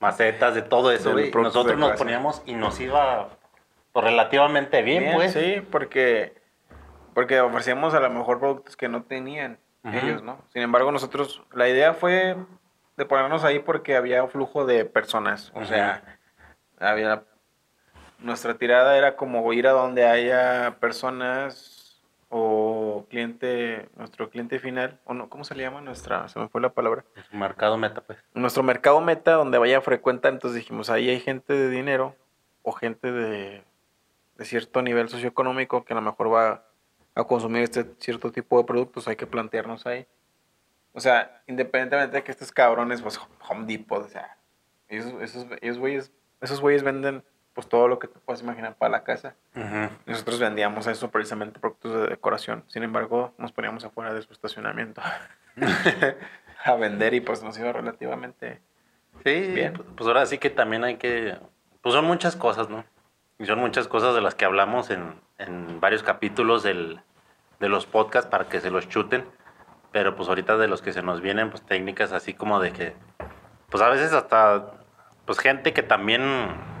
macetas, 0.00 0.54
de 0.54 0.62
todo 0.62 0.92
eso, 0.92 1.12
güey. 1.12 1.30
Nosotros 1.30 1.78
nos 1.78 1.92
poníamos 1.92 2.42
y 2.46 2.54
nos 2.54 2.78
iba 2.80 3.28
pues, 3.92 4.04
relativamente 4.04 4.82
bien, 4.82 5.04
Bien, 5.04 5.14
pues. 5.14 5.32
Sí, 5.32 5.62
porque, 5.70 6.34
porque 7.14 7.40
ofrecíamos 7.40 7.94
a 7.94 8.00
lo 8.00 8.10
mejor 8.10 8.38
productos 8.38 8.76
que 8.76 8.88
no 8.88 9.02
tenían 9.02 9.58
ellos, 9.84 10.22
¿no? 10.22 10.42
Sin 10.52 10.62
embargo, 10.62 10.92
nosotros, 10.92 11.42
la 11.52 11.68
idea 11.68 11.94
fue 11.94 12.36
de 12.96 13.04
ponernos 13.06 13.44
ahí 13.44 13.60
porque 13.60 13.96
había 13.96 14.22
un 14.22 14.28
flujo 14.28 14.66
de 14.66 14.84
personas. 14.84 15.50
O 15.54 15.64
sea, 15.64 16.18
había. 16.78 17.22
Nuestra 18.18 18.54
tirada 18.54 18.98
era 18.98 19.14
como 19.14 19.52
ir 19.52 19.68
a 19.68 19.70
donde 19.70 20.04
haya 20.04 20.76
personas 20.80 21.77
o 22.30 23.06
cliente, 23.08 23.88
nuestro 23.96 24.28
cliente 24.30 24.58
final, 24.58 24.98
o 25.04 25.14
no, 25.14 25.28
¿cómo 25.28 25.44
se 25.44 25.54
le 25.54 25.62
llama? 25.62 25.80
Nuestra, 25.80 26.28
se 26.28 26.38
me 26.38 26.48
fue 26.48 26.60
la 26.60 26.70
palabra. 26.70 27.04
Mercado 27.32 27.78
meta, 27.78 28.02
pues. 28.02 28.18
Nuestro 28.34 28.62
mercado 28.62 29.00
meta, 29.00 29.32
donde 29.32 29.58
vaya 29.58 29.80
frecuenta, 29.80 30.28
entonces 30.28 30.56
dijimos, 30.56 30.90
ahí 30.90 31.08
hay 31.08 31.20
gente 31.20 31.54
de 31.54 31.70
dinero 31.70 32.14
o 32.62 32.72
gente 32.72 33.10
de, 33.10 33.64
de 34.36 34.44
cierto 34.44 34.82
nivel 34.82 35.08
socioeconómico 35.08 35.84
que 35.84 35.94
a 35.94 35.96
lo 35.96 36.02
mejor 36.02 36.32
va 36.32 36.64
a 37.14 37.24
consumir 37.24 37.62
este 37.62 37.86
cierto 37.98 38.30
tipo 38.30 38.58
de 38.58 38.64
productos, 38.64 39.08
hay 39.08 39.16
que 39.16 39.26
plantearnos 39.26 39.86
ahí. 39.86 40.06
O 40.92 41.00
sea, 41.00 41.42
independientemente 41.46 42.16
de 42.16 42.24
que 42.24 42.32
estos 42.32 42.52
cabrones, 42.52 43.02
pues 43.02 43.18
Home 43.48 43.66
Depot, 43.66 44.04
o 44.04 44.08
sea, 44.08 44.36
esos, 44.88 45.20
esos, 45.22 45.46
esos 45.60 45.78
güeyes, 45.78 46.12
esos 46.40 46.60
güeyes 46.60 46.82
venden 46.82 47.24
pues 47.58 47.68
todo 47.68 47.88
lo 47.88 47.98
que 47.98 48.06
te 48.06 48.20
puedas 48.20 48.40
imaginar 48.40 48.76
para 48.76 48.92
la 48.92 49.02
casa. 49.02 49.34
Ujú. 49.56 49.88
Nosotros 50.06 50.38
vendíamos 50.38 50.86
eso 50.86 51.10
precisamente 51.10 51.58
productos 51.58 51.92
de 51.92 52.06
decoración. 52.06 52.62
Sin 52.68 52.84
embargo, 52.84 53.34
nos 53.36 53.50
poníamos 53.50 53.84
afuera 53.84 54.14
de 54.14 54.22
su 54.22 54.32
estacionamiento 54.32 55.02
a 56.64 56.74
vender 56.76 57.14
y 57.14 57.20
pues 57.20 57.42
nos 57.42 57.58
iba 57.58 57.72
relativamente 57.72 58.60
Sí, 59.24 59.50
Bien. 59.54 59.74
pu- 59.74 59.82
pues 59.96 60.06
ahora 60.06 60.24
sí 60.26 60.38
que 60.38 60.50
también 60.50 60.84
hay 60.84 60.98
que... 60.98 61.36
Pues 61.82 61.92
son 61.96 62.04
muchas 62.04 62.36
cosas, 62.36 62.70
¿no? 62.70 62.84
Y 63.40 63.46
son 63.46 63.58
muchas 63.58 63.88
cosas 63.88 64.14
de 64.14 64.20
las 64.20 64.36
que 64.36 64.44
hablamos 64.44 64.90
en, 64.90 65.20
en 65.38 65.80
varios 65.80 66.04
capítulos 66.04 66.62
del, 66.62 67.00
de 67.58 67.68
los 67.68 67.86
podcasts 67.86 68.30
para 68.30 68.44
que 68.48 68.60
se 68.60 68.70
los 68.70 68.88
chuten. 68.88 69.24
Pero 69.90 70.14
pues 70.14 70.28
ahorita 70.28 70.56
de 70.58 70.68
los 70.68 70.80
que 70.80 70.92
se 70.92 71.02
nos 71.02 71.20
vienen, 71.20 71.50
pues 71.50 71.62
técnicas 71.62 72.12
así 72.12 72.34
como 72.34 72.60
de 72.60 72.70
que... 72.72 72.94
Pues 73.68 73.82
a 73.82 73.88
veces 73.88 74.12
hasta... 74.12 74.74
Pues 75.26 75.40
gente 75.40 75.72
que 75.72 75.82
también... 75.82 76.77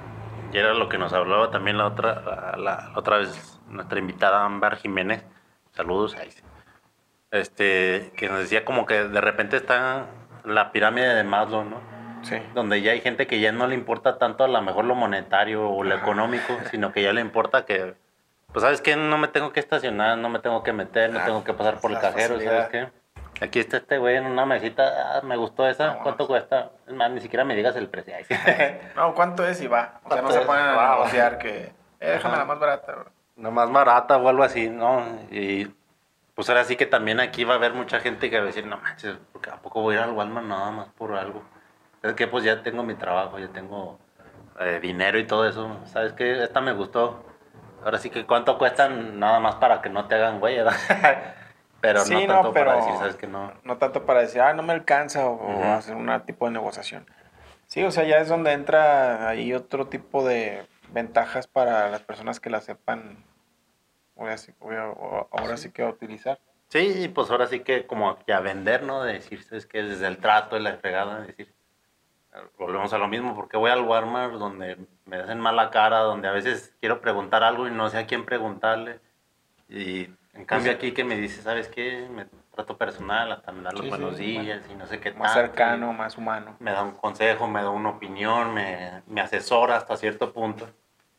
Y 0.52 0.56
era 0.58 0.72
lo 0.74 0.88
que 0.88 0.98
nos 0.98 1.12
hablaba 1.12 1.50
también 1.50 1.76
la 1.78 1.86
otra, 1.86 2.22
la, 2.22 2.56
la 2.56 2.92
otra 2.96 3.18
vez 3.18 3.60
nuestra 3.68 3.98
invitada 3.98 4.44
Ámbar 4.44 4.76
Jiménez. 4.76 5.24
Saludos. 5.72 6.14
Ahí. 6.16 6.30
Este, 7.30 8.12
que 8.16 8.28
nos 8.28 8.40
decía 8.40 8.64
como 8.64 8.86
que 8.86 9.04
de 9.04 9.20
repente 9.20 9.56
está 9.56 10.06
la 10.44 10.72
pirámide 10.72 11.14
de 11.14 11.24
Maslow, 11.24 11.64
¿no? 11.64 11.98
Sí. 12.22 12.36
donde 12.52 12.82
ya 12.82 12.90
hay 12.92 13.00
gente 13.00 13.28
que 13.28 13.38
ya 13.38 13.52
no 13.52 13.68
le 13.68 13.76
importa 13.76 14.18
tanto 14.18 14.42
a 14.42 14.48
lo 14.48 14.60
mejor 14.60 14.84
lo 14.86 14.96
monetario 14.96 15.70
o 15.70 15.84
lo 15.84 15.94
económico, 15.94 16.52
sino 16.70 16.92
que 16.92 17.00
ya 17.02 17.12
le 17.12 17.20
importa 17.20 17.64
que, 17.64 17.94
pues 18.52 18.62
sabes 18.64 18.80
que 18.80 18.96
no 18.96 19.18
me 19.18 19.28
tengo 19.28 19.52
que 19.52 19.60
estacionar, 19.60 20.18
no 20.18 20.28
me 20.28 20.40
tengo 20.40 20.64
que 20.64 20.72
meter, 20.72 21.10
no 21.12 21.20
Ah, 21.20 21.24
tengo 21.24 21.44
que 21.44 21.52
pasar 21.54 21.80
por 21.80 21.92
el 21.92 22.00
cajero, 22.00 22.34
facilidad. 22.34 22.68
¿sabes 22.70 22.86
qué? 22.90 22.97
Aquí 23.40 23.60
está 23.60 23.76
este 23.78 23.98
güey 23.98 24.16
en 24.16 24.26
una 24.26 24.44
mesita, 24.46 25.18
ah, 25.18 25.20
me 25.22 25.36
gustó 25.36 25.66
esa, 25.68 25.84
Vámonos. 25.84 26.02
¿cuánto 26.02 26.26
cuesta? 26.26 26.70
Es 26.86 26.94
más, 26.94 27.10
ni 27.10 27.20
siquiera 27.20 27.44
me 27.44 27.54
digas 27.54 27.76
el 27.76 27.88
precio. 27.88 28.14
Ay, 28.16 28.24
sí. 28.24 28.34
No, 28.96 29.14
¿cuánto 29.14 29.46
es 29.46 29.60
y 29.62 29.66
va? 29.68 30.00
O 30.04 30.08
sea, 30.08 30.22
no 30.22 30.28
¿Cuánto 30.28 30.40
se 30.40 30.46
ponen 30.46 30.64
a 30.64 30.90
negociar 30.90 31.38
que, 31.38 31.72
eh, 32.00 32.10
déjame 32.12 32.34
Ajá. 32.34 32.42
la 32.42 32.44
más 32.46 32.58
barata. 32.58 32.92
bro. 32.92 33.10
no 33.36 33.50
más 33.50 33.70
barata 33.70 34.16
o 34.16 34.28
algo 34.28 34.42
así, 34.42 34.68
¿no? 34.68 35.04
Y 35.30 35.66
pues 36.34 36.48
ahora 36.48 36.64
sí 36.64 36.76
que 36.76 36.86
también 36.86 37.20
aquí 37.20 37.44
va 37.44 37.54
a 37.54 37.56
haber 37.56 37.72
mucha 37.74 38.00
gente 38.00 38.30
que 38.30 38.36
va 38.38 38.42
a 38.44 38.46
decir, 38.46 38.66
no 38.66 38.78
manches, 38.78 39.16
porque 39.32 39.50
¿a 39.50 39.56
poco 39.56 39.82
voy 39.82 39.94
a 39.96 39.98
ir 39.98 40.04
al 40.04 40.12
Walmart 40.12 40.46
nada 40.46 40.70
más 40.70 40.88
por 40.88 41.14
algo? 41.14 41.42
Es 42.02 42.14
que 42.14 42.26
pues 42.28 42.44
ya 42.44 42.62
tengo 42.62 42.82
mi 42.82 42.94
trabajo, 42.94 43.38
ya 43.38 43.48
tengo 43.48 43.98
eh, 44.60 44.78
dinero 44.80 45.18
y 45.18 45.26
todo 45.26 45.48
eso. 45.48 45.80
¿Sabes 45.86 46.12
qué? 46.12 46.42
Esta 46.42 46.60
me 46.60 46.72
gustó. 46.72 47.24
Ahora 47.84 47.98
sí 47.98 48.10
que 48.10 48.26
cuánto 48.26 48.58
cuestan 48.58 49.18
nada 49.20 49.38
más 49.40 49.56
para 49.56 49.80
que 49.82 49.88
no 49.88 50.06
te 50.06 50.16
hagan 50.16 50.40
güey. 50.40 50.58
pero 51.80 52.00
Sí, 52.00 52.14
no 52.14 52.20
no, 52.20 52.26
tanto 52.34 52.52
pero- 52.52 52.66
para 52.70 52.76
decir, 52.80 52.96
¿sabes 52.98 53.16
que 53.16 53.26
no? 53.26 53.52
No 53.64 53.76
tanto 53.78 54.04
para 54.04 54.20
decir, 54.20 54.40
ah, 54.40 54.52
no 54.54 54.62
me 54.62 54.72
alcanza 54.72 55.26
o, 55.26 55.62
hacer 55.74 55.94
un 55.96 56.10
tipo 56.26 56.46
de 56.46 56.52
negociación. 56.52 57.06
Sí, 57.66 57.84
o 57.84 57.90
sea, 57.90 58.04
ya 58.04 58.18
es 58.18 58.28
donde 58.28 58.52
entra 58.52 59.28
ahí 59.28 59.52
otro 59.52 59.86
tipo 59.88 60.24
de 60.26 60.66
ventajas 60.90 61.46
para 61.46 61.88
las 61.90 62.00
personas 62.02 62.40
que 62.40 62.48
la 62.50 62.60
sepan 62.60 63.22
ahora 64.16 64.36
sí, 64.38 64.52
ahora- 64.60 65.26
ahora 65.30 65.56
sí 65.56 65.70
que 65.70 65.84
utilizar. 65.84 66.38
Sí, 66.68 66.78
y 67.04 67.08
pues 67.08 67.30
ahora 67.30 67.46
sí 67.46 67.60
que 67.60 67.86
como 67.86 68.18
que 68.24 68.32
a 68.32 68.40
vender, 68.40 68.82
¿no? 68.82 69.02
De 69.02 69.14
decir, 69.14 69.42
¿sabes 69.42 69.66
qué? 69.66 69.82
Desde 69.82 70.06
el 70.06 70.18
trato, 70.18 70.56
de 70.56 70.62
la 70.62 70.76
fregada, 70.76 71.20
de 71.20 71.26
decir, 71.28 71.54
volvemos 72.58 72.92
a 72.92 72.98
lo 72.98 73.08
mismo, 73.08 73.34
porque 73.34 73.56
voy 73.56 73.70
al 73.70 73.82
Walmart 73.82 74.34
donde 74.34 74.76
me 75.06 75.16
hacen 75.16 75.40
mala 75.40 75.70
cara, 75.70 76.00
donde 76.00 76.28
a 76.28 76.32
veces 76.32 76.74
quiero 76.80 77.00
preguntar 77.00 77.42
algo 77.42 77.66
y 77.66 77.70
no 77.70 77.88
sé 77.88 77.98
a 77.98 78.06
quién 78.06 78.24
preguntarle. 78.24 79.00
Y 79.68 80.08
en 80.38 80.44
cambio 80.44 80.72
aquí 80.72 80.92
que 80.92 81.04
me 81.04 81.16
dice, 81.16 81.42
¿sabes 81.42 81.68
qué? 81.68 82.08
Me 82.10 82.26
trato 82.54 82.76
personal, 82.78 83.30
hasta 83.32 83.52
me 83.52 83.62
da 83.62 83.72
los 83.72 83.82
Sí, 83.82 83.88
buenos 83.88 84.16
sí, 84.16 84.24
días 84.38 84.62
y 84.70 84.74
no 84.74 84.86
sé 84.86 85.00
qué 85.00 85.12
Más 85.12 85.34
tanto, 85.34 85.48
cercano, 85.48 85.92
más 85.92 86.16
humano. 86.16 86.56
Me 86.60 86.70
da 86.72 86.82
un 86.82 86.92
consejo, 86.92 87.46
me 87.48 87.60
da 87.62 87.70
una 87.70 87.90
opinión, 87.90 88.54
me, 88.54 89.02
me 89.06 89.20
asesora 89.20 89.76
hasta 89.76 89.96
cierto 89.96 90.32
punto. 90.32 90.68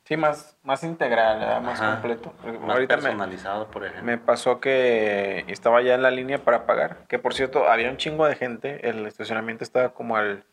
Sí, 0.06 0.18
más, 0.18 0.58
más 0.64 0.84
integral, 0.84 1.40
¿verdad? 1.40 1.62
más 1.62 1.80
Ajá. 1.80 1.92
completo. 1.94 2.34
Más 2.62 2.70
Ahorita 2.72 2.96
me, 2.96 3.02
personalizado, 3.04 3.68
por 3.68 3.84
ejemplo. 3.86 4.06
me 4.06 4.18
pasó 4.18 4.60
que 4.60 5.46
estaba 5.48 5.82
ya 5.84 5.94
en 5.94 6.02
la 6.02 6.10
línea 6.12 6.40
para 6.40 6.66
pagar. 6.66 7.06
Que 7.08 7.20
por 7.20 7.34
cierto, 7.36 7.70
había 7.70 7.92
un 7.92 7.98
chingo 7.98 8.26
de 8.26 8.36
gente. 8.36 8.90
El 8.90 9.06
estacionamiento 9.06 9.64
estaba 9.64 9.90
como 9.90 10.18
al. 10.18 10.46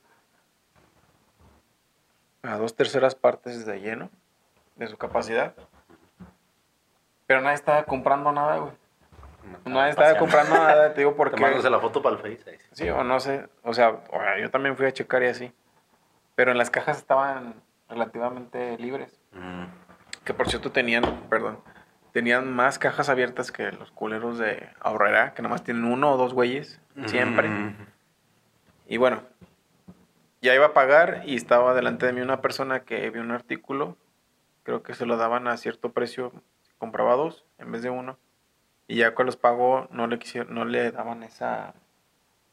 a 2.42 2.56
dos 2.58 2.76
terceras 2.76 3.14
partes 3.14 3.64
de 3.64 3.80
lleno 3.80 4.10
de 4.74 4.88
su 4.88 4.98
capacidad. 4.98 5.54
Pero 7.26 7.40
nadie 7.40 7.54
estaba 7.56 7.84
comprando 7.84 8.30
nada, 8.32 8.58
güey. 8.58 8.72
Nadie 9.64 9.90
estaba 9.90 10.14
paseando. 10.14 10.18
comprando 10.20 10.54
nada, 10.56 10.92
te 10.94 11.00
digo 11.00 11.14
porque. 11.16 11.36
Tomándose 11.36 11.70
la 11.70 11.78
foto 11.80 12.02
para 12.02 12.16
el 12.16 12.22
Face. 12.22 12.50
ahí 12.50 12.56
sí. 12.72 12.88
O 12.90 13.04
no 13.04 13.20
sé. 13.20 13.48
O 13.62 13.72
sea, 13.74 13.90
o 13.90 14.18
sea, 14.20 14.38
yo 14.40 14.50
también 14.50 14.76
fui 14.76 14.86
a 14.86 14.92
checar 14.92 15.22
y 15.22 15.26
así. 15.26 15.52
Pero 16.34 16.50
en 16.52 16.58
las 16.58 16.70
cajas 16.70 16.98
estaban 16.98 17.54
relativamente 17.88 18.76
libres. 18.78 19.20
Mm, 19.32 19.64
Que 20.24 20.34
por 20.34 20.48
cierto 20.48 20.72
tenían, 20.72 21.04
perdón, 21.30 21.60
tenían 22.12 22.52
más 22.52 22.78
cajas 22.78 23.08
abiertas 23.08 23.52
que 23.52 23.70
los 23.72 23.90
culeros 23.92 24.38
de 24.38 24.68
Ahorrera, 24.80 25.34
que 25.34 25.42
nomás 25.42 25.62
tienen 25.62 25.84
uno 25.84 26.12
o 26.12 26.16
dos 26.16 26.34
güeyes, 26.34 26.80
siempre. 27.06 27.48
mm, 27.48 27.76
Y 28.88 28.96
bueno, 28.98 29.22
ya 30.42 30.54
iba 30.54 30.66
a 30.66 30.72
pagar 30.74 31.22
y 31.24 31.36
estaba 31.36 31.74
delante 31.74 32.06
de 32.06 32.12
mí 32.12 32.20
una 32.20 32.40
persona 32.40 32.80
que 32.80 33.08
vio 33.10 33.22
un 33.22 33.30
artículo, 33.30 33.96
creo 34.64 34.82
que 34.82 34.94
se 34.94 35.06
lo 35.06 35.16
daban 35.16 35.46
a 35.48 35.56
cierto 35.56 35.92
precio, 35.92 36.32
compraba 36.78 37.14
dos 37.14 37.44
en 37.58 37.72
vez 37.72 37.82
de 37.82 37.90
uno. 37.90 38.18
Y 38.88 38.96
ya 38.96 39.14
cuando 39.14 39.26
los 39.30 39.36
pagó 39.36 39.88
no 39.90 40.06
le 40.06 40.18
quisieron, 40.18 40.54
no 40.54 40.64
le 40.64 40.90
daban 40.92 41.22
esa, 41.22 41.74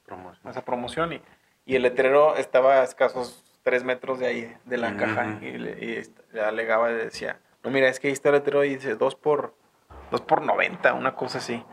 promoción. 0.05 0.49
esa 0.51 0.65
promoción 0.65 1.13
y, 1.13 1.21
y 1.65 1.75
el 1.75 1.83
letrero 1.83 2.35
estaba 2.37 2.81
a 2.81 2.83
escasos 2.83 3.43
tres 3.63 3.83
metros 3.83 4.19
de 4.19 4.27
ahí, 4.27 4.57
de 4.65 4.77
la 4.77 4.97
caja, 4.97 5.39
y, 5.41 5.57
le, 5.57 5.85
y 5.85 5.91
est- 5.97 6.19
le 6.33 6.41
alegaba 6.41 6.91
y 6.91 6.95
decía, 6.95 7.39
no, 7.63 7.69
mira, 7.69 7.87
es 7.87 7.99
que 7.99 8.07
ahí 8.07 8.13
está 8.13 8.29
el 8.29 8.35
letrero 8.35 8.63
y 8.63 8.69
dice 8.75 8.95
dos 8.95 9.15
por, 9.15 9.55
dos 10.11 10.21
por 10.21 10.41
90, 10.41 10.93
una 10.95 11.15
cosa 11.15 11.37
así. 11.37 11.63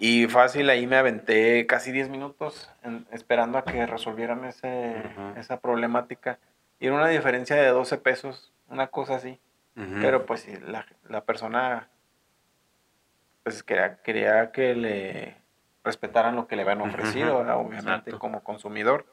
Y 0.00 0.26
fácil, 0.28 0.70
ahí 0.70 0.86
me 0.86 0.96
aventé 0.96 1.66
casi 1.66 1.92
10 1.92 2.08
minutos 2.08 2.72
en- 2.82 3.06
esperando 3.12 3.58
a 3.58 3.64
que 3.64 3.84
resolvieran 3.86 4.44
ese, 4.44 5.02
esa 5.36 5.60
problemática. 5.60 6.38
Y 6.80 6.86
era 6.86 6.94
una 6.96 7.08
diferencia 7.08 7.56
de 7.56 7.68
12 7.68 7.98
pesos, 7.98 8.52
una 8.68 8.86
cosa 8.88 9.16
así. 9.16 9.40
Pero 10.00 10.26
pues 10.26 10.48
la, 10.62 10.84
la 11.08 11.24
persona 11.24 11.88
pues 13.44 13.62
quería, 13.62 14.02
quería 14.02 14.50
que 14.50 14.74
le 14.74 15.36
respetaran 15.84 16.36
lo 16.36 16.46
que 16.46 16.56
le 16.56 16.62
habían 16.62 16.82
ofrecido, 16.82 17.38
obviamente, 17.38 17.90
exacto. 18.10 18.18
como 18.18 18.42
consumidor. 18.42 19.06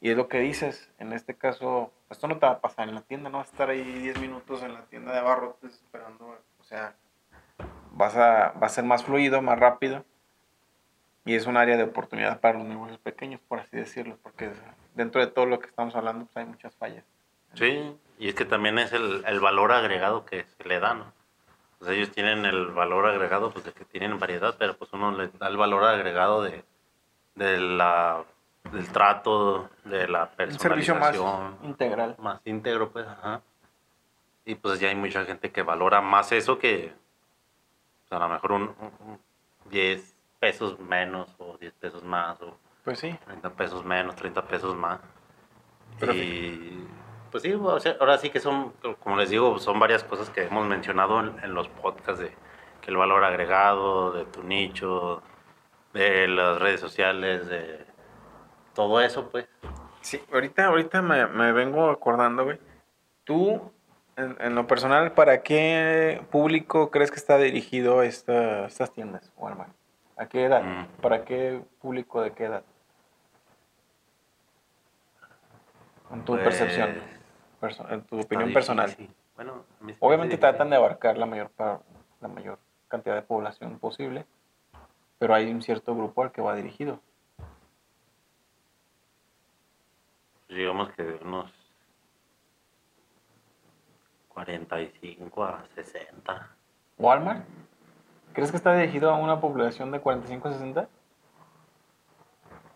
Y 0.00 0.10
es 0.10 0.16
lo 0.16 0.28
que 0.28 0.40
dices, 0.40 0.90
en 0.98 1.12
este 1.12 1.36
caso, 1.36 1.92
esto 2.10 2.26
no 2.28 2.38
te 2.38 2.46
va 2.46 2.52
a 2.52 2.60
pasar 2.60 2.88
en 2.88 2.94
la 2.94 3.02
tienda, 3.02 3.30
no 3.30 3.38
vas 3.38 3.48
a 3.48 3.52
estar 3.52 3.70
ahí 3.70 3.82
10 3.82 4.20
minutos 4.20 4.62
en 4.62 4.74
la 4.74 4.82
tienda 4.86 5.12
de 5.12 5.18
abarrotes 5.18 5.74
esperando, 5.74 6.36
o 6.58 6.64
sea, 6.64 6.96
vas 7.92 8.16
a, 8.16 8.52
va 8.60 8.66
a 8.66 8.70
ser 8.70 8.84
más 8.84 9.04
fluido, 9.04 9.40
más 9.40 9.58
rápido. 9.58 10.04
Y 11.24 11.36
es 11.36 11.46
un 11.46 11.56
área 11.56 11.76
de 11.76 11.84
oportunidad 11.84 12.40
para 12.40 12.58
los 12.58 12.66
negocios 12.66 12.98
pequeños, 12.98 13.40
por 13.48 13.60
así 13.60 13.76
decirlo, 13.76 14.18
porque 14.22 14.50
dentro 14.94 15.20
de 15.20 15.28
todo 15.28 15.46
lo 15.46 15.58
que 15.58 15.68
estamos 15.68 15.94
hablando, 15.94 16.26
pues 16.26 16.36
hay 16.36 16.44
muchas 16.44 16.74
fallas. 16.74 17.04
Sí, 17.54 17.96
y 18.18 18.28
es 18.28 18.34
que 18.34 18.44
también 18.44 18.78
es 18.78 18.92
el, 18.92 19.24
el 19.26 19.40
valor 19.40 19.72
agregado 19.72 20.24
que 20.24 20.44
se 20.44 20.64
le 20.68 20.80
da, 20.80 20.94
¿no? 20.94 21.12
Pues 21.78 21.90
ellos 21.90 22.10
tienen 22.12 22.44
el 22.46 22.66
valor 22.68 23.06
agregado, 23.06 23.50
pues 23.50 23.64
de 23.64 23.72
que 23.72 23.84
tienen 23.84 24.18
variedad, 24.18 24.54
pero 24.58 24.76
pues 24.76 24.92
uno 24.92 25.10
le 25.12 25.28
da 25.28 25.48
el 25.48 25.56
valor 25.56 25.84
agregado 25.84 26.42
de, 26.42 26.64
de 27.34 27.58
la, 27.58 28.24
del 28.72 28.88
trato, 28.90 29.68
de 29.84 30.08
la 30.08 30.30
Un 30.38 30.58
servicio 30.58 30.94
más 30.94 31.10
personalización, 31.16 31.58
integral. 31.62 32.16
más 32.18 32.40
íntegro, 32.46 32.90
pues, 32.90 33.06
ajá. 33.06 33.42
Y 34.46 34.54
pues 34.54 34.78
ya 34.80 34.88
hay 34.88 34.94
mucha 34.94 35.24
gente 35.24 35.50
que 35.50 35.62
valora 35.62 36.00
más 36.00 36.30
eso 36.32 36.58
que 36.58 36.92
pues, 38.08 38.20
a 38.20 38.24
lo 38.24 38.32
mejor 38.32 38.52
un, 38.52 38.62
un- 38.62 38.92
un 39.08 39.20
10 39.70 40.14
pesos 40.38 40.78
menos 40.78 41.34
o 41.38 41.56
10 41.58 41.72
pesos 41.74 42.02
más 42.04 42.40
o 42.42 42.56
Pues 42.84 42.98
sí. 42.98 43.18
30 43.24 43.50
pesos 43.50 43.84
menos, 43.84 44.14
30 44.16 44.42
pesos 44.46 44.74
más. 44.76 45.00
Pero 45.98 46.12
y 46.12 46.86
pues 47.34 47.42
sí, 47.42 47.52
o 47.52 47.80
sea, 47.80 47.96
ahora 47.98 48.16
sí 48.16 48.30
que 48.30 48.38
son, 48.38 48.72
como 49.00 49.16
les 49.16 49.28
digo, 49.28 49.58
son 49.58 49.80
varias 49.80 50.04
cosas 50.04 50.30
que 50.30 50.44
hemos 50.44 50.68
mencionado 50.68 51.18
en, 51.18 51.36
en 51.42 51.52
los 51.52 51.66
podcasts 51.68 52.20
de 52.20 52.30
que 52.80 52.92
el 52.92 52.96
valor 52.96 53.24
agregado, 53.24 54.12
de 54.12 54.24
tu 54.26 54.44
nicho, 54.44 55.20
de 55.92 56.28
las 56.28 56.60
redes 56.60 56.78
sociales, 56.78 57.48
de 57.48 57.84
todo 58.72 59.00
eso, 59.00 59.30
pues. 59.30 59.48
Sí, 60.00 60.22
ahorita, 60.32 60.66
ahorita 60.66 61.02
me, 61.02 61.26
me 61.26 61.50
vengo 61.50 61.90
acordando, 61.90 62.44
güey. 62.44 62.60
Tú, 63.24 63.72
en, 64.14 64.36
en 64.38 64.54
lo 64.54 64.68
personal, 64.68 65.10
¿para 65.10 65.42
qué 65.42 66.22
público 66.30 66.92
crees 66.92 67.10
que 67.10 67.16
está 67.16 67.36
dirigido 67.36 68.04
esta, 68.04 68.66
estas 68.66 68.92
tiendas, 68.92 69.32
Walmart? 69.36 69.74
¿A 70.16 70.28
qué 70.28 70.44
edad? 70.44 70.62
Mm. 70.62 70.86
¿Para 71.02 71.24
qué 71.24 71.60
público 71.80 72.22
de 72.22 72.30
qué 72.30 72.44
edad? 72.44 72.62
En 76.12 76.24
tu 76.24 76.34
Pues, 76.34 76.44
percepción, 76.44 77.23
tu 78.08 78.20
opinión 78.20 78.52
personal. 78.52 78.94
Bueno, 79.36 79.64
Obviamente 80.00 80.38
tratan 80.38 80.70
de 80.70 80.76
abarcar 80.76 81.18
la 81.18 81.26
mayor, 81.26 81.50
la 82.20 82.28
mayor 82.28 82.58
cantidad 82.88 83.14
de 83.14 83.22
población 83.22 83.78
posible, 83.78 84.26
pero 85.18 85.34
hay 85.34 85.50
un 85.50 85.62
cierto 85.62 85.94
grupo 85.94 86.22
al 86.22 86.32
que 86.32 86.42
va 86.42 86.54
dirigido. 86.54 87.00
Digamos 90.48 90.92
que 90.92 91.02
de 91.02 91.14
unos 91.24 91.50
45 94.28 95.44
a 95.44 95.64
60. 95.74 96.50
¿Walmart? 96.98 97.44
¿Crees 98.32 98.50
que 98.50 98.56
está 98.56 98.74
dirigido 98.76 99.10
a 99.10 99.16
una 99.16 99.40
población 99.40 99.90
de 99.90 100.00
45 100.00 100.48
a 100.48 100.52
60? 100.52 100.88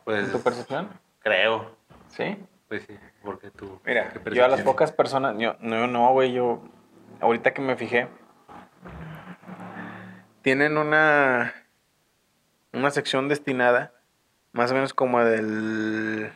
Pues 0.05 0.27
¿En 0.27 0.33
tu 0.33 0.41
percepción? 0.41 0.89
creo. 1.21 1.77
Sí. 2.09 2.37
Pues 2.69 2.85
sí, 2.85 2.99
porque 3.29 3.51
tú. 3.51 3.79
Mira, 3.85 4.11
¿qué 4.11 4.35
yo 4.35 4.43
a 4.45 4.49
las 4.49 4.63
pocas 4.63 4.91
personas, 4.91 5.37
yo 5.39 5.55
no, 5.61 5.87
no, 5.87 6.11
güey, 6.13 6.33
yo, 6.33 6.63
ahorita 7.21 7.53
que 7.53 7.61
me 7.61 7.77
fijé, 7.77 8.09
tienen 10.41 10.79
una, 10.79 11.53
una 12.73 12.91
sección 12.91 13.29
destinada, 13.29 13.93
más 14.53 14.71
o 14.71 14.75
menos 14.75 14.95
como 14.95 15.23
del, 15.23 16.33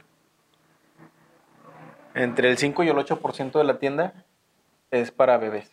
entre 2.14 2.50
el 2.50 2.58
5 2.58 2.82
y 2.82 2.88
el 2.90 2.96
8% 2.98 3.58
de 3.58 3.64
la 3.64 3.78
tienda 3.78 4.12
es 4.90 5.10
para 5.10 5.38
bebés. 5.38 5.72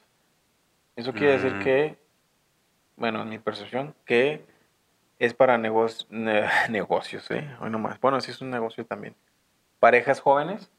Eso 0.96 1.14
quiere 1.14 1.34
decir 1.34 1.56
Mm. 1.56 1.60
que, 1.60 1.98
bueno, 2.96 3.22
en 3.24 3.30
mi 3.30 3.40
percepción, 3.40 3.94
que 4.06 4.46
es 5.20 5.34
para 5.34 5.58
negocio, 5.58 6.08
ne- 6.10 6.48
negocios, 6.70 7.30
¿eh? 7.32 7.50
Hoy 7.60 7.70
nomás. 7.70 8.00
Bueno, 8.00 8.22
sí 8.22 8.32
es 8.32 8.40
un 8.42 8.50
negocio 8.52 8.86
también. 8.86 9.16
Parejas 9.82 10.22
jóvenes 10.22 10.72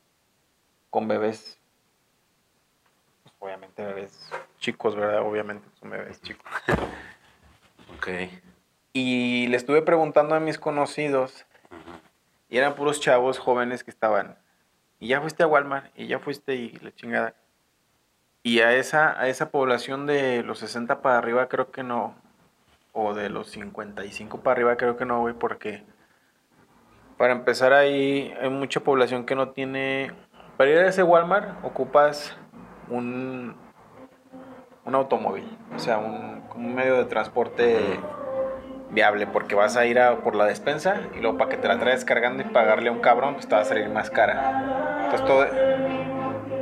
con 0.90 1.08
bebés. 1.08 1.58
Pues, 3.22 3.34
obviamente 3.38 3.84
bebés 3.84 4.30
chicos, 4.58 4.94
¿verdad? 4.96 5.22
Obviamente 5.22 5.66
son 5.80 5.90
bebés 5.90 6.20
chicos. 6.22 6.50
Ok. 7.96 8.08
Y 8.94 9.48
le 9.48 9.56
estuve 9.56 9.82
preguntando 9.82 10.34
a 10.34 10.40
mis 10.40 10.58
conocidos 10.58 11.44
y 12.48 12.56
eran 12.56 12.74
puros 12.74 13.00
chavos 13.00 13.38
jóvenes 13.38 13.84
que 13.84 13.90
estaban. 13.90 14.38
Y 14.98 15.08
ya 15.08 15.20
fuiste 15.20 15.42
a 15.42 15.46
Walmart 15.46 15.90
y 15.98 16.06
ya 16.06 16.18
fuiste 16.18 16.54
y 16.54 16.70
la 16.78 16.94
chingada. 16.94 17.34
Y 18.42 18.60
a 18.60 18.74
esa, 18.74 19.20
a 19.20 19.28
esa 19.28 19.50
población 19.50 20.06
de 20.06 20.42
los 20.42 20.60
60 20.60 21.02
para 21.02 21.18
arriba 21.18 21.48
creo 21.48 21.70
que 21.70 21.82
no. 21.82 22.14
O 22.92 23.12
de 23.14 23.28
los 23.28 23.50
55 23.50 24.40
para 24.40 24.52
arriba 24.52 24.76
creo 24.76 24.96
que 24.96 25.04
no, 25.04 25.20
güey, 25.20 25.34
porque 25.34 25.84
para 27.16 27.32
empezar 27.32 27.72
ahí 27.72 28.34
hay 28.40 28.50
mucha 28.50 28.80
población 28.80 29.26
que 29.26 29.34
no 29.34 29.50
tiene... 29.50 30.10
Para 30.60 30.72
ir 30.72 30.78
a 30.78 30.88
ese 30.88 31.02
Walmart 31.02 31.64
ocupas 31.64 32.36
un, 32.90 33.56
un 34.84 34.94
automóvil, 34.94 35.56
o 35.74 35.78
sea, 35.78 35.96
un, 35.96 36.44
un 36.54 36.74
medio 36.74 36.98
de 36.98 37.06
transporte 37.06 37.98
viable, 38.90 39.26
porque 39.26 39.54
vas 39.54 39.78
a 39.78 39.86
ir 39.86 39.98
a 39.98 40.18
por 40.18 40.36
la 40.36 40.44
despensa 40.44 41.00
y 41.16 41.20
luego 41.20 41.38
para 41.38 41.48
que 41.48 41.56
te 41.56 41.66
la 41.66 41.78
traigas 41.78 42.04
cargando 42.04 42.42
y 42.42 42.44
pagarle 42.44 42.90
a 42.90 42.92
un 42.92 43.00
cabrón, 43.00 43.36
pues 43.36 43.48
te 43.48 43.54
va 43.54 43.62
a 43.62 43.64
salir 43.64 43.88
más 43.88 44.10
cara. 44.10 45.00
Entonces 45.04 45.26
todo... 45.26 45.46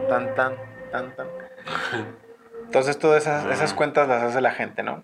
Tan, 0.08 0.32
tan, 0.36 0.54
tan, 0.92 1.16
tan. 1.16 1.26
Entonces 2.66 3.00
todas 3.00 3.22
esas, 3.22 3.46
esas 3.46 3.74
cuentas 3.74 4.06
las 4.06 4.22
hace 4.22 4.40
la 4.40 4.52
gente, 4.52 4.84
¿no? 4.84 5.02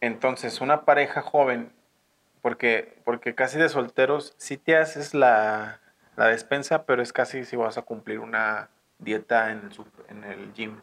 Entonces 0.00 0.62
una 0.62 0.86
pareja 0.86 1.20
joven, 1.20 1.70
porque, 2.40 2.98
porque 3.04 3.34
casi 3.34 3.58
de 3.58 3.68
solteros, 3.68 4.32
sí 4.38 4.56
te 4.56 4.74
haces 4.74 5.12
la, 5.12 5.80
la 6.16 6.26
despensa, 6.26 6.84
pero 6.84 7.02
es 7.02 7.12
casi 7.12 7.44
si 7.44 7.56
vas 7.56 7.78
a 7.78 7.82
cumplir 7.82 8.20
una 8.20 8.68
dieta 8.98 9.50
en 9.52 9.58
el, 9.70 9.72
en 10.08 10.24
el 10.24 10.52
gym. 10.54 10.80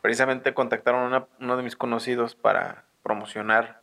Precisamente 0.00 0.54
contactaron 0.54 1.02
a 1.02 1.06
una- 1.06 1.26
uno 1.40 1.56
de 1.56 1.62
mis 1.62 1.76
conocidos 1.76 2.34
para 2.34 2.84
promocionar 3.02 3.82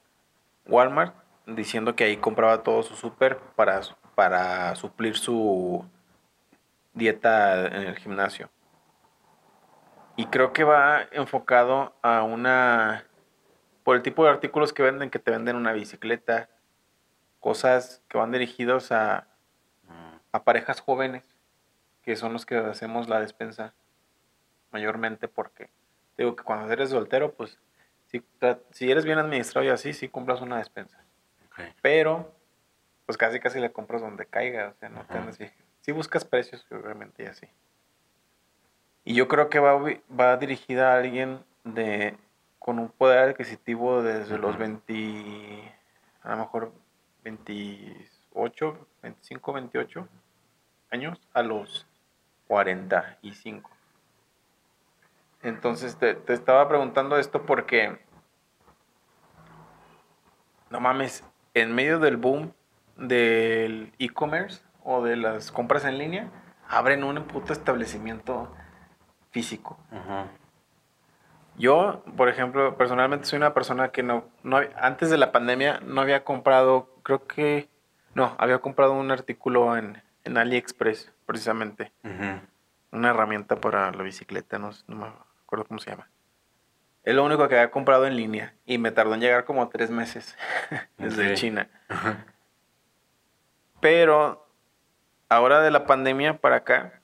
Walmart 0.68 1.16
diciendo 1.46 1.96
que 1.96 2.06
ahí 2.06 2.18
compraba 2.18 2.64
todo 2.64 2.84
su 2.84 2.96
súper 2.96 3.38
para, 3.56 3.82
para 4.16 4.76
suplir 4.76 5.18
su 5.18 5.86
dieta 6.94 7.66
en 7.68 7.84
el 7.84 7.98
gimnasio. 7.98 8.50
Y 10.16 10.28
creo 10.28 10.54
que 10.54 10.64
va 10.64 11.02
enfocado 11.12 11.96
a 12.02 12.24
una... 12.24 13.04
por 13.84 13.96
el 13.98 14.04
tipo 14.04 14.24
de 14.24 14.30
artículos 14.30 14.72
que 14.72 14.84
venden, 14.84 15.10
que 15.10 15.20
te 15.20 15.32
venden 15.32 15.56
una 15.56 15.74
bicicleta, 15.74 16.50
cosas 17.40 18.02
que 18.08 18.18
van 18.18 18.32
dirigidos 18.32 18.92
a, 18.92 19.28
a 20.34 20.44
parejas 20.44 20.82
jóvenes, 20.82 21.24
que 22.02 22.18
son 22.18 22.34
los 22.34 22.46
que 22.46 22.58
hacemos 22.58 23.08
la 23.08 23.22
despensa 23.22 23.74
mayormente 24.72 25.28
porque 25.28 25.70
digo 26.18 26.36
que 26.36 26.44
cuando 26.44 26.72
eres 26.74 26.90
soltero, 26.90 27.34
pues 27.34 27.58
si, 28.08 28.22
si 28.72 28.92
eres 28.92 29.06
bien 29.06 29.20
administrado 29.20 29.66
y 29.66 29.70
así, 29.70 29.94
sí 29.94 30.10
compras 30.10 30.42
una 30.42 30.58
despensa. 30.58 31.00
Pero, 31.82 32.34
pues 33.06 33.18
casi 33.18 33.40
casi 33.40 33.60
le 33.60 33.72
compras 33.72 34.02
donde 34.02 34.26
caiga, 34.26 34.70
o 34.70 34.80
sea, 34.80 34.90
no 34.90 35.06
te 35.06 35.18
andas 35.18 35.38
Si 35.82 35.92
buscas 35.92 36.26
precios, 36.26 36.66
obviamente, 36.72 37.24
y 37.24 37.28
así. 37.28 37.48
Y 39.06 39.14
yo 39.14 39.28
creo 39.28 39.50
que 39.50 39.60
va, 39.60 39.80
va 40.20 40.38
dirigida 40.38 40.94
a 40.94 40.98
alguien 40.98 41.44
de 41.64 42.18
con 42.58 42.80
un 42.80 42.90
poder 42.90 43.30
adquisitivo 43.30 44.02
desde 44.02 44.38
los 44.40 44.58
20, 44.58 45.74
a 46.24 46.30
lo 46.32 46.38
mejor 46.38 46.72
28, 47.24 48.88
25, 49.04 49.54
28 49.54 50.08
años 50.94 51.20
a 51.34 51.42
los 51.42 51.88
45. 52.48 53.70
Entonces 55.42 55.98
te, 55.98 56.14
te 56.14 56.34
estaba 56.34 56.70
preguntando 56.70 57.18
esto 57.18 57.46
porque, 57.46 58.00
no 60.70 60.80
mames, 60.80 61.26
en 61.54 61.76
medio 61.76 62.00
del 62.00 62.18
boom 62.18 62.54
del 62.96 63.92
e-commerce 64.00 64.62
o 64.84 65.04
de 65.04 65.18
las 65.18 65.52
compras 65.52 65.84
en 65.86 65.98
línea, 65.98 66.30
abren 66.70 67.04
un 67.04 67.22
puto 67.24 67.54
establecimiento 67.54 68.54
físico. 69.32 69.78
Yo, 71.58 72.04
por 72.18 72.30
ejemplo, 72.30 72.78
personalmente 72.78 73.26
soy 73.26 73.38
una 73.38 73.54
persona 73.54 73.90
que 73.90 74.04
no, 74.04 74.26
no, 74.44 74.60
antes 74.76 75.10
de 75.10 75.18
la 75.18 75.32
pandemia 75.32 75.80
no 75.82 76.02
había 76.02 76.24
comprado, 76.24 76.90
creo 77.04 77.28
que, 77.28 77.70
no, 78.16 78.36
había 78.38 78.60
comprado 78.60 78.94
un 78.94 79.12
artículo 79.12 79.78
en, 79.78 80.02
en 80.24 80.38
AliExpress, 80.38 81.12
precisamente. 81.26 81.92
Una 82.92 83.10
herramienta 83.10 83.56
para 83.56 83.92
la 83.92 84.04
bicicleta, 84.04 84.60
no, 84.60 84.72
no 84.88 84.96
me 84.96 85.08
acuerdo 85.44 85.66
cómo 85.66 85.80
se 85.80 85.92
llama. 85.92 86.10
Es 87.04 87.16
lo 87.16 87.26
único 87.26 87.48
que 87.48 87.56
había 87.56 87.72
comprado 87.72 88.06
en 88.08 88.16
línea 88.16 88.54
y 88.66 88.78
me 88.78 88.92
tardó 88.92 89.14
en 89.14 89.20
llegar 89.20 89.44
como 89.44 89.68
tres 89.70 89.90
meses 89.90 90.38
desde 90.98 91.34
China. 91.36 91.70
Pero 93.82 94.48
ahora 95.28 95.60
de 95.62 95.72
la 95.72 95.86
pandemia 95.86 96.38
para 96.38 96.58
acá, 96.58 97.02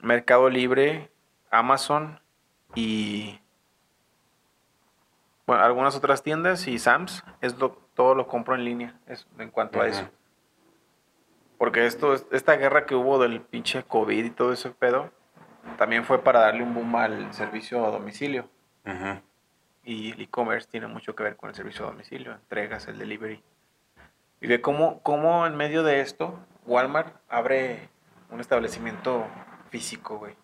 Mercado 0.00 0.48
Libre, 0.48 1.10
Amazon 1.50 2.20
y 2.74 3.40
bueno, 5.46 5.62
algunas 5.62 5.94
otras 5.94 6.22
tiendas 6.22 6.66
y 6.66 6.78
Sams, 6.78 7.22
es 7.40 7.54
todo 7.94 8.14
lo 8.14 8.26
compro 8.26 8.54
en 8.54 8.64
línea 8.64 8.94
es, 9.06 9.26
en 9.38 9.50
cuanto 9.50 9.80
a 9.80 9.88
eso. 9.88 10.08
Porque 11.58 11.86
esto, 11.86 12.14
esta 12.32 12.56
guerra 12.56 12.86
que 12.86 12.94
hubo 12.94 13.18
del 13.18 13.40
pinche 13.40 13.82
COVID 13.82 14.24
y 14.24 14.30
todo 14.30 14.52
ese 14.52 14.70
pedo, 14.70 15.10
también 15.78 16.04
fue 16.04 16.22
para 16.22 16.40
darle 16.40 16.62
un 16.62 16.74
boom 16.74 16.96
al 16.96 17.32
servicio 17.32 17.84
a 17.86 17.90
domicilio. 17.90 18.48
Y 19.84 20.12
el 20.12 20.20
e-commerce 20.20 20.68
tiene 20.70 20.86
mucho 20.86 21.14
que 21.14 21.22
ver 21.22 21.36
con 21.36 21.48
el 21.48 21.54
servicio 21.54 21.86
a 21.86 21.90
domicilio, 21.90 22.32
entregas, 22.32 22.88
el 22.88 22.98
delivery. 22.98 23.42
Y 24.40 24.46
ve 24.48 24.60
cómo, 24.60 25.00
cómo 25.02 25.46
en 25.46 25.56
medio 25.56 25.82
de 25.82 26.00
esto, 26.00 26.38
Walmart 26.66 27.14
abre 27.28 27.88
un 28.30 28.40
establecimiento 28.40 29.26
físico, 29.70 30.18
güey. 30.18 30.34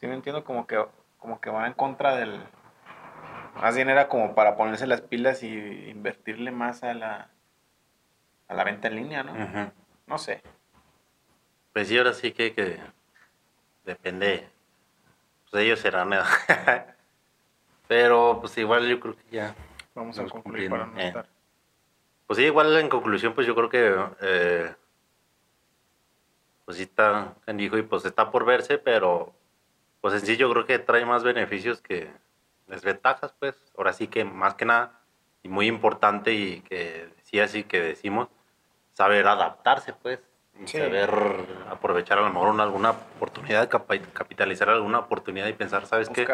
Sí 0.00 0.06
me 0.06 0.14
entiendo 0.14 0.44
como 0.44 0.66
que, 0.66 0.82
como 1.18 1.40
que 1.40 1.50
va 1.50 1.66
en 1.66 1.74
contra 1.74 2.16
del... 2.16 2.40
Más 3.60 3.76
bien 3.76 3.90
era 3.90 4.08
como 4.08 4.34
para 4.34 4.56
ponerse 4.56 4.86
las 4.86 5.02
pilas 5.02 5.42
y 5.42 5.90
invertirle 5.90 6.50
más 6.50 6.82
a 6.82 6.94
la, 6.94 7.28
a 8.48 8.54
la 8.54 8.64
venta 8.64 8.88
en 8.88 8.96
línea, 8.96 9.22
¿no? 9.22 9.72
No 10.12 10.18
sé. 10.18 10.42
Pues 11.72 11.88
sí, 11.88 11.96
ahora 11.96 12.12
sí 12.12 12.32
que, 12.32 12.52
que 12.52 12.78
depende. 13.82 14.46
Pues 15.50 15.64
ellos 15.64 15.80
serán. 15.80 16.10
Pero 17.88 18.36
pues 18.38 18.58
igual 18.58 18.86
yo 18.86 19.00
creo 19.00 19.16
que 19.16 19.22
ya. 19.30 19.54
Vamos 19.94 20.18
a 20.18 20.26
concluir 20.26 20.68
para 20.68 20.84
no 20.84 21.00
eh. 21.00 21.14
Pues 22.26 22.36
sí, 22.36 22.44
igual 22.44 22.76
en 22.76 22.90
conclusión, 22.90 23.32
pues 23.32 23.46
yo 23.46 23.54
creo 23.54 23.70
que. 23.70 24.04
Eh, 24.20 24.74
pues 26.66 26.76
sí 26.76 26.82
está 26.82 27.34
dijo 27.46 27.78
y 27.78 27.82
pues 27.82 28.04
está 28.04 28.30
por 28.30 28.44
verse, 28.44 28.76
pero. 28.76 29.32
Pues 30.02 30.12
en 30.12 30.20
sí 30.20 30.36
yo 30.36 30.50
creo 30.50 30.66
que 30.66 30.78
trae 30.78 31.06
más 31.06 31.24
beneficios 31.24 31.80
que 31.80 32.10
desventajas, 32.66 33.34
pues. 33.38 33.56
Ahora 33.78 33.94
sí 33.94 34.08
que 34.08 34.26
más 34.26 34.56
que 34.56 34.66
nada, 34.66 35.00
y 35.42 35.48
muy 35.48 35.68
importante 35.68 36.34
y 36.34 36.60
que 36.60 37.08
sí 37.22 37.40
así 37.40 37.64
que 37.64 37.80
decimos, 37.80 38.28
saber 38.92 39.26
adaptarse, 39.26 39.92
pues, 39.92 40.20
y 40.60 40.66
saber 40.68 41.10
aprovechar 41.70 42.18
a 42.18 42.22
lo 42.22 42.30
mejor 42.30 42.60
alguna 42.60 42.90
oportunidad, 42.90 43.68
capitalizar 43.68 44.68
alguna 44.68 45.00
oportunidad 45.00 45.46
y 45.48 45.54
pensar, 45.54 45.86
¿sabes 45.86 46.08
qué? 46.08 46.26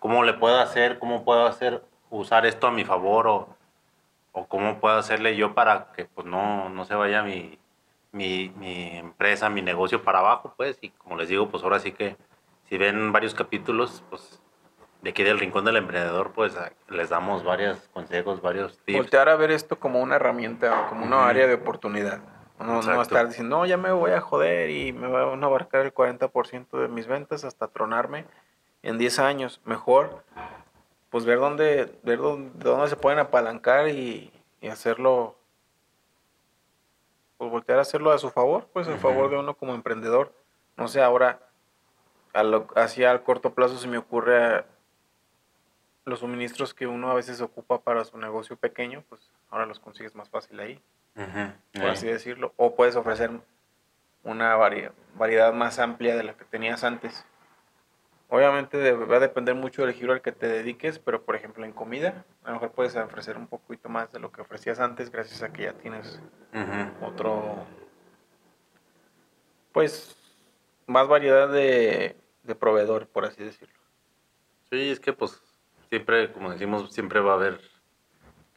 ¿Cómo 0.00 0.22
le 0.24 0.34
puedo 0.34 0.58
hacer? 0.58 0.98
¿Cómo 0.98 1.24
puedo 1.24 1.46
hacer 1.46 1.82
usar 2.10 2.46
esto 2.46 2.66
a 2.66 2.70
mi 2.70 2.84
favor? 2.84 3.26
O, 3.26 3.56
o 4.32 4.46
cómo 4.46 4.80
puedo 4.80 4.96
hacerle 4.96 5.36
yo 5.36 5.54
para 5.54 5.92
que 5.92 6.04
pues 6.06 6.26
no, 6.26 6.68
no 6.68 6.84
se 6.84 6.94
vaya 6.94 7.22
mi, 7.22 7.58
mi, 8.10 8.52
mi 8.56 8.98
empresa, 8.98 9.48
mi 9.48 9.62
negocio 9.62 10.02
para 10.02 10.18
abajo, 10.18 10.54
pues, 10.56 10.78
y 10.80 10.90
como 10.90 11.16
les 11.16 11.28
digo, 11.28 11.48
pues 11.48 11.62
ahora 11.62 11.78
sí 11.78 11.92
que 11.92 12.16
si 12.68 12.76
ven 12.76 13.12
varios 13.12 13.34
capítulos, 13.34 14.02
pues 14.10 14.42
de 15.04 15.10
aquí 15.10 15.22
del 15.22 15.38
Rincón 15.38 15.66
del 15.66 15.76
Emprendedor, 15.76 16.32
pues 16.32 16.56
les 16.88 17.10
damos 17.10 17.44
varios 17.44 17.76
consejos, 17.92 18.40
varios 18.40 18.78
tips. 18.86 18.96
Voltear 18.96 19.28
a 19.28 19.36
ver 19.36 19.50
esto 19.50 19.78
como 19.78 20.00
una 20.00 20.16
herramienta, 20.16 20.86
como 20.88 21.04
una 21.04 21.28
área 21.28 21.46
de 21.46 21.52
oportunidad. 21.52 22.20
No, 22.58 22.80
no 22.80 23.02
estar 23.02 23.28
diciendo, 23.28 23.58
no, 23.58 23.66
ya 23.66 23.76
me 23.76 23.92
voy 23.92 24.12
a 24.12 24.22
joder 24.22 24.70
y 24.70 24.94
me 24.94 25.06
van 25.08 25.44
a 25.44 25.46
abarcar 25.46 25.84
el 25.84 25.92
40% 25.92 26.80
de 26.80 26.88
mis 26.88 27.06
ventas 27.06 27.44
hasta 27.44 27.68
tronarme 27.68 28.24
en 28.82 28.96
10 28.96 29.18
años. 29.18 29.60
Mejor, 29.66 30.24
pues 31.10 31.26
ver 31.26 31.38
dónde, 31.38 31.92
ver 32.02 32.18
dónde, 32.20 32.64
dónde 32.64 32.88
se 32.88 32.96
pueden 32.96 33.18
apalancar 33.18 33.88
y, 33.88 34.32
y, 34.62 34.68
hacerlo, 34.68 35.36
pues 37.36 37.50
voltear 37.50 37.78
a 37.78 37.82
hacerlo 37.82 38.10
a 38.10 38.16
su 38.16 38.30
favor, 38.30 38.68
pues 38.72 38.88
a 38.88 38.96
favor 38.96 39.28
de 39.28 39.36
uno 39.36 39.52
como 39.52 39.74
emprendedor. 39.74 40.32
No 40.78 40.88
sé, 40.88 41.02
ahora, 41.02 41.40
a 42.32 42.42
lo, 42.42 42.68
así 42.74 43.04
al 43.04 43.22
corto 43.22 43.52
plazo 43.52 43.76
se 43.76 43.86
me 43.86 43.98
ocurre 43.98 44.64
los 46.04 46.20
suministros 46.20 46.74
que 46.74 46.86
uno 46.86 47.10
a 47.10 47.14
veces 47.14 47.40
ocupa 47.40 47.80
para 47.80 48.04
su 48.04 48.18
negocio 48.18 48.56
pequeño, 48.56 49.04
pues 49.08 49.30
ahora 49.50 49.66
los 49.66 49.80
consigues 49.80 50.14
más 50.14 50.28
fácil 50.28 50.60
ahí, 50.60 50.80
por 51.72 51.86
así 51.86 52.06
decirlo. 52.06 52.52
O 52.56 52.74
puedes 52.74 52.96
ofrecer 52.96 53.30
una 54.22 54.56
variedad 54.56 55.52
más 55.52 55.78
amplia 55.78 56.16
de 56.16 56.24
la 56.24 56.34
que 56.34 56.44
tenías 56.44 56.84
antes. 56.84 57.24
Obviamente 58.28 58.92
va 58.92 59.16
a 59.16 59.20
depender 59.20 59.54
mucho 59.54 59.84
del 59.84 59.94
giro 59.94 60.12
al 60.12 60.22
que 60.22 60.32
te 60.32 60.48
dediques, 60.48 60.98
pero 60.98 61.22
por 61.24 61.36
ejemplo 61.36 61.64
en 61.64 61.72
comida, 61.72 62.24
a 62.42 62.48
lo 62.48 62.54
mejor 62.54 62.72
puedes 62.72 62.96
ofrecer 62.96 63.36
un 63.36 63.46
poquito 63.46 63.88
más 63.88 64.10
de 64.12 64.18
lo 64.18 64.32
que 64.32 64.40
ofrecías 64.40 64.80
antes 64.80 65.10
gracias 65.10 65.42
a 65.42 65.52
que 65.52 65.64
ya 65.64 65.74
tienes 65.74 66.20
otro, 67.02 67.64
pues, 69.72 70.16
más 70.86 71.06
variedad 71.06 71.48
de, 71.48 72.16
de 72.42 72.54
proveedor, 72.54 73.06
por 73.06 73.24
así 73.24 73.42
decirlo. 73.44 73.74
Sí, 74.70 74.90
es 74.90 74.98
que 74.98 75.12
pues 75.12 75.40
siempre, 75.94 76.32
como 76.32 76.50
decimos, 76.50 76.92
siempre 76.92 77.20
va 77.20 77.32
a 77.32 77.36
haber 77.36 77.60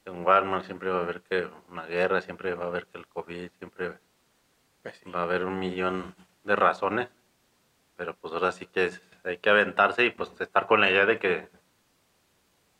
un 0.07 0.25
Walmart, 0.25 0.65
siempre 0.65 0.89
va 0.89 0.99
a 0.99 1.03
haber 1.03 1.21
que 1.21 1.47
una 1.69 1.85
guerra, 1.85 2.21
siempre 2.21 2.55
va 2.55 2.65
a 2.65 2.67
haber 2.67 2.87
que 2.87 2.97
el 2.97 3.07
COVID, 3.07 3.51
siempre 3.59 3.93
pues 4.81 4.99
va 5.13 5.19
a 5.19 5.23
haber 5.23 5.45
un 5.45 5.59
millón 5.59 6.15
de 6.43 6.55
razones, 6.55 7.09
pero 7.95 8.15
pues 8.15 8.33
ahora 8.33 8.51
sí 8.51 8.65
que 8.65 8.91
hay 9.23 9.37
que 9.37 9.49
aventarse 9.51 10.05
y 10.05 10.09
pues 10.09 10.31
estar 10.39 10.65
con 10.65 10.81
la 10.81 10.89
idea 10.89 11.05
de 11.05 11.19
que 11.19 11.47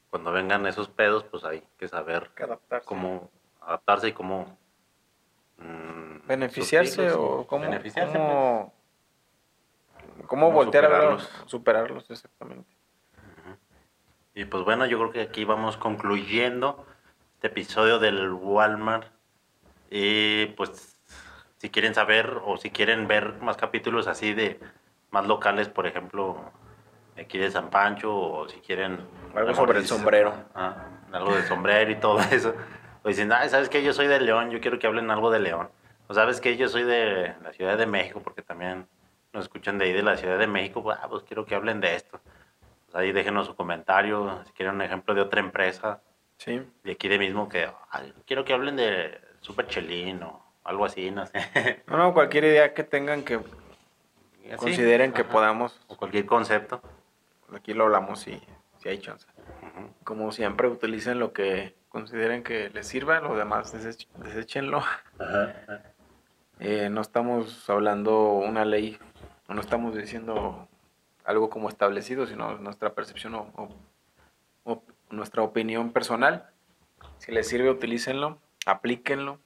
cuando 0.10 0.32
vengan 0.32 0.66
esos 0.66 0.90
pedos, 0.90 1.24
pues 1.26 1.44
hay 1.44 1.64
que 1.78 1.88
saber 1.88 2.32
cómo 2.86 3.30
adaptarse 3.62 4.08
y 4.08 4.14
cómo 4.14 4.58
mm, 5.58 6.26
beneficiarse 6.28 7.12
o 7.12 7.46
cómo, 7.46 7.66
beneficiarse, 7.66 8.18
cómo, 8.18 8.74
pues. 10.16 10.28
cómo, 10.28 10.52
voltear 10.52 10.86
a 10.86 11.20
superarlos 11.46 12.10
exactamente. 12.10 12.77
Y 14.38 14.46
pues 14.46 14.64
bueno, 14.64 14.86
yo 14.86 15.00
creo 15.00 15.12
que 15.12 15.22
aquí 15.22 15.46
vamos 15.46 15.78
concluyendo 15.78 16.86
este 17.34 17.48
episodio 17.48 17.98
del 17.98 18.32
Walmart. 18.34 19.08
Y 19.90 20.46
pues 20.58 20.96
si 21.58 21.72
quieren 21.72 21.96
saber 21.96 22.42
o 22.46 22.56
si 22.58 22.70
quieren 22.70 23.08
ver 23.08 23.42
más 23.42 23.58
capítulos 23.58 24.06
así 24.06 24.36
de 24.36 24.60
más 25.10 25.26
locales, 25.26 25.70
por 25.70 25.88
ejemplo, 25.88 26.52
aquí 27.20 27.40
de 27.40 27.50
San 27.50 27.72
Pancho, 27.72 28.16
o 28.16 28.48
si 28.48 28.60
quieren... 28.60 29.00
Algo 29.34 29.56
sobre 29.56 29.80
el 29.80 29.88
sombrero. 29.88 30.36
Ah, 30.54 30.86
algo 31.12 31.34
del 31.34 31.46
sombrero 31.46 31.90
y 31.90 31.96
todo 31.96 32.20
eso. 32.32 32.54
O 33.02 33.08
dicen, 33.08 33.32
ay, 33.32 33.50
¿sabes 33.50 33.70
qué? 33.70 33.82
Yo 33.82 33.92
soy 33.92 34.06
de 34.06 34.20
León, 34.20 34.52
yo 34.52 34.62
quiero 34.62 34.78
que 34.78 34.86
hablen 34.86 35.10
algo 35.10 35.32
de 35.32 35.40
León. 35.40 35.72
O 36.10 36.14
¿sabes 36.14 36.42
qué? 36.42 36.58
Yo 36.58 36.70
soy 36.70 36.84
de 36.84 37.34
la 37.42 37.54
Ciudad 37.54 37.76
de 37.76 37.88
México, 37.88 38.22
porque 38.24 38.44
también 38.44 38.88
nos 39.34 39.46
escuchan 39.46 39.80
de 39.80 39.86
ahí 39.86 39.94
de 39.94 40.04
la 40.04 40.16
Ciudad 40.16 40.38
de 40.38 40.46
México. 40.46 40.84
Pues, 40.84 40.96
ah, 41.02 41.08
pues 41.10 41.24
quiero 41.24 41.44
que 41.44 41.56
hablen 41.56 41.82
de 41.82 41.96
esto. 41.96 42.22
Pues 42.88 42.96
ahí 42.96 43.12
déjenos 43.12 43.48
su 43.48 43.56
comentario, 43.56 44.44
si 44.46 44.54
quieren 44.54 44.76
un 44.76 44.82
ejemplo 44.82 45.14
de 45.14 45.22
otra 45.22 45.40
empresa, 45.40 46.02
Sí. 46.38 46.62
de 46.84 46.92
aquí 46.92 47.08
de 47.08 47.20
mismo, 47.20 47.48
que 47.50 47.70
ay, 47.92 48.14
quiero 48.26 48.44
que 48.46 48.54
hablen 48.54 48.76
de 48.76 49.20
Super 49.42 49.68
Chelín 49.68 50.24
o 50.24 50.42
algo 50.64 50.86
así, 50.86 51.12
no 51.12 51.26
sé. 51.26 51.84
No, 51.88 51.98
no, 51.98 52.14
cualquier 52.14 52.46
idea 52.46 52.74
que 52.74 52.84
tengan 52.84 53.24
que 53.24 53.36
así. 53.36 54.56
consideren 54.58 55.12
que 55.14 55.24
podamos, 55.24 55.80
O 55.88 55.98
cualquier 55.98 56.26
concepto. 56.26 56.82
aquí 57.54 57.74
lo 57.74 57.86
hablamos 57.86 58.20
si, 58.22 58.42
si 58.78 58.90
hay 58.90 59.00
chance. 59.00 59.28
Como 60.04 60.32
siempre, 60.32 60.68
utilicen 60.68 61.20
lo 61.20 61.34
que 61.34 61.76
consideren 61.90 62.44
que 62.44 62.70
les 62.70 62.88
sirva, 62.88 63.20
lo 63.20 63.36
demás 63.36 63.74
desech- 63.74 64.08
deséchenlo. 64.18 64.82
Eh, 66.60 66.90
no 66.90 67.02
estamos 67.02 67.70
hablando 67.70 68.30
una 68.34 68.66
ley, 68.66 68.98
no 69.48 69.60
estamos 69.62 69.96
diciendo 69.96 70.67
algo 71.28 71.50
como 71.52 71.70
establecido, 71.70 72.26
sino 72.26 72.58
nuestra 72.58 72.94
percepción 72.96 73.36
o, 73.36 73.52
o- 73.56 73.70
o 74.64 74.82
nuestra 75.12 75.44
opinión 75.44 75.92
personal. 75.92 76.50
Si 77.20 77.32
les 77.32 77.48
sirve, 77.48 77.70
utilícenlo, 77.70 78.40
aplíquenlo, 78.66 79.40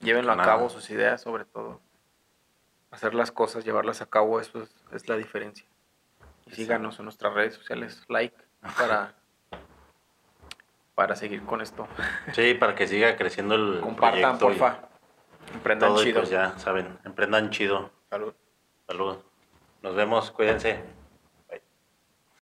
llévenlo 0.00 0.32
a 0.32 0.36
cabo, 0.38 0.68
sus 0.68 0.90
ideas 0.90 1.20
sobre 1.20 1.44
todo. 1.44 1.80
Hacer 2.90 3.14
las 3.14 3.30
cosas, 3.30 3.64
llevarlas 3.64 4.02
a 4.02 4.06
cabo, 4.06 4.40
eso 4.40 4.62
es, 4.62 4.74
es 4.92 5.08
la 5.08 5.16
diferencia. 5.16 5.66
Y 6.46 6.50
síganos 6.54 6.98
en 6.98 7.04
nuestras 7.04 7.32
redes 7.32 7.54
sociales, 7.54 8.02
like, 8.08 8.36
para, 8.76 9.14
para 10.94 11.14
seguir 11.16 11.42
con 11.44 11.60
esto. 11.60 11.86
Sí, 12.32 12.54
para 12.54 12.74
que 12.74 12.86
siga 12.88 13.16
creciendo 13.16 13.54
el 13.54 13.80
Compartan, 13.80 14.38
porfa. 14.38 14.88
Emprendan 15.54 15.90
todo, 15.90 16.02
y 16.02 16.06
chido. 16.06 16.20
pues 16.20 16.30
ya 16.30 16.58
saben, 16.58 16.98
emprendan 17.04 17.50
chido. 17.50 17.90
Salud. 18.10 18.34
Saludos. 18.86 19.24
Nos 19.82 19.94
vemos, 19.94 20.30
cuídense. 20.30 20.82